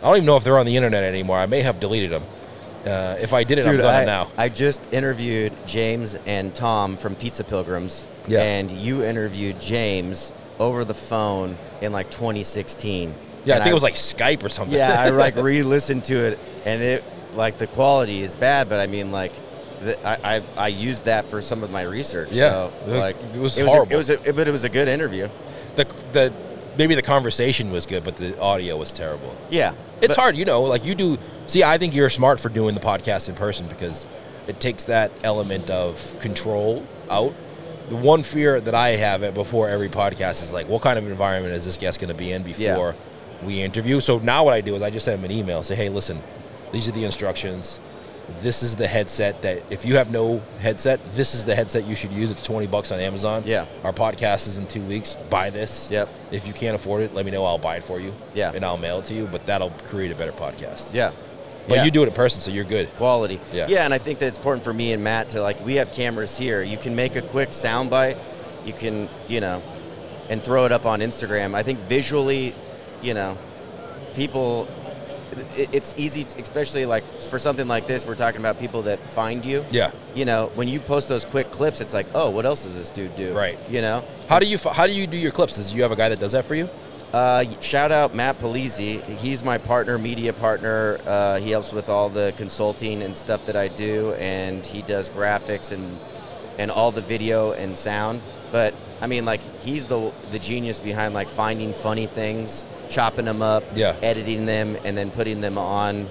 I 0.01 0.05
don't 0.05 0.17
even 0.17 0.25
know 0.25 0.37
if 0.37 0.43
they're 0.43 0.57
on 0.57 0.65
the 0.65 0.75
internet 0.77 1.03
anymore. 1.03 1.37
I 1.37 1.45
may 1.45 1.61
have 1.61 1.79
deleted 1.79 2.09
them. 2.11 2.23
Uh, 2.85 3.15
if 3.21 3.31
I 3.33 3.43
did 3.43 3.59
it, 3.59 3.65
I'm 3.67 3.73
Dude, 3.73 3.81
gonna 3.81 3.97
I, 3.99 4.05
now. 4.05 4.31
I 4.37 4.49
just 4.49 4.91
interviewed 4.91 5.53
James 5.67 6.15
and 6.25 6.53
Tom 6.55 6.97
from 6.97 7.13
Pizza 7.15 7.43
Pilgrims. 7.43 8.07
Yeah. 8.27 8.41
And 8.41 8.71
you 8.71 9.03
interviewed 9.03 9.59
James 9.61 10.33
over 10.59 10.83
the 10.83 10.95
phone 10.95 11.57
in 11.81 11.91
like 11.91 12.09
2016. 12.09 13.13
Yeah, 13.45 13.55
I 13.55 13.57
think 13.59 13.71
it 13.71 13.73
was 13.73 13.83
like 13.83 13.95
Skype 13.95 14.43
or 14.43 14.49
something. 14.49 14.77
Yeah, 14.77 14.99
I 15.01 15.09
like 15.09 15.35
re-listened 15.49 16.03
to 16.05 16.15
it, 16.15 16.39
and 16.65 16.81
it 16.81 17.03
like 17.35 17.57
the 17.57 17.67
quality 17.67 18.21
is 18.21 18.33
bad, 18.35 18.69
but 18.69 18.79
I 18.79 18.87
mean 18.87 19.11
like. 19.11 19.31
the- 19.81 19.97
I, 20.07 20.35
I, 20.37 20.41
I 20.57 20.67
used 20.67 21.05
that 21.05 21.25
for 21.25 21.41
some 21.41 21.63
of 21.63 21.71
my 21.71 21.81
research. 21.81 22.29
Yeah. 22.31 22.49
so, 22.51 22.71
It- 22.87 22.97
like 22.97 23.15
it 23.33 23.37
was 23.37 23.57
a- 23.57 23.65
horrible. 23.65 23.91
it 23.93 23.95
was, 23.95 24.09
a, 24.11 24.17
but 24.33 24.47
it 24.47 24.51
was 24.51 24.63
a 24.63 24.69
good 24.69 24.87
interview. 24.87 25.27
the 25.75 25.85
the 26.11 26.31
maybe 26.77 26.93
the 26.95 27.01
conversation 27.01 27.71
was 27.71 27.85
good, 27.87 28.03
but 28.03 28.15
the 28.17 28.39
audio 28.39 28.77
was 28.77 28.93
terrible. 28.93 29.35
Yeah, 29.49 29.73
It's 30.01 30.15
but- 30.15 30.17
hard, 30.21 30.37
you 30.37 30.45
know. 30.45 30.61
Like 30.63 30.85
you 30.85 30.93
do. 30.95 31.17
See, 31.47 31.63
I 31.63 31.77
think 31.79 31.95
you're 31.95 32.09
smart 32.11 32.39
for 32.39 32.49
doing 32.49 32.75
the 32.75 32.81
podcast 32.81 33.27
in 33.27 33.33
person 33.35 33.67
because 33.67 34.05
it 34.47 34.59
takes 34.59 34.83
that 34.85 35.11
element 35.23 35.69
of 35.71 36.15
control 36.19 36.85
out. 37.09 37.33
The 37.89 37.95
one 37.97 38.23
fear 38.23 38.61
that 38.61 38.75
I 38.75 38.89
have 38.89 39.33
before 39.33 39.67
every 39.67 39.89
podcast 39.89 40.43
is 40.43 40.53
like, 40.53 40.69
what 40.69 40.81
kind 40.81 40.97
of 40.99 41.05
environment 41.07 41.53
is 41.55 41.65
this 41.65 41.77
guest 41.77 41.99
going 41.99 42.07
to 42.09 42.13
be 42.17 42.31
in 42.31 42.43
before 42.43 42.95
we 43.43 43.61
interview? 43.61 43.99
So 43.99 44.19
now 44.19 44.43
what 44.43 44.53
I 44.53 44.61
do 44.61 44.75
is 44.75 44.81
I 44.81 44.89
just 44.89 45.05
send 45.05 45.23
them 45.23 45.29
an 45.31 45.35
email, 45.37 45.63
say, 45.63 45.75
hey, 45.75 45.89
listen, 45.89 46.21
these 46.71 46.87
are 46.87 46.91
the 46.91 47.03
instructions. 47.03 47.79
This 48.39 48.63
is 48.63 48.75
the 48.77 48.87
headset 48.87 49.41
that 49.41 49.63
if 49.69 49.83
you 49.83 49.97
have 49.97 50.09
no 50.09 50.41
headset, 50.59 50.99
this 51.11 51.33
is 51.35 51.43
the 51.45 51.53
headset 51.53 51.85
you 51.85 51.95
should 51.95 52.11
use. 52.11 52.31
It's 52.31 52.41
twenty 52.45 52.65
bucks 52.67 52.91
on 52.91 52.99
Amazon. 53.01 53.43
Yeah. 53.45 53.65
Our 53.83 53.91
podcast 53.91 54.47
is 54.47 54.57
in 54.57 54.67
two 54.67 54.81
weeks. 54.83 55.17
Buy 55.29 55.49
this. 55.49 55.91
Yep. 55.91 56.07
If 56.31 56.47
you 56.47 56.53
can't 56.53 56.75
afford 56.75 57.01
it, 57.01 57.13
let 57.13 57.25
me 57.25 57.31
know. 57.31 57.43
I'll 57.43 57.57
buy 57.57 57.75
it 57.77 57.83
for 57.83 57.99
you. 57.99 58.13
Yeah. 58.33 58.53
And 58.55 58.63
I'll 58.63 58.77
mail 58.77 58.99
it 58.99 59.05
to 59.05 59.13
you. 59.13 59.27
But 59.29 59.45
that'll 59.47 59.71
create 59.85 60.11
a 60.11 60.15
better 60.15 60.31
podcast. 60.31 60.93
Yeah. 60.93 61.11
But 61.67 61.75
Yeah. 61.77 61.83
you 61.83 61.91
do 61.91 62.03
it 62.03 62.07
in 62.07 62.13
person, 62.13 62.41
so 62.41 62.51
you're 62.51 62.63
good. 62.63 62.87
quality. 62.95 63.39
Yeah. 63.51 63.67
Yeah, 63.67 63.83
and 63.83 63.93
I 63.93 63.97
think 63.97 64.19
that 64.19 64.27
it's 64.27 64.37
important 64.37 64.63
for 64.63 64.73
me 64.73 64.93
and 64.93 65.03
Matt 65.03 65.29
to 65.31 65.41
like 65.41 65.63
we 65.65 65.75
have 65.75 65.91
cameras 65.91 66.37
here. 66.37 66.61
You 66.63 66.77
can 66.77 66.95
make 66.95 67.15
a 67.17 67.21
quick 67.21 67.49
soundbite. 67.49 68.17
You 68.65 68.73
can, 68.73 69.09
you 69.27 69.41
know, 69.41 69.61
and 70.29 70.41
throw 70.41 70.65
it 70.65 70.71
up 70.71 70.85
on 70.85 71.01
Instagram. 71.01 71.53
I 71.53 71.63
think 71.63 71.79
visually, 71.79 72.55
you 73.01 73.13
know, 73.13 73.37
people 74.13 74.67
it, 75.55 75.69
it's 75.71 75.93
easy 75.97 76.23
to, 76.23 76.41
especially 76.41 76.85
like 76.85 77.03
for 77.17 77.39
something 77.39 77.67
like 77.67 77.87
this 77.87 78.05
we're 78.05 78.15
talking 78.15 78.41
about 78.41 78.59
people 78.59 78.81
that 78.83 78.99
find 79.11 79.45
you. 79.45 79.65
Yeah. 79.71 79.91
You 80.15 80.25
know, 80.25 80.51
when 80.55 80.67
you 80.67 80.79
post 80.79 81.07
those 81.07 81.25
quick 81.25 81.51
clips, 81.51 81.81
it's 81.81 81.93
like, 81.93 82.07
"Oh, 82.13 82.29
what 82.29 82.45
else 82.45 82.63
does 82.63 82.75
this 82.75 82.89
dude 82.89 83.15
do?" 83.15 83.33
Right. 83.33 83.57
You 83.69 83.81
know? 83.81 84.03
How 84.27 84.39
do 84.39 84.45
you 84.45 84.57
how 84.57 84.87
do 84.87 84.93
you 84.93 85.07
do 85.07 85.17
your 85.17 85.31
clips? 85.31 85.55
Does 85.55 85.73
you 85.73 85.81
have 85.83 85.91
a 85.91 85.95
guy 85.95 86.09
that 86.09 86.19
does 86.19 86.33
that 86.33 86.45
for 86.45 86.55
you? 86.55 86.69
Uh, 87.13 87.43
shout 87.59 87.91
out 87.91 88.15
Matt 88.15 88.39
Polizzi. 88.39 89.03
He's 89.17 89.43
my 89.43 89.57
partner, 89.57 89.97
media 89.97 90.31
partner. 90.31 90.97
Uh, 91.05 91.39
he 91.39 91.51
helps 91.51 91.73
with 91.73 91.89
all 91.89 92.07
the 92.07 92.33
consulting 92.37 93.01
and 93.01 93.15
stuff 93.15 93.45
that 93.47 93.57
I 93.57 93.67
do, 93.67 94.13
and 94.13 94.65
he 94.65 94.81
does 94.81 95.09
graphics 95.09 95.71
and 95.71 95.99
and 96.57 96.71
all 96.71 96.91
the 96.91 97.01
video 97.01 97.51
and 97.51 97.77
sound. 97.77 98.21
But 98.51 98.73
I 99.01 99.07
mean, 99.07 99.25
like 99.25 99.41
he's 99.61 99.87
the 99.87 100.11
the 100.31 100.39
genius 100.39 100.79
behind 100.79 101.13
like 101.13 101.27
finding 101.27 101.73
funny 101.73 102.05
things, 102.05 102.65
chopping 102.91 103.25
them 103.25 103.41
up, 103.41 103.63
Yeah. 103.73 103.95
editing 104.03 104.45
them, 104.45 104.77
and 104.85 104.97
then 104.97 105.09
putting 105.11 105.41
them 105.41 105.57
on 105.57 106.07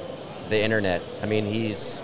the 0.49 0.61
internet. 0.61 1.03
I 1.23 1.27
mean, 1.27 1.47
he's. 1.47 2.03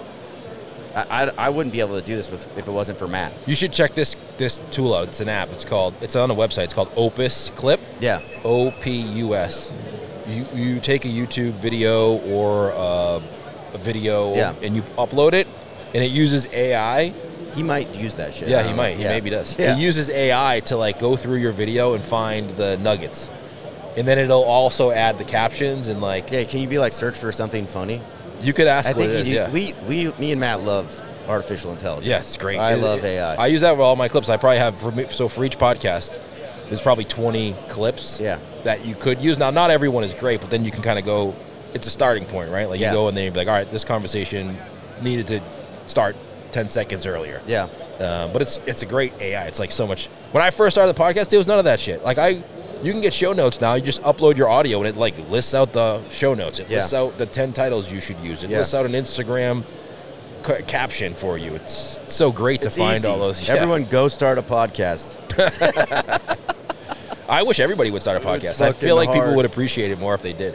I, 0.95 1.25
I, 1.25 1.47
I 1.47 1.49
wouldn't 1.51 1.73
be 1.73 1.81
able 1.81 1.99
to 2.01 2.07
do 2.07 2.17
this 2.17 2.31
with, 2.31 2.47
if 2.57 2.69
it 2.69 2.71
wasn't 2.71 2.99
for 2.99 3.07
Matt. 3.09 3.33
You 3.47 3.55
should 3.55 3.73
check 3.73 3.95
this 3.95 4.15
this 4.39 4.61
tool 4.71 4.95
out. 4.95 5.09
It's 5.09 5.21
an 5.21 5.29
app. 5.29 5.51
It's 5.53 5.65
called. 5.65 5.95
It's 6.01 6.17
on 6.17 6.31
a 6.31 6.35
website. 6.35 6.65
It's 6.65 6.75
called 6.75 6.91
Opus 6.97 7.51
Clip. 7.57 7.81
Yeah. 8.01 8.21
O 8.45 8.71
P 8.71 8.91
U 9.25 9.35
S. 9.35 9.73
You 10.29 10.47
you 10.55 10.81
take 10.81 11.05
a 11.05 11.09
YouTube 11.09 11.53
video 11.55 12.19
or 12.19 12.73
uh, 12.73 13.21
a 13.75 13.79
video 13.79 14.35
Yeah. 14.35 14.55
and 14.63 14.75
you 14.77 14.83
upload 14.97 15.33
it, 15.35 15.47
and 15.95 16.03
it 16.03 16.11
uses 16.11 16.47
AI. 16.53 17.13
He 17.55 17.63
might 17.63 17.95
use 17.97 18.15
that 18.17 18.35
shit. 18.35 18.49
Yeah, 18.49 18.63
he 18.67 18.73
might. 18.75 18.97
He 18.97 19.03
Yeah. 19.03 19.11
maybe 19.11 19.31
does. 19.31 19.59
Yeah. 19.59 19.75
It 19.77 19.79
uses 19.81 20.11
AI 20.11 20.61
to 20.67 20.77
like 20.77 20.99
go 20.99 21.17
through 21.17 21.37
your 21.39 21.53
video 21.53 21.95
and 21.95 22.03
find 22.05 22.51
the 22.51 22.77
nuggets. 22.79 23.31
And 23.97 24.07
then 24.07 24.19
it'll 24.19 24.45
also 24.45 24.91
add 24.91 25.19
the 25.19 25.25
captions 25.25 25.89
and 25.89 26.01
like 26.01 26.31
Yeah, 26.31 26.45
can 26.45 26.61
you 26.61 26.69
be 26.69 26.79
like 26.79 26.93
search 26.93 27.17
for 27.17 27.33
something 27.33 27.67
funny? 27.67 28.01
you 28.43 28.53
could 28.53 28.67
ask 28.67 28.89
I 28.91 28.93
think 28.93 29.11
it 29.11 29.17
is. 29.17 29.31
yeah. 29.31 29.51
we 29.51 29.73
we 29.89 30.13
me 30.19 30.31
and 30.33 30.41
Matt 30.41 30.63
love 30.63 31.03
artificial 31.29 31.73
intelligence. 31.73 32.07
Yeah, 32.07 32.19
it's 32.19 32.37
great. 32.37 32.59
I 32.59 32.75
It- 32.75 32.83
love 32.83 33.03
it- 33.05 33.19
AI. 33.19 33.35
I 33.35 33.47
use 33.49 33.63
that 33.63 33.73
with 33.73 33.81
all 33.81 33.97
my 33.97 34.09
clips. 34.09 34.29
I 34.29 34.37
probably 34.37 34.59
have 34.59 34.79
for 34.79 34.93
me, 34.93 35.07
so 35.09 35.29
for 35.29 35.45
each 35.45 35.59
podcast, 35.59 36.19
there's 36.69 36.83
probably 36.83 37.05
20 37.05 37.55
clips 37.69 38.21
Yeah. 38.21 38.39
that 38.65 38.85
you 38.85 38.95
could 38.95 39.21
use. 39.21 39.39
Now, 39.39 39.51
not 39.51 39.71
everyone 39.71 40.05
is 40.05 40.15
great, 40.15 40.41
but 40.41 40.51
then 40.51 40.65
you 40.65 40.71
can 40.71 40.83
kind 40.83 40.99
of 40.99 41.05
go. 41.05 41.35
It's 41.75 41.87
a 41.87 41.91
starting 41.91 42.27
point, 42.27 42.51
right? 42.51 42.69
Like 42.69 42.79
Yeah. 42.79 42.91
you 42.93 42.97
go 42.97 43.09
and 43.09 43.17
then 43.17 43.25
you're 43.25 43.35
like, 43.35 43.49
all 43.49 43.55
right, 43.55 43.71
this 43.73 43.85
conversation 43.85 44.57
needed 45.03 45.27
to 45.29 45.41
start 45.89 46.15
10 46.53 46.69
seconds 46.69 47.07
earlier. 47.07 47.41
yeah. 47.47 47.67
Uh, 47.99 48.29
but 48.29 48.43
it's 48.43 48.63
it's 48.67 48.83
a 48.83 48.87
great 48.87 49.13
AI. 49.21 49.47
It's 49.47 49.59
like 49.59 49.71
so 49.71 49.87
much. 49.87 50.09
When 50.33 50.45
I 50.45 50.51
first 50.51 50.75
started 50.75 50.95
the 50.95 51.03
podcast, 51.03 51.31
there 51.31 51.39
was 51.39 51.49
none 51.49 51.59
of 51.59 51.65
that 51.65 51.81
shit. 51.81 52.05
Like 52.05 52.19
I, 52.19 52.43
you 52.83 52.93
can 52.93 53.01
get 53.01 53.13
show 53.15 53.33
notes 53.33 53.61
now. 53.61 53.75
You 53.75 53.83
just 53.83 54.03
upload 54.03 54.37
your 54.37 54.49
audio 54.49 54.79
and 54.79 54.87
it 54.89 54.97
like 54.97 55.15
lists 55.31 55.55
out 55.55 55.73
the 55.73 56.01
show 56.11 56.35
notes. 56.35 56.59
It 56.59 56.69
Yeah. 56.69 56.77
lists 56.79 56.95
out 56.95 57.19
the 57.19 57.27
ten 57.27 57.53
titles 57.53 57.91
you 57.93 58.01
should 58.01 58.19
use. 58.21 58.45
It 58.45 58.51
Yeah. 58.51 58.59
lists 58.59 58.75
out 58.75 58.87
an 58.87 58.93
Instagram 58.93 59.65
ca- 60.43 60.63
caption 60.67 61.15
for 61.15 61.39
you. 61.39 61.55
It's 61.55 62.01
so 62.07 62.31
great 62.31 62.63
to 62.63 62.69
It's 62.69 62.77
find 62.77 62.99
easy. 62.99 63.09
all 63.09 63.19
those. 63.19 63.47
yeah. 63.47 63.55
Everyone 63.55 63.85
go 63.85 64.09
start 64.09 64.39
a 64.39 64.43
podcast. 64.43 65.17
I 67.29 67.43
wish 67.43 67.59
everybody 67.59 67.91
would 67.91 68.03
start 68.03 68.23
a 68.23 68.27
podcast. 68.27 68.61
I 68.61 68.73
feel 68.73 68.95
like 68.97 69.13
people 69.13 69.35
would 69.35 69.47
appreciate 69.47 69.91
it 69.91 69.99
more 69.99 70.15
if 70.15 70.23
they 70.23 70.33
did. 70.33 70.55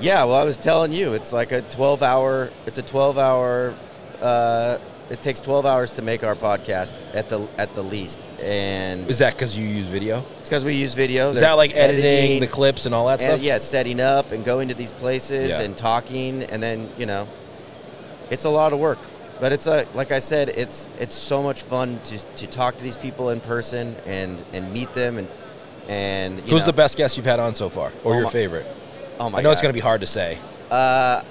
Yeah, 0.00 0.24
well, 0.24 0.34
I 0.36 0.44
was 0.44 0.58
telling 0.58 0.92
you, 0.92 1.14
it's 1.14 1.32
like 1.32 1.52
a 1.52 1.62
12 1.62 2.02
hour. 2.02 2.50
It's 2.66 2.76
a 2.78 2.82
12 2.82 3.18
hour. 3.18 3.72
Uh, 4.20 4.78
it 5.12 5.20
takes 5.22 5.40
12 5.40 5.66
hours 5.66 5.90
to 5.92 6.02
make 6.02 6.24
our 6.24 6.34
podcast 6.34 6.94
at 7.14 7.28
the 7.28 7.46
at 7.58 7.74
the 7.74 7.82
least, 7.82 8.20
and 8.40 9.08
Is 9.10 9.18
that 9.18 9.34
because 9.34 9.56
you 9.58 9.66
use 9.66 9.86
video? 9.86 10.24
it's 10.40 10.48
because 10.48 10.64
we 10.64 10.74
use 10.74 10.94
video. 10.94 11.28
Is 11.28 11.34
There's 11.34 11.42
that 11.50 11.52
like 11.58 11.76
editing, 11.76 12.40
the 12.40 12.46
clips 12.46 12.86
and 12.86 12.94
all 12.94 13.06
that 13.08 13.20
and 13.20 13.32
stuff? 13.32 13.42
yeah, 13.42 13.58
setting 13.58 14.00
up 14.00 14.32
and 14.32 14.44
going 14.44 14.68
to 14.68 14.74
these 14.74 14.90
places 14.92 15.50
Yeah. 15.50 15.60
and 15.60 15.76
talking, 15.76 16.42
and 16.44 16.62
then 16.62 16.88
you 16.98 17.06
know, 17.06 17.28
it's 18.30 18.44
a 18.44 18.48
lot 18.50 18.72
of 18.72 18.78
work. 18.78 18.98
But 19.40 19.52
it's 19.52 19.66
a 19.66 19.86
like 19.94 20.12
I 20.12 20.18
said, 20.20 20.48
it's 20.50 20.88
it's 20.98 21.14
so 21.14 21.42
much 21.42 21.62
fun 21.62 22.00
to, 22.04 22.18
to 22.36 22.46
talk 22.46 22.76
to 22.78 22.82
these 22.82 22.96
people 22.96 23.30
in 23.30 23.40
person 23.40 23.94
and 24.06 24.42
and 24.54 24.72
meet 24.72 24.94
them 24.94 25.18
and 25.18 25.28
and 25.88 26.36
you 26.46 26.52
Who's 26.52 26.62
know, 26.62 26.66
the 26.66 26.72
best 26.84 26.96
guest 26.96 27.16
you've 27.16 27.26
had 27.26 27.40
on 27.40 27.54
so 27.54 27.68
far, 27.68 27.92
or 28.04 28.12
Oh 28.12 28.16
your 28.16 28.24
my- 28.24 28.30
favorite? 28.30 28.66
Oh 29.20 29.28
my 29.30 29.38
I 29.38 29.42
know 29.42 29.50
it's 29.50 29.60
going 29.60 29.74
to 29.74 29.80
be 29.82 29.86
hard 29.90 30.00
to 30.00 30.06
say. 30.06 30.38
Uh, 30.70 31.22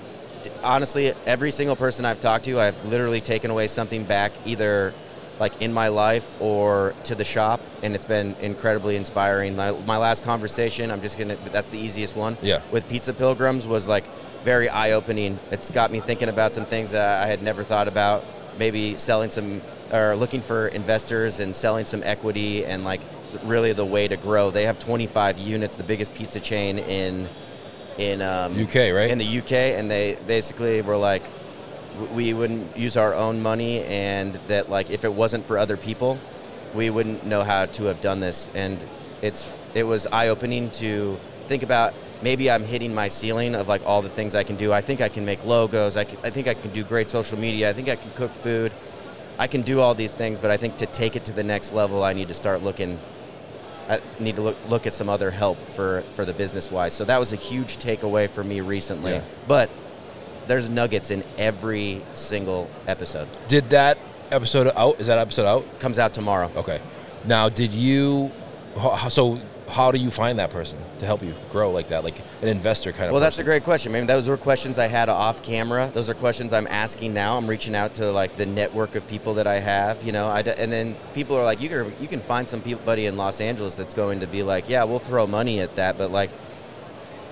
honestly, 0.63 1.13
every 1.25 1.51
single 1.51 1.75
person 1.75 2.05
I've 2.05 2.19
talked 2.19 2.45
to, 2.45 2.59
I've 2.59 2.85
literally 2.85 3.21
taken 3.21 3.51
away 3.51 3.67
something 3.67 4.03
back, 4.03 4.31
either 4.45 4.93
like 5.39 5.59
in 5.61 5.73
my 5.73 5.87
life 5.87 6.39
or 6.39 6.93
to 7.05 7.15
the 7.15 7.23
shop, 7.23 7.59
and 7.81 7.95
it's 7.95 8.05
been 8.05 8.35
incredibly 8.41 8.95
inspiring. 8.95 9.55
My, 9.55 9.71
my 9.71 9.97
last 9.97 10.23
conversation, 10.23 10.91
I'm 10.91 11.01
just 11.01 11.17
gonna, 11.17 11.35
that's 11.51 11.69
the 11.69 11.79
easiest 11.79 12.15
one. 12.15 12.37
Yeah. 12.41 12.61
With 12.71 12.87
Pizza 12.87 13.13
Pilgrims 13.13 13.65
was 13.65 13.87
like 13.87 14.05
very 14.43 14.69
eye 14.69 14.91
opening. 14.91 15.39
It's 15.49 15.69
got 15.69 15.91
me 15.91 15.99
thinking 15.99 16.29
about 16.29 16.53
some 16.53 16.65
things 16.65 16.91
that 16.91 17.23
I 17.23 17.27
had 17.27 17.41
never 17.41 17.63
thought 17.63 17.87
about. 17.87 18.23
Maybe 18.59 18.97
selling 18.97 19.31
some, 19.31 19.61
or 19.91 20.15
looking 20.15 20.41
for 20.41 20.67
investors 20.67 21.39
and 21.39 21.55
selling 21.55 21.85
some 21.87 22.03
equity, 22.03 22.65
and 22.65 22.83
like 22.83 23.01
really 23.43 23.73
the 23.73 23.85
way 23.85 24.07
to 24.07 24.17
grow. 24.17 24.51
They 24.51 24.65
have 24.65 24.77
25 24.77 25.39
units, 25.39 25.75
the 25.75 25.83
biggest 25.83 26.13
pizza 26.13 26.39
chain 26.39 26.79
in 26.79 27.27
in 27.97 28.21
um, 28.21 28.53
UK, 28.61 28.75
right? 28.93 29.09
In 29.09 29.17
the 29.17 29.39
UK, 29.39 29.51
and 29.51 29.89
they 29.89 30.17
basically 30.27 30.81
were 30.81 30.97
like, 30.97 31.23
we 32.13 32.33
wouldn't 32.33 32.75
use 32.77 32.97
our 32.97 33.13
own 33.13 33.41
money, 33.41 33.83
and 33.85 34.35
that 34.47 34.69
like 34.69 34.89
if 34.89 35.03
it 35.03 35.13
wasn't 35.13 35.45
for 35.45 35.57
other 35.57 35.77
people, 35.77 36.19
we 36.73 36.89
wouldn't 36.89 37.25
know 37.25 37.43
how 37.43 37.65
to 37.65 37.85
have 37.85 38.01
done 38.01 38.19
this. 38.19 38.47
And 38.53 38.83
it's 39.21 39.53
it 39.73 39.83
was 39.83 40.07
eye 40.07 40.29
opening 40.29 40.71
to 40.71 41.19
think 41.47 41.63
about. 41.63 41.93
Maybe 42.21 42.51
I'm 42.51 42.63
hitting 42.63 42.93
my 42.93 43.07
ceiling 43.07 43.55
of 43.55 43.67
like 43.67 43.81
all 43.83 44.03
the 44.03 44.09
things 44.09 44.35
I 44.35 44.43
can 44.43 44.55
do. 44.55 44.71
I 44.71 44.81
think 44.81 45.01
I 45.01 45.09
can 45.09 45.25
make 45.25 45.43
logos. 45.43 45.97
I, 45.97 46.03
can, 46.03 46.19
I 46.23 46.29
think 46.29 46.47
I 46.47 46.53
can 46.53 46.69
do 46.71 46.83
great 46.83 47.09
social 47.09 47.37
media. 47.37 47.67
I 47.67 47.73
think 47.73 47.89
I 47.89 47.95
can 47.95 48.11
cook 48.11 48.31
food. 48.35 48.71
I 49.39 49.47
can 49.47 49.63
do 49.63 49.79
all 49.79 49.95
these 49.95 50.13
things, 50.13 50.37
but 50.37 50.51
I 50.51 50.57
think 50.57 50.77
to 50.77 50.85
take 50.85 51.15
it 51.15 51.23
to 51.25 51.31
the 51.31 51.41
next 51.41 51.73
level, 51.73 52.03
I 52.03 52.13
need 52.13 52.27
to 52.27 52.35
start 52.35 52.61
looking 52.61 52.99
I 53.89 53.99
need 54.19 54.35
to 54.35 54.41
look 54.41 54.57
look 54.69 54.87
at 54.87 54.93
some 54.93 55.09
other 55.09 55.31
help 55.31 55.57
for 55.59 56.03
for 56.15 56.25
the 56.25 56.33
business 56.33 56.71
wise. 56.71 56.93
So 56.93 57.05
that 57.05 57.19
was 57.19 57.33
a 57.33 57.35
huge 57.35 57.77
takeaway 57.77 58.29
for 58.29 58.43
me 58.43 58.61
recently. 58.61 59.13
Yeah. 59.13 59.23
But 59.47 59.69
there's 60.47 60.69
nuggets 60.69 61.11
in 61.11 61.23
every 61.37 62.01
single 62.13 62.69
episode. 62.87 63.27
Did 63.47 63.69
that 63.69 63.97
episode 64.31 64.71
out? 64.75 64.99
Is 64.99 65.07
that 65.07 65.17
episode 65.17 65.45
out? 65.45 65.79
Comes 65.79 65.99
out 65.99 66.13
tomorrow. 66.13 66.51
Okay. 66.55 66.81
Now, 67.25 67.49
did 67.49 67.73
you? 67.73 68.31
So, 69.09 69.39
how 69.71 69.91
do 69.91 69.97
you 69.97 70.11
find 70.11 70.37
that 70.39 70.49
person 70.51 70.77
to 70.99 71.05
help 71.05 71.23
you 71.23 71.33
grow 71.51 71.71
like 71.71 71.87
that, 71.89 72.03
like 72.03 72.19
an 72.41 72.47
investor 72.47 72.91
kind 72.91 73.05
of? 73.05 73.11
Well, 73.11 73.21
that's 73.21 73.39
a 73.39 73.43
great 73.43 73.63
question. 73.63 73.91
Maybe 73.91 74.05
those 74.05 74.27
were 74.27 74.37
questions 74.37 74.77
I 74.77 74.87
had 74.87 75.09
off 75.09 75.41
camera. 75.41 75.89
Those 75.93 76.09
are 76.09 76.13
questions 76.13 76.53
I'm 76.53 76.67
asking 76.67 77.13
now. 77.13 77.37
I'm 77.37 77.47
reaching 77.47 77.75
out 77.75 77.93
to 77.95 78.11
like 78.11 78.35
the 78.35 78.45
network 78.45 78.95
of 78.95 79.07
people 79.07 79.33
that 79.35 79.47
I 79.47 79.59
have, 79.59 80.03
you 80.03 80.11
know. 80.11 80.27
I 80.27 80.41
d 80.41 80.51
and 80.57 80.71
then 80.71 80.95
people 81.13 81.35
are 81.37 81.43
like, 81.43 81.61
you 81.61 81.69
can 81.69 81.93
you 81.99 82.07
can 82.07 82.19
find 82.19 82.47
some 82.47 82.61
people, 82.61 82.83
buddy 82.85 83.05
in 83.05 83.17
Los 83.17 83.41
Angeles 83.41 83.75
that's 83.75 83.93
going 83.93 84.19
to 84.19 84.27
be 84.27 84.43
like, 84.43 84.69
yeah, 84.69 84.83
we'll 84.83 84.99
throw 84.99 85.25
money 85.25 85.61
at 85.61 85.75
that, 85.77 85.97
but 85.97 86.11
like 86.11 86.31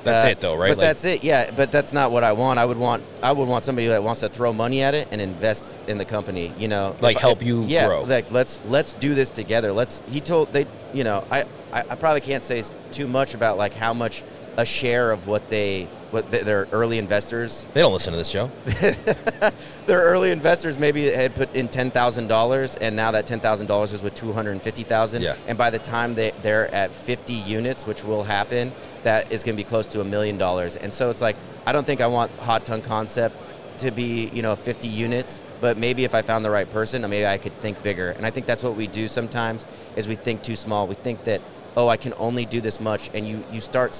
That's 0.03 0.25
Uh, 0.25 0.29
it, 0.29 0.41
though, 0.41 0.55
right? 0.55 0.69
But 0.69 0.77
Like- 0.79 0.87
that's 0.87 1.05
it. 1.05 1.23
Yeah, 1.23 1.51
but 1.55 1.71
that's 1.71 1.91
not 1.93 2.11
what 2.11 2.23
I 2.23 2.31
want. 2.33 2.59
I 2.59 2.65
would 2.65 2.77
want 2.77 3.03
I 3.21 3.31
would 3.31 3.47
want 3.47 3.65
somebody 3.65 3.87
that 3.87 4.03
wants 4.03 4.21
to 4.21 4.29
throw 4.29 4.53
money 4.53 4.81
at 4.81 4.93
it 4.95 5.07
and 5.11 5.19
invest 5.21 5.75
in 5.87 5.97
the 5.97 6.05
company. 6.05 6.51
You 6.57 6.67
know, 6.67 6.95
Like 7.01 7.17
If- 7.17 7.21
help 7.21 7.43
you 7.43 7.63
yeah, 7.67 7.87
grow. 7.87 8.03
Like 8.03 8.31
let's 8.31 8.59
let's 8.67 8.93
do 8.93 9.13
this 9.13 9.29
together. 9.29 9.71
Let's. 9.73 10.01
He 10.09 10.21
told 10.21 10.53
they. 10.53 10.65
You 10.93 11.03
know, 11.03 11.23
I 11.31 11.41
I, 11.73 11.79
I 11.91 11.95
probably 11.95 12.21
can't 12.21 12.43
say 12.43 12.63
too 12.91 13.07
much 13.07 13.33
about 13.33 13.57
like 13.57 13.75
how 13.75 13.93
much 13.93 14.23
a 14.57 14.65
share 14.65 15.11
of 15.11 15.27
what 15.27 15.49
they 15.49 15.87
what 16.11 16.29
th- 16.31 16.43
their 16.43 16.67
early 16.71 16.97
investors 16.97 17.65
They 17.73 17.81
don't 17.81 17.93
listen 17.93 18.11
to 18.13 18.17
this 18.17 18.29
show. 18.29 18.49
their 19.85 20.01
early 20.01 20.31
investors 20.31 20.79
maybe 20.79 21.05
had 21.11 21.35
put 21.35 21.53
in 21.55 21.67
ten 21.67 21.91
thousand 21.91 22.27
dollars, 22.27 22.75
and 22.75 22.95
now 22.95 23.11
that 23.11 23.27
ten 23.27 23.39
thousand 23.39 23.67
dollars 23.67 23.93
is 23.93 24.01
with 24.01 24.15
two 24.15 24.33
hundred 24.33 24.51
and 24.51 24.61
fifty 24.61 24.83
thousand. 24.83 25.21
Yeah. 25.21 25.35
And 25.47 25.57
by 25.57 25.69
the 25.69 25.79
time 25.79 26.15
they 26.15 26.31
they're 26.41 26.73
at 26.73 26.91
fifty 26.91 27.33
units, 27.33 27.85
which 27.85 28.03
will 28.03 28.23
happen, 28.23 28.71
that 29.03 29.31
is 29.31 29.43
going 29.43 29.55
to 29.55 29.63
be 29.63 29.67
close 29.67 29.87
to 29.87 30.01
a 30.01 30.03
million 30.03 30.37
dollars. 30.37 30.75
And 30.75 30.93
so 30.93 31.09
it's 31.09 31.21
like 31.21 31.35
I 31.65 31.71
don't 31.71 31.85
think 31.85 32.01
I 32.01 32.07
want 32.07 32.31
Hot 32.39 32.65
Tongue 32.65 32.81
Concept 32.81 33.35
to 33.79 33.91
be 33.91 34.29
you 34.33 34.41
know 34.41 34.55
fifty 34.55 34.87
units, 34.87 35.39
but 35.61 35.77
maybe 35.77 36.03
if 36.03 36.15
I 36.15 36.21
found 36.21 36.43
the 36.43 36.51
right 36.51 36.69
person, 36.69 37.01
maybe 37.09 37.25
I 37.25 37.37
could 37.37 37.53
think 37.53 37.81
bigger. 37.83 38.11
And 38.11 38.25
I 38.25 38.31
think 38.31 38.45
that's 38.45 38.63
what 38.63 38.75
we 38.75 38.87
do 38.87 39.07
sometimes 39.07 39.65
is 39.95 40.07
we 40.07 40.15
think 40.15 40.41
too 40.43 40.55
small. 40.55 40.87
We 40.87 40.95
think 40.95 41.23
that 41.25 41.41
oh 41.77 41.87
I 41.87 41.97
can 41.97 42.13
only 42.17 42.45
do 42.45 42.61
this 42.61 42.79
much, 42.79 43.09
and 43.13 43.27
you 43.27 43.43
you 43.51 43.61
start 43.61 43.93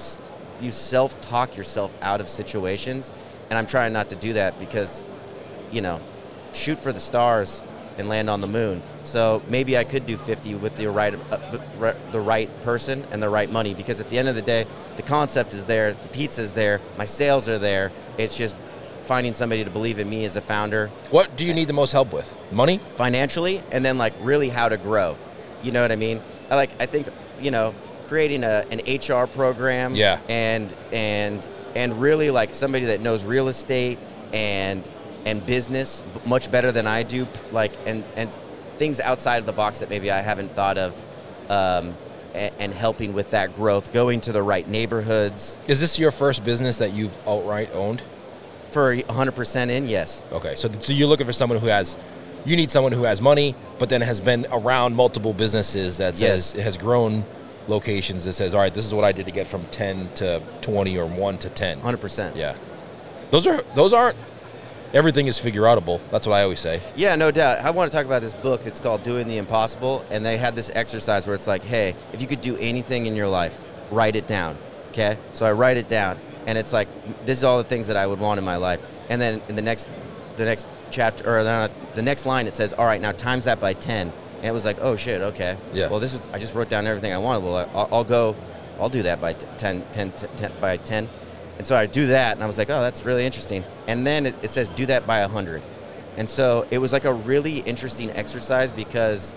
you 0.60 0.70
self 0.70 1.20
talk 1.20 1.56
yourself 1.56 1.94
out 2.02 2.20
of 2.20 2.28
situations. 2.28 3.10
And 3.48 3.58
I'm 3.58 3.66
trying 3.66 3.92
not 3.92 4.10
to 4.10 4.16
do 4.16 4.34
that 4.34 4.58
because 4.58 5.04
you 5.72 5.80
know, 5.80 6.00
shoot 6.52 6.80
for 6.80 6.92
the 6.92 7.00
stars 7.00 7.62
and 7.96 8.08
land 8.08 8.28
on 8.30 8.40
the 8.40 8.46
moon. 8.46 8.82
So 9.04 9.40
maybe 9.48 9.76
I 9.78 9.84
could 9.84 10.04
do 10.06 10.16
50 10.16 10.54
with 10.56 10.74
the 10.76 10.86
right, 10.88 11.14
uh, 11.30 11.36
the- 11.52 11.94
the 12.12 12.20
right 12.20 12.48
person 12.62 13.04
and 13.12 13.22
the 13.22 13.28
right 13.28 13.50
money 13.50 13.74
because 13.74 14.00
at 14.00 14.10
the 14.10 14.18
end 14.18 14.28
of 14.28 14.34
the 14.34 14.42
day, 14.42 14.66
the 14.96 15.02
concept 15.02 15.52
is 15.54 15.64
there, 15.66 15.92
the 15.92 16.08
pizza 16.08 16.40
is 16.42 16.52
there, 16.54 16.80
my 16.96 17.04
sales 17.04 17.48
are 17.48 17.58
there. 17.58 17.92
It's 18.18 18.36
just 18.36 18.54
finding 19.06 19.34
somebody 19.34 19.64
to 19.64 19.70
believe 19.70 19.98
in 19.98 20.08
me 20.08 20.24
as 20.24 20.36
a 20.36 20.40
founder 20.40 20.88
What 21.10 21.36
do 21.36 21.44
you 21.44 21.52
need 21.52 21.66
the 21.68 21.72
most 21.72 21.92
help 21.92 22.12
with? 22.12 22.36
Money? 22.52 22.80
financially 22.96 23.62
and 23.72 23.84
then 23.84 23.98
like 23.98 24.12
really 24.20 24.48
how 24.48 24.68
to 24.68 24.76
grow. 24.76 25.16
You 25.62 25.72
know 25.72 25.82
what 25.82 25.92
I 25.92 25.96
mean? 25.96 26.20
I 26.50 26.54
like 26.56 26.70
I 26.80 26.86
think, 26.86 27.06
you 27.40 27.50
know, 27.50 27.74
creating 28.10 28.42
a, 28.42 28.64
an 28.72 28.80
HR 28.84 29.26
program 29.28 29.94
Yeah. 29.94 30.18
and 30.28 30.74
and 30.92 31.46
and 31.76 32.00
really 32.02 32.30
like 32.30 32.56
somebody 32.56 32.86
that 32.86 33.00
knows 33.00 33.24
real 33.24 33.46
estate 33.46 33.98
and 34.32 34.82
and 35.24 35.46
business 35.46 36.02
much 36.26 36.50
better 36.50 36.72
than 36.72 36.88
I 36.88 37.04
do 37.04 37.28
like 37.52 37.70
and 37.86 38.02
and 38.16 38.28
things 38.78 38.98
outside 38.98 39.36
of 39.36 39.46
the 39.46 39.52
box 39.52 39.78
that 39.78 39.88
maybe 39.90 40.10
I 40.10 40.20
haven't 40.22 40.50
thought 40.50 40.76
of 40.76 40.92
um, 41.48 41.94
and, 42.34 42.52
and 42.58 42.72
helping 42.74 43.12
with 43.12 43.30
that 43.30 43.54
growth, 43.54 43.92
going 43.92 44.20
to 44.22 44.32
the 44.32 44.42
right 44.42 44.66
neighborhoods 44.68 45.56
Is 45.68 45.80
this 45.80 45.96
your 45.98 46.10
first 46.10 46.42
business 46.44 46.78
that 46.78 46.92
you've 46.92 47.16
outright 47.28 47.70
owned? 47.74 48.02
for 48.72 48.94
100% 48.96 49.68
in, 49.70 49.88
yes. 49.88 50.22
Okay, 50.32 50.54
so 50.54 50.68
so 50.80 50.92
you're 50.92 51.08
looking 51.08 51.26
for 51.26 51.32
someone 51.32 51.58
who 51.58 51.66
has, 51.66 51.96
you 52.44 52.54
need 52.56 52.70
someone 52.70 52.92
who 52.92 53.02
has 53.02 53.20
money, 53.20 53.56
but 53.80 53.88
then 53.88 54.00
has 54.00 54.20
been 54.20 54.46
around 54.52 54.94
multiple 54.94 55.32
businesses 55.34 55.98
that 55.98 56.16
says 56.16 56.54
Yes. 56.54 56.64
has 56.64 56.76
grown 56.78 57.24
locations 57.70 58.24
that 58.24 58.34
says, 58.34 58.54
all 58.54 58.60
right, 58.60 58.74
this 58.74 58.84
is 58.84 58.92
what 58.92 59.04
I 59.04 59.12
did 59.12 59.24
to 59.26 59.32
get 59.32 59.48
from 59.48 59.64
ten 59.66 60.12
to 60.16 60.42
twenty 60.60 60.98
or 60.98 61.06
one 61.06 61.38
to 61.38 61.48
ten. 61.48 61.80
100%. 61.80 62.36
Yeah, 62.36 62.56
those 63.30 63.46
are 63.46 63.62
those 63.74 63.94
aren't. 63.94 64.18
Everything 64.92 65.28
is 65.28 65.38
figure 65.38 65.62
outable. 65.62 66.00
That's 66.10 66.26
what 66.26 66.34
I 66.34 66.42
always 66.42 66.58
say. 66.58 66.80
Yeah, 66.96 67.14
no 67.14 67.30
doubt. 67.30 67.60
I 67.60 67.70
want 67.70 67.88
to 67.88 67.96
talk 67.96 68.06
about 68.06 68.22
this 68.22 68.34
book 68.34 68.64
that's 68.64 68.80
called 68.80 69.04
Doing 69.04 69.28
the 69.28 69.38
Impossible, 69.38 70.04
and 70.10 70.26
they 70.26 70.36
had 70.36 70.56
this 70.56 70.68
exercise 70.74 71.28
where 71.28 71.36
it's 71.36 71.46
like, 71.46 71.62
hey, 71.62 71.94
if 72.12 72.20
you 72.20 72.26
could 72.26 72.40
do 72.40 72.56
anything 72.56 73.06
in 73.06 73.14
your 73.14 73.28
life, 73.28 73.64
write 73.92 74.16
it 74.16 74.26
down. 74.26 74.58
Okay? 74.90 75.16
So 75.32 75.46
I 75.46 75.52
write 75.52 75.76
it 75.76 75.88
down, 75.88 76.18
and 76.48 76.58
it's 76.58 76.72
like, 76.72 76.88
this 77.24 77.38
is 77.38 77.44
all 77.44 77.58
the 77.58 77.68
things 77.68 77.86
that 77.86 77.96
I 77.96 78.04
would 78.04 78.18
want 78.18 78.38
in 78.38 78.44
my 78.44 78.56
life. 78.56 78.80
And 79.08 79.20
then 79.20 79.40
in 79.48 79.54
the 79.54 79.62
next, 79.62 79.86
the 80.36 80.44
next 80.44 80.66
chapter, 80.90 81.38
or 81.38 81.44
the 81.94 82.02
next 82.02 82.26
line, 82.26 82.48
it 82.48 82.56
says, 82.56 82.72
all 82.72 82.84
right, 82.84 83.00
now 83.00 83.12
times 83.12 83.44
that 83.44 83.60
by 83.60 83.74
10. 83.74 84.12
And 84.40 84.46
it 84.46 84.52
was 84.52 84.64
like, 84.64 84.78
oh 84.80 84.96
shit, 84.96 85.20
okay. 85.20 85.56
Yeah. 85.72 85.88
Well, 85.88 86.00
this 86.00 86.14
is, 86.14 86.26
I 86.32 86.38
just 86.38 86.54
wrote 86.54 86.68
down 86.68 86.86
everything 86.86 87.12
I 87.12 87.18
wanted. 87.18 87.44
Well, 87.44 87.68
I'll, 87.74 87.88
I'll 87.92 88.04
go, 88.04 88.34
I'll 88.80 88.88
do 88.88 89.02
that 89.02 89.20
by 89.20 89.34
t- 89.34 89.46
10, 89.58 89.82
10, 89.92 90.12
10 90.12 90.52
by 90.60 90.76
10. 90.78 91.08
And 91.58 91.66
so 91.66 91.76
I 91.76 91.84
do 91.84 92.06
that, 92.06 92.36
and 92.36 92.42
I 92.42 92.46
was 92.46 92.56
like, 92.56 92.70
oh, 92.70 92.80
that's 92.80 93.04
really 93.04 93.26
interesting. 93.26 93.64
And 93.86 94.06
then 94.06 94.24
it, 94.26 94.34
it 94.42 94.48
says 94.48 94.70
do 94.70 94.86
that 94.86 95.06
by 95.06 95.20
100. 95.20 95.62
And 96.16 96.28
so 96.28 96.66
it 96.70 96.78
was 96.78 96.92
like 96.92 97.04
a 97.04 97.12
really 97.12 97.58
interesting 97.58 98.10
exercise 98.12 98.72
because 98.72 99.34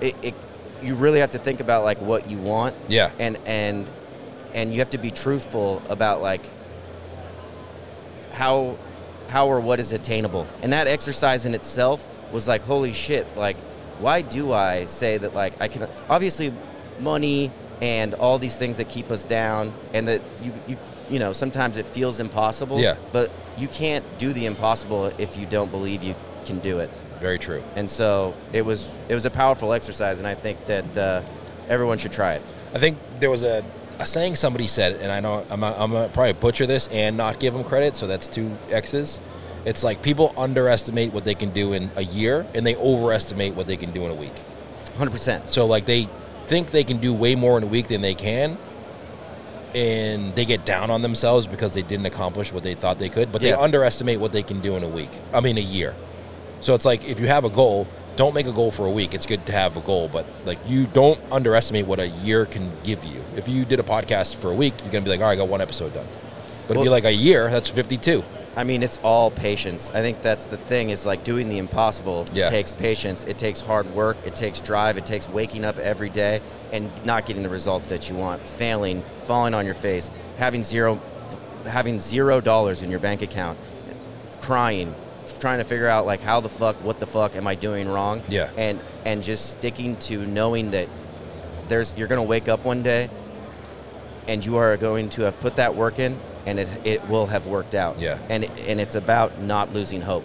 it, 0.00 0.16
it 0.22 0.34
you 0.82 0.94
really 0.94 1.20
have 1.20 1.30
to 1.30 1.38
think 1.38 1.60
about 1.60 1.84
like 1.84 1.98
what 2.00 2.28
you 2.28 2.38
want 2.38 2.74
Yeah. 2.88 3.10
and 3.20 3.38
and 3.46 3.88
and 4.52 4.72
you 4.72 4.80
have 4.80 4.90
to 4.90 4.98
be 4.98 5.10
truthful 5.12 5.80
about 5.88 6.20
like 6.20 6.40
how 8.32 8.76
how 9.28 9.46
or 9.48 9.60
what 9.60 9.80
is 9.80 9.92
attainable 9.92 10.46
and 10.62 10.72
that 10.72 10.86
exercise 10.88 11.46
in 11.46 11.54
itself 11.54 12.06
was 12.32 12.48
like 12.48 12.62
holy 12.62 12.92
shit 12.92 13.26
like 13.36 13.56
why 14.02 14.20
do 14.20 14.52
i 14.52 14.84
say 14.86 15.16
that 15.16 15.34
like 15.34 15.52
i 15.60 15.68
can 15.68 15.88
obviously 16.10 16.52
money 17.00 17.50
and 17.80 18.14
all 18.14 18.38
these 18.38 18.56
things 18.56 18.76
that 18.76 18.88
keep 18.88 19.10
us 19.10 19.24
down 19.24 19.72
and 19.94 20.06
that 20.08 20.20
you 20.42 20.52
you 20.66 20.76
you 21.10 21.18
know 21.18 21.32
sometimes 21.32 21.76
it 21.76 21.86
feels 21.86 22.20
impossible 22.20 22.78
Yeah. 22.78 22.96
but 23.12 23.30
you 23.58 23.68
can't 23.68 24.04
do 24.18 24.32
the 24.32 24.46
impossible 24.46 25.06
if 25.18 25.36
you 25.38 25.46
don't 25.46 25.70
believe 25.70 26.02
you 26.02 26.14
can 26.46 26.58
do 26.60 26.78
it 26.80 26.90
Very 27.20 27.38
true. 27.38 27.62
and 27.76 27.88
so 27.90 28.34
it 28.52 28.62
was 28.64 28.90
it 29.08 29.14
was 29.14 29.24
a 29.24 29.30
powerful 29.30 29.72
exercise 29.72 30.18
and 30.18 30.26
i 30.26 30.34
think 30.34 30.64
that 30.66 30.96
uh, 30.96 31.22
everyone 31.68 31.98
should 31.98 32.12
try 32.12 32.34
it 32.34 32.42
I 32.74 32.78
think 32.78 32.96
there 33.20 33.30
was 33.30 33.44
a, 33.44 33.62
a 33.98 34.06
saying 34.06 34.36
somebody 34.36 34.66
said, 34.66 34.94
and 35.02 35.12
I 35.12 35.20
know 35.20 35.44
I'm, 35.50 35.62
I'm 35.62 35.90
probably 36.12 36.32
butcher 36.32 36.64
this 36.64 36.86
and 36.88 37.18
not 37.18 37.38
give 37.38 37.52
them 37.52 37.64
credit, 37.64 37.94
so 37.94 38.06
that's 38.06 38.26
two 38.26 38.50
X's. 38.70 39.20
It's 39.64 39.84
like 39.84 40.02
people 40.02 40.32
underestimate 40.36 41.12
what 41.12 41.24
they 41.24 41.34
can 41.34 41.50
do 41.50 41.72
in 41.72 41.90
a 41.96 42.02
year, 42.04 42.46
and 42.54 42.66
they 42.66 42.74
overestimate 42.76 43.54
what 43.54 43.66
they 43.66 43.76
can 43.76 43.92
do 43.92 44.04
in 44.04 44.10
a 44.10 44.14
week. 44.14 44.34
100% 44.98 45.48
So 45.48 45.66
like 45.66 45.86
they 45.86 46.08
think 46.46 46.70
they 46.70 46.84
can 46.84 46.98
do 46.98 47.14
way 47.14 47.34
more 47.34 47.56
in 47.56 47.62
a 47.62 47.66
week 47.66 47.88
than 47.88 48.00
they 48.02 48.14
can, 48.14 48.58
and 49.74 50.34
they 50.34 50.44
get 50.44 50.64
down 50.66 50.90
on 50.90 51.00
themselves 51.02 51.46
because 51.46 51.72
they 51.72 51.82
didn't 51.82 52.06
accomplish 52.06 52.52
what 52.52 52.62
they 52.62 52.74
thought 52.74 52.98
they 52.98 53.08
could. 53.08 53.32
But 53.32 53.40
Yeah. 53.42 53.56
they 53.56 53.62
underestimate 53.62 54.20
what 54.20 54.32
they 54.32 54.42
can 54.42 54.60
do 54.60 54.76
in 54.76 54.82
a 54.82 54.88
week. 54.88 55.10
I 55.32 55.40
mean, 55.40 55.56
a 55.56 55.60
year. 55.62 55.94
So 56.60 56.74
it's 56.74 56.84
like 56.84 57.04
if 57.08 57.18
you 57.18 57.26
have 57.26 57.44
a 57.44 57.48
goal, 57.50 57.86
don't 58.16 58.34
make 58.34 58.46
a 58.46 58.52
goal 58.52 58.70
for 58.70 58.84
a 58.84 58.90
week. 58.90 59.14
It's 59.14 59.24
good 59.24 59.46
to 59.46 59.52
have 59.52 59.76
a 59.76 59.80
goal, 59.80 60.10
but 60.12 60.26
like 60.44 60.58
you 60.66 60.86
don't 60.86 61.18
underestimate 61.30 61.86
what 61.86 61.98
a 62.00 62.08
year 62.08 62.44
can 62.44 62.72
give 62.84 63.02
you. 63.04 63.24
If 63.36 63.48
you 63.48 63.64
did 63.64 63.80
a 63.80 63.82
podcast 63.82 64.34
for 64.34 64.50
a 64.50 64.54
week, 64.54 64.74
you're 64.82 64.92
gonna 64.92 65.04
be 65.04 65.10
like, 65.10 65.20
all 65.20 65.26
right, 65.26 65.32
I 65.32 65.36
got 65.36 65.48
one 65.48 65.60
episode 65.62 65.94
done. 65.94 66.06
But 66.68 66.72
if 66.74 66.76
Well- 66.78 66.84
you 66.84 66.90
like 66.90 67.04
a 67.04 67.12
year, 67.14 67.48
that's 67.50 67.68
52. 67.68 68.22
I 68.54 68.64
mean, 68.64 68.82
it's 68.82 68.98
all 69.02 69.30
patience. 69.30 69.90
I 69.94 70.02
think 70.02 70.20
that's 70.20 70.44
the 70.46 70.58
thing 70.58 70.90
is 70.90 71.06
like 71.06 71.24
doing 71.24 71.48
the 71.48 71.56
impossible 71.58 72.26
Yeah. 72.34 72.50
takes 72.50 72.72
patience. 72.72 73.24
It 73.24 73.38
takes 73.38 73.60
hard 73.62 73.92
work. 73.94 74.16
It 74.26 74.36
takes 74.36 74.60
drive. 74.60 74.98
It 74.98 75.06
takes 75.06 75.28
waking 75.28 75.64
up 75.64 75.78
every 75.78 76.10
day 76.10 76.40
and 76.70 76.90
not 77.04 77.24
getting 77.24 77.42
the 77.42 77.48
results 77.48 77.88
that 77.88 78.10
you 78.10 78.14
want, 78.14 78.46
failing, 78.46 79.02
falling 79.24 79.54
on 79.54 79.64
your 79.64 79.74
face, 79.74 80.10
having 80.36 80.62
zero, 80.62 81.00
having 81.66 81.98
zero 81.98 82.40
dollars 82.42 82.82
in 82.82 82.90
your 82.90 83.00
bank 83.00 83.22
account, 83.22 83.58
crying, 84.42 84.94
trying 85.38 85.58
to 85.58 85.64
figure 85.64 85.88
out 85.88 86.04
like 86.04 86.20
how 86.20 86.40
the 86.40 86.48
fuck, 86.48 86.76
what 86.84 87.00
the 87.00 87.06
fuck 87.06 87.34
am 87.36 87.46
I 87.46 87.54
doing 87.54 87.88
wrong? 87.88 88.22
Yeah. 88.28 88.50
And 88.58 88.80
and 89.06 89.22
just 89.22 89.50
sticking 89.50 89.96
to 90.08 90.26
knowing 90.26 90.72
that 90.72 90.88
there's 91.68 91.94
you're 91.96 92.08
gonna 92.08 92.22
wake 92.22 92.48
up 92.48 92.64
one 92.64 92.82
day 92.82 93.08
and 94.28 94.44
you 94.44 94.56
are 94.58 94.76
going 94.76 95.08
to 95.10 95.22
have 95.22 95.40
put 95.40 95.56
that 95.56 95.74
work 95.74 95.98
in 95.98 96.18
and 96.46 96.58
it, 96.60 96.68
it 96.84 97.08
will 97.08 97.26
have 97.26 97.46
worked 97.46 97.74
out 97.74 97.98
Yeah. 97.98 98.18
and 98.28 98.44
and 98.68 98.80
it's 98.80 98.94
about 98.94 99.40
not 99.40 99.72
losing 99.72 100.00
hope 100.02 100.24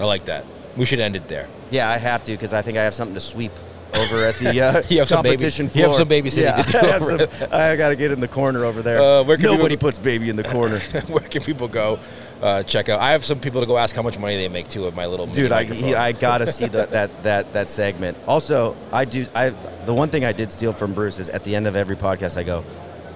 I 0.00 0.04
like 0.04 0.24
that. 0.24 0.44
We 0.76 0.84
should 0.86 0.98
end 1.00 1.14
it 1.16 1.28
there. 1.28 1.46
yeah 1.70 1.88
i 1.88 1.96
have 1.98 2.22
to 2.24 2.32
because 2.32 2.52
i 2.52 2.62
think 2.62 2.76
i 2.78 2.82
have 2.82 2.94
something 2.94 3.14
to 3.14 3.20
sweep 3.20 3.52
over 3.96 4.24
at 4.26 4.34
the 4.36 4.60
uh, 4.60 4.82
You 4.88 4.98
have 4.98 5.08
some 5.08 5.22
baby- 5.22 5.36
competition 5.36 5.70
you 5.72 5.82
have 5.86 5.94
some 5.94 6.08
babysitting 6.08 6.42
yeah, 6.42 6.62
to 6.62 6.72
do 6.72 6.78
I, 6.82 6.90
have 6.90 7.02
some- 7.04 7.48
I 7.52 7.76
gotta 7.76 7.94
get 7.96 8.10
in 8.10 8.18
the 8.20 8.26
corner 8.28 8.64
over 8.64 8.82
there 8.82 9.00
Uh, 9.00 9.22
where 9.22 9.36
can 9.36 9.46
nobody 9.46 9.76
people- 9.76 9.88
puts 9.88 9.98
baby 10.00 10.28
in 10.30 10.36
the 10.36 10.42
corner 10.56 10.80
Where 11.06 11.28
can 11.28 11.42
people 11.42 11.68
go 11.68 11.98
uh, 12.42 12.62
check 12.64 12.88
out? 12.90 13.00
I 13.00 13.12
have 13.12 13.24
some 13.24 13.38
people 13.40 13.60
to 13.60 13.66
go 13.66 13.78
ask 13.78 13.94
how 13.94 14.02
much 14.02 14.18
money 14.18 14.36
they 14.36 14.48
make 14.48 14.68
too 14.68 14.84
of 14.86 14.94
my 14.96 15.06
little 15.06 15.26
dude 15.26 15.52
I, 15.52 15.62
he, 15.64 15.94
I 15.94 16.10
gotta 16.12 16.46
see 16.48 16.66
that, 16.66 16.90
that 16.90 17.22
that 17.22 17.52
that 17.52 17.70
segment 17.70 18.18
also 18.26 18.76
i 18.92 19.04
do 19.04 19.24
i 19.34 19.50
the 19.86 19.94
one 19.94 20.08
thing 20.10 20.24
i 20.24 20.32
did 20.32 20.52
steal 20.52 20.72
from 20.72 20.92
bruce 20.92 21.18
is 21.20 21.28
at 21.28 21.44
the 21.44 21.54
end 21.54 21.66
of 21.68 21.76
every 21.76 21.96
podcast 21.96 22.36
i 22.36 22.42
go 22.42 22.64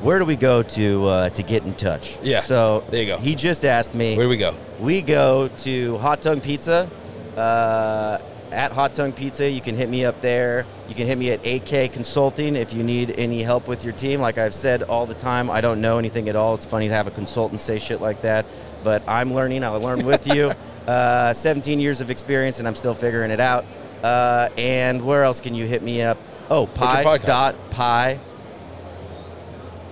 where 0.02 0.18
do 0.18 0.24
we 0.24 0.36
go 0.36 0.62
to 0.62 1.06
uh, 1.06 1.28
to 1.30 1.42
get 1.42 1.64
in 1.64 1.74
touch 1.74 2.18
Yeah, 2.22 2.40
so 2.40 2.84
there 2.90 3.00
you 3.00 3.06
go. 3.06 3.18
he 3.18 3.34
just 3.34 3.64
asked 3.64 3.94
me 3.94 4.16
Where 4.16 4.26
do 4.26 4.30
we 4.30 4.36
go? 4.36 4.54
We 4.80 5.02
go 5.02 5.48
to 5.58 5.98
Hot 5.98 6.22
Tongue 6.22 6.40
Pizza. 6.40 6.88
Uh, 7.36 8.18
at 8.50 8.72
Hot 8.72 8.94
Tongue 8.94 9.12
Pizza, 9.12 9.48
you 9.48 9.60
can 9.60 9.74
hit 9.74 9.88
me 9.90 10.04
up 10.04 10.20
there. 10.20 10.64
You 10.88 10.94
can 10.94 11.06
hit 11.06 11.18
me 11.18 11.30
at 11.30 11.44
AK 11.46 11.92
Consulting 11.92 12.56
if 12.56 12.72
you 12.72 12.82
need 12.82 13.14
any 13.18 13.42
help 13.42 13.68
with 13.68 13.84
your 13.84 13.92
team. 13.92 14.20
Like 14.20 14.38
I've 14.38 14.54
said 14.54 14.82
all 14.84 15.04
the 15.04 15.14
time, 15.14 15.50
I 15.50 15.60
don't 15.60 15.80
know 15.80 15.98
anything 15.98 16.28
at 16.28 16.36
all. 16.36 16.54
It's 16.54 16.64
funny 16.64 16.88
to 16.88 16.94
have 16.94 17.06
a 17.06 17.10
consultant 17.10 17.60
say 17.60 17.78
shit 17.78 18.00
like 18.00 18.22
that, 18.22 18.46
but 18.82 19.02
I'm 19.06 19.34
learning. 19.34 19.64
I'll 19.64 19.80
learn 19.80 20.04
with 20.04 20.26
you. 20.26 20.52
Uh, 20.88 21.34
17 21.34 21.80
years 21.80 22.00
of 22.00 22.08
experience, 22.08 22.60
and 22.60 22.66
I'm 22.66 22.74
still 22.74 22.94
figuring 22.94 23.30
it 23.30 23.40
out. 23.40 23.66
Uh, 24.02 24.48
and 24.56 25.02
where 25.02 25.22
else 25.22 25.38
can 25.38 25.54
you 25.54 25.66
hit 25.66 25.82
me 25.82 26.00
up? 26.00 26.16
Oh, 26.48 26.60
your 26.60 26.68
pi 26.68 27.18
dot 27.18 27.54
pi 27.70 28.18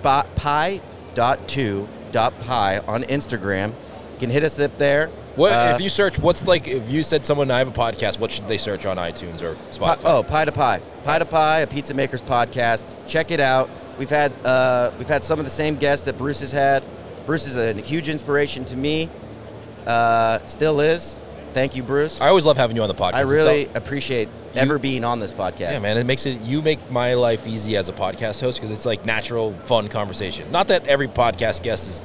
pi, 0.07 0.25
pi 0.35 0.81
dot 1.13 1.47
two 1.47 1.87
dot 2.11 2.39
pi 2.41 2.79
on 2.79 3.03
Instagram. 3.03 3.69
You 4.13 4.19
can 4.19 4.29
hit 4.29 4.43
us 4.43 4.59
up 4.59 4.77
there. 4.77 5.09
What 5.35 5.51
Uh, 5.51 5.73
if 5.75 5.81
you 5.81 5.89
search? 5.89 6.17
What's 6.17 6.47
like 6.47 6.67
if 6.67 6.89
you 6.89 7.03
said 7.03 7.25
someone 7.25 7.51
I 7.51 7.59
have 7.59 7.67
a 7.67 7.71
podcast? 7.71 8.19
What 8.19 8.31
should 8.31 8.47
they 8.47 8.57
search 8.57 8.85
on 8.85 8.97
iTunes 8.97 9.41
or 9.41 9.55
Pi, 9.55 9.61
Spotify? 9.71 10.01
oh, 10.05 10.23
Pie 10.23 10.45
to 10.45 10.51
Pie, 10.51 10.81
Pie 11.03 11.19
to 11.19 11.25
Pie, 11.25 11.59
a 11.59 11.67
Pizza 11.67 11.93
Makers 11.93 12.21
podcast. 12.21 12.95
Check 13.07 13.31
it 13.31 13.39
out. 13.39 13.69
We've 13.99 14.09
had 14.09 14.31
uh, 14.45 14.91
we've 14.97 15.07
had 15.09 15.23
some 15.23 15.39
of 15.39 15.45
the 15.45 15.51
same 15.51 15.75
guests 15.75 16.05
that 16.05 16.17
Bruce 16.17 16.39
has 16.39 16.51
had. 16.51 16.83
Bruce 17.25 17.45
is 17.45 17.55
a 17.57 17.73
huge 17.73 18.07
inspiration 18.09 18.63
to 18.65 18.75
me. 18.77 19.09
Uh, 19.85 20.39
still 20.47 20.79
is. 20.79 21.21
Thank 21.53 21.75
you, 21.75 21.83
Bruce. 21.83 22.21
I 22.21 22.27
always 22.29 22.45
love 22.45 22.57
having 22.57 22.75
you 22.75 22.81
on 22.83 22.87
the 22.87 22.95
podcast. 22.95 23.13
I 23.15 23.21
really 23.21 23.67
all- 23.67 23.77
appreciate 23.77 24.29
ever 24.57 24.79
being 24.79 25.03
on 25.03 25.19
this 25.19 25.31
podcast. 25.33 25.59
yeah, 25.59 25.79
man. 25.79 25.97
It 25.97 26.05
makes 26.05 26.25
it 26.25 26.41
you 26.41 26.61
make 26.61 26.91
my 26.91 27.13
life 27.13 27.47
easy 27.47 27.77
as 27.77 27.89
a 27.89 27.93
podcast 27.93 28.41
host 28.41 28.59
because 28.59 28.71
it's 28.71 28.85
like 28.85 29.05
natural, 29.05 29.53
fun 29.65 29.87
conversation. 29.87 30.51
Not 30.51 30.67
that 30.69 30.87
every 30.87 31.07
podcast 31.07 31.63
guest 31.63 31.87
is 31.89 32.03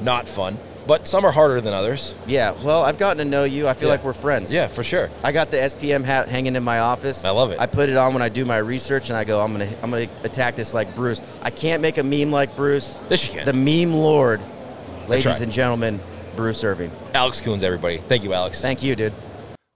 not 0.00 0.28
fun, 0.28 0.56
but 0.86 1.06
some 1.06 1.24
are 1.26 1.30
harder 1.32 1.60
than 1.60 1.74
others. 1.74 2.14
Yeah, 2.26 2.52
well, 2.62 2.82
I've 2.84 2.96
gotten 2.98 3.18
to 3.18 3.24
know 3.24 3.44
you. 3.44 3.68
I 3.68 3.74
feel 3.74 3.88
Yeah. 3.88 3.94
like 3.94 4.04
we're 4.04 4.12
friends. 4.14 4.52
Yeah, 4.52 4.68
for 4.68 4.82
sure. 4.82 5.10
I 5.22 5.32
got 5.32 5.50
the 5.50 5.58
SPM 5.58 6.02
hat 6.04 6.28
hanging 6.28 6.56
in 6.56 6.62
my 6.62 6.78
office. 6.80 7.24
I 7.24 7.30
love 7.30 7.50
it. 7.50 7.58
I 7.60 7.66
put 7.66 7.88
it 7.90 7.96
on 7.96 8.12
when 8.14 8.22
I 8.22 8.28
do 8.30 8.44
my 8.46 8.58
research, 8.58 9.10
and 9.10 9.16
I 9.16 9.24
go, 9.24 9.42
I'm 9.42 9.52
gonna, 9.52 9.68
I'm 9.82 9.90
gonna 9.90 10.08
attack 10.24 10.56
this 10.56 10.72
like 10.72 10.94
Bruce. 10.96 11.20
I 11.42 11.50
can't 11.50 11.82
make 11.82 11.98
a 11.98 12.02
meme 12.02 12.30
like 12.30 12.56
Bruce. 12.56 12.98
This 13.08 13.26
you 13.28 13.34
can. 13.34 13.44
The 13.44 13.52
meme 13.52 13.92
lord, 13.92 14.40
ladies 15.08 15.40
and 15.40 15.52
gentlemen, 15.52 16.00
Bruce 16.36 16.62
Irving. 16.64 16.90
Alex 17.12 17.40
Koons, 17.40 17.62
everybody. 17.62 17.98
Thank 17.98 18.22
you, 18.24 18.32
Alex. 18.32 18.62
Thank 18.62 18.82
you, 18.82 18.94
dude. 18.94 19.12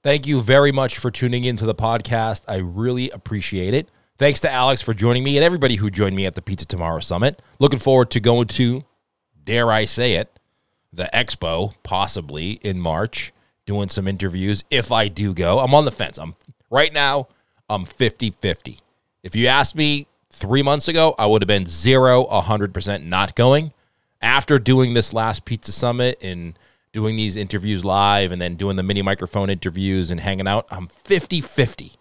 Thank 0.02 0.26
you 0.26 0.42
very 0.42 0.72
much 0.72 0.98
for 0.98 1.12
tuning 1.12 1.44
into 1.44 1.64
the 1.64 1.76
podcast. 1.76 2.42
I 2.48 2.56
really 2.56 3.08
appreciate 3.10 3.72
it. 3.72 3.88
Thanks 4.18 4.40
to 4.40 4.50
Alex 4.50 4.82
for 4.82 4.92
joining 4.92 5.22
me 5.22 5.36
and 5.36 5.44
everybody 5.44 5.76
who 5.76 5.90
joined 5.90 6.16
me 6.16 6.26
at 6.26 6.34
the 6.34 6.42
Pizza 6.42 6.66
Tomorrow 6.66 6.98
Summit. 6.98 7.40
Looking 7.60 7.78
forward 7.78 8.10
to 8.10 8.18
going 8.18 8.48
to, 8.48 8.82
dare 9.44 9.70
I 9.70 9.84
say 9.84 10.14
it, 10.14 10.40
the 10.92 11.08
expo, 11.14 11.74
possibly 11.84 12.54
in 12.62 12.80
March, 12.80 13.32
doing 13.64 13.88
some 13.88 14.08
interviews 14.08 14.64
if 14.70 14.90
I 14.90 15.06
do 15.06 15.32
go. 15.32 15.60
I'm 15.60 15.72
on 15.72 15.84
the 15.84 15.92
fence. 15.92 16.18
I'm 16.18 16.34
right 16.68 16.92
now, 16.92 17.28
I'm 17.70 17.84
50 17.84 18.32
50. 18.32 18.80
If 19.22 19.36
you 19.36 19.46
asked 19.46 19.76
me 19.76 20.08
three 20.30 20.64
months 20.64 20.88
ago, 20.88 21.14
I 21.16 21.26
would 21.26 21.42
have 21.42 21.46
been 21.48 21.66
zero, 21.66 22.24
100% 22.24 23.04
not 23.04 23.36
going. 23.36 23.72
After 24.20 24.58
doing 24.58 24.94
this 24.94 25.12
last 25.12 25.44
Pizza 25.44 25.70
Summit 25.70 26.18
and 26.20 26.58
doing 26.92 27.16
these 27.16 27.36
interviews 27.36 27.84
live 27.84 28.32
and 28.32 28.40
then 28.40 28.56
doing 28.56 28.76
the 28.76 28.82
mini 28.82 29.02
microphone 29.02 29.50
interviews 29.50 30.10
and 30.10 30.20
hanging 30.20 30.46
out, 30.46 30.66
I'm 30.70 30.88
50 30.88 31.40
50. 31.40 31.92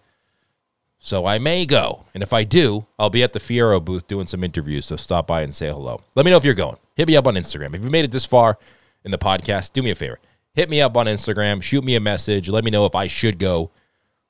So 1.03 1.25
I 1.25 1.39
may 1.39 1.65
go. 1.65 2.05
And 2.13 2.21
if 2.21 2.31
I 2.31 2.43
do, 2.43 2.85
I'll 2.99 3.09
be 3.09 3.23
at 3.23 3.33
the 3.33 3.39
Fiero 3.39 3.83
booth 3.83 4.07
doing 4.07 4.27
some 4.27 4.43
interviews. 4.43 4.85
So 4.85 4.95
stop 4.95 5.25
by 5.25 5.41
and 5.41 5.55
say 5.55 5.67
hello. 5.67 6.01
Let 6.13 6.25
me 6.25 6.31
know 6.31 6.37
if 6.37 6.45
you're 6.45 6.53
going. 6.53 6.77
Hit 6.95 7.07
me 7.07 7.15
up 7.15 7.25
on 7.25 7.33
Instagram. 7.33 7.73
If 7.73 7.83
you 7.83 7.89
made 7.89 8.05
it 8.05 8.11
this 8.11 8.25
far 8.25 8.59
in 9.03 9.09
the 9.09 9.17
podcast, 9.17 9.73
do 9.73 9.81
me 9.81 9.89
a 9.89 9.95
favor. 9.95 10.19
Hit 10.53 10.69
me 10.69 10.79
up 10.79 10.95
on 10.95 11.07
Instagram. 11.07 11.63
Shoot 11.63 11.83
me 11.83 11.95
a 11.95 11.99
message. 11.99 12.49
Let 12.49 12.63
me 12.63 12.69
know 12.69 12.85
if 12.85 12.93
I 12.93 13.07
should 13.07 13.39
go 13.39 13.71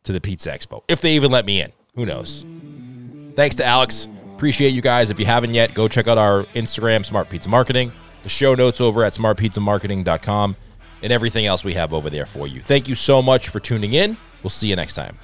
to 0.03 0.13
the 0.13 0.21
Pizza 0.21 0.49
Expo. 0.51 0.83
If 0.87 1.01
they 1.01 1.13
even 1.15 1.29
let 1.29 1.45
me 1.45 1.61
in. 1.61 1.73
Who 1.95 2.05
knows? 2.05 2.45
Thanks 3.35 3.55
to 3.55 3.65
Alex. 3.65 4.07
Appreciate 4.35 4.69
you 4.69 4.81
guys. 4.81 5.09
If 5.09 5.19
you 5.19 5.25
haven't 5.25 5.53
yet, 5.53 5.73
go 5.73 5.89
check 5.89 6.07
out 6.07 6.17
our 6.17 6.43
Instagram, 6.55 7.05
Smart 7.05 7.29
Pizza 7.29 7.49
Marketing, 7.49 7.91
the 8.23 8.29
show 8.29 8.55
notes 8.55 8.81
over 8.81 9.03
at 9.03 9.13
smartpizzamarketing.com, 9.13 10.55
and 11.03 11.11
everything 11.11 11.45
else 11.45 11.63
we 11.63 11.73
have 11.73 11.93
over 11.93 12.09
there 12.09 12.25
for 12.25 12.47
you. 12.47 12.61
Thank 12.61 12.87
you 12.87 12.95
so 12.95 13.21
much 13.21 13.49
for 13.49 13.59
tuning 13.59 13.93
in. 13.93 14.17
We'll 14.43 14.49
see 14.49 14.67
you 14.67 14.75
next 14.75 14.95
time. 14.95 15.17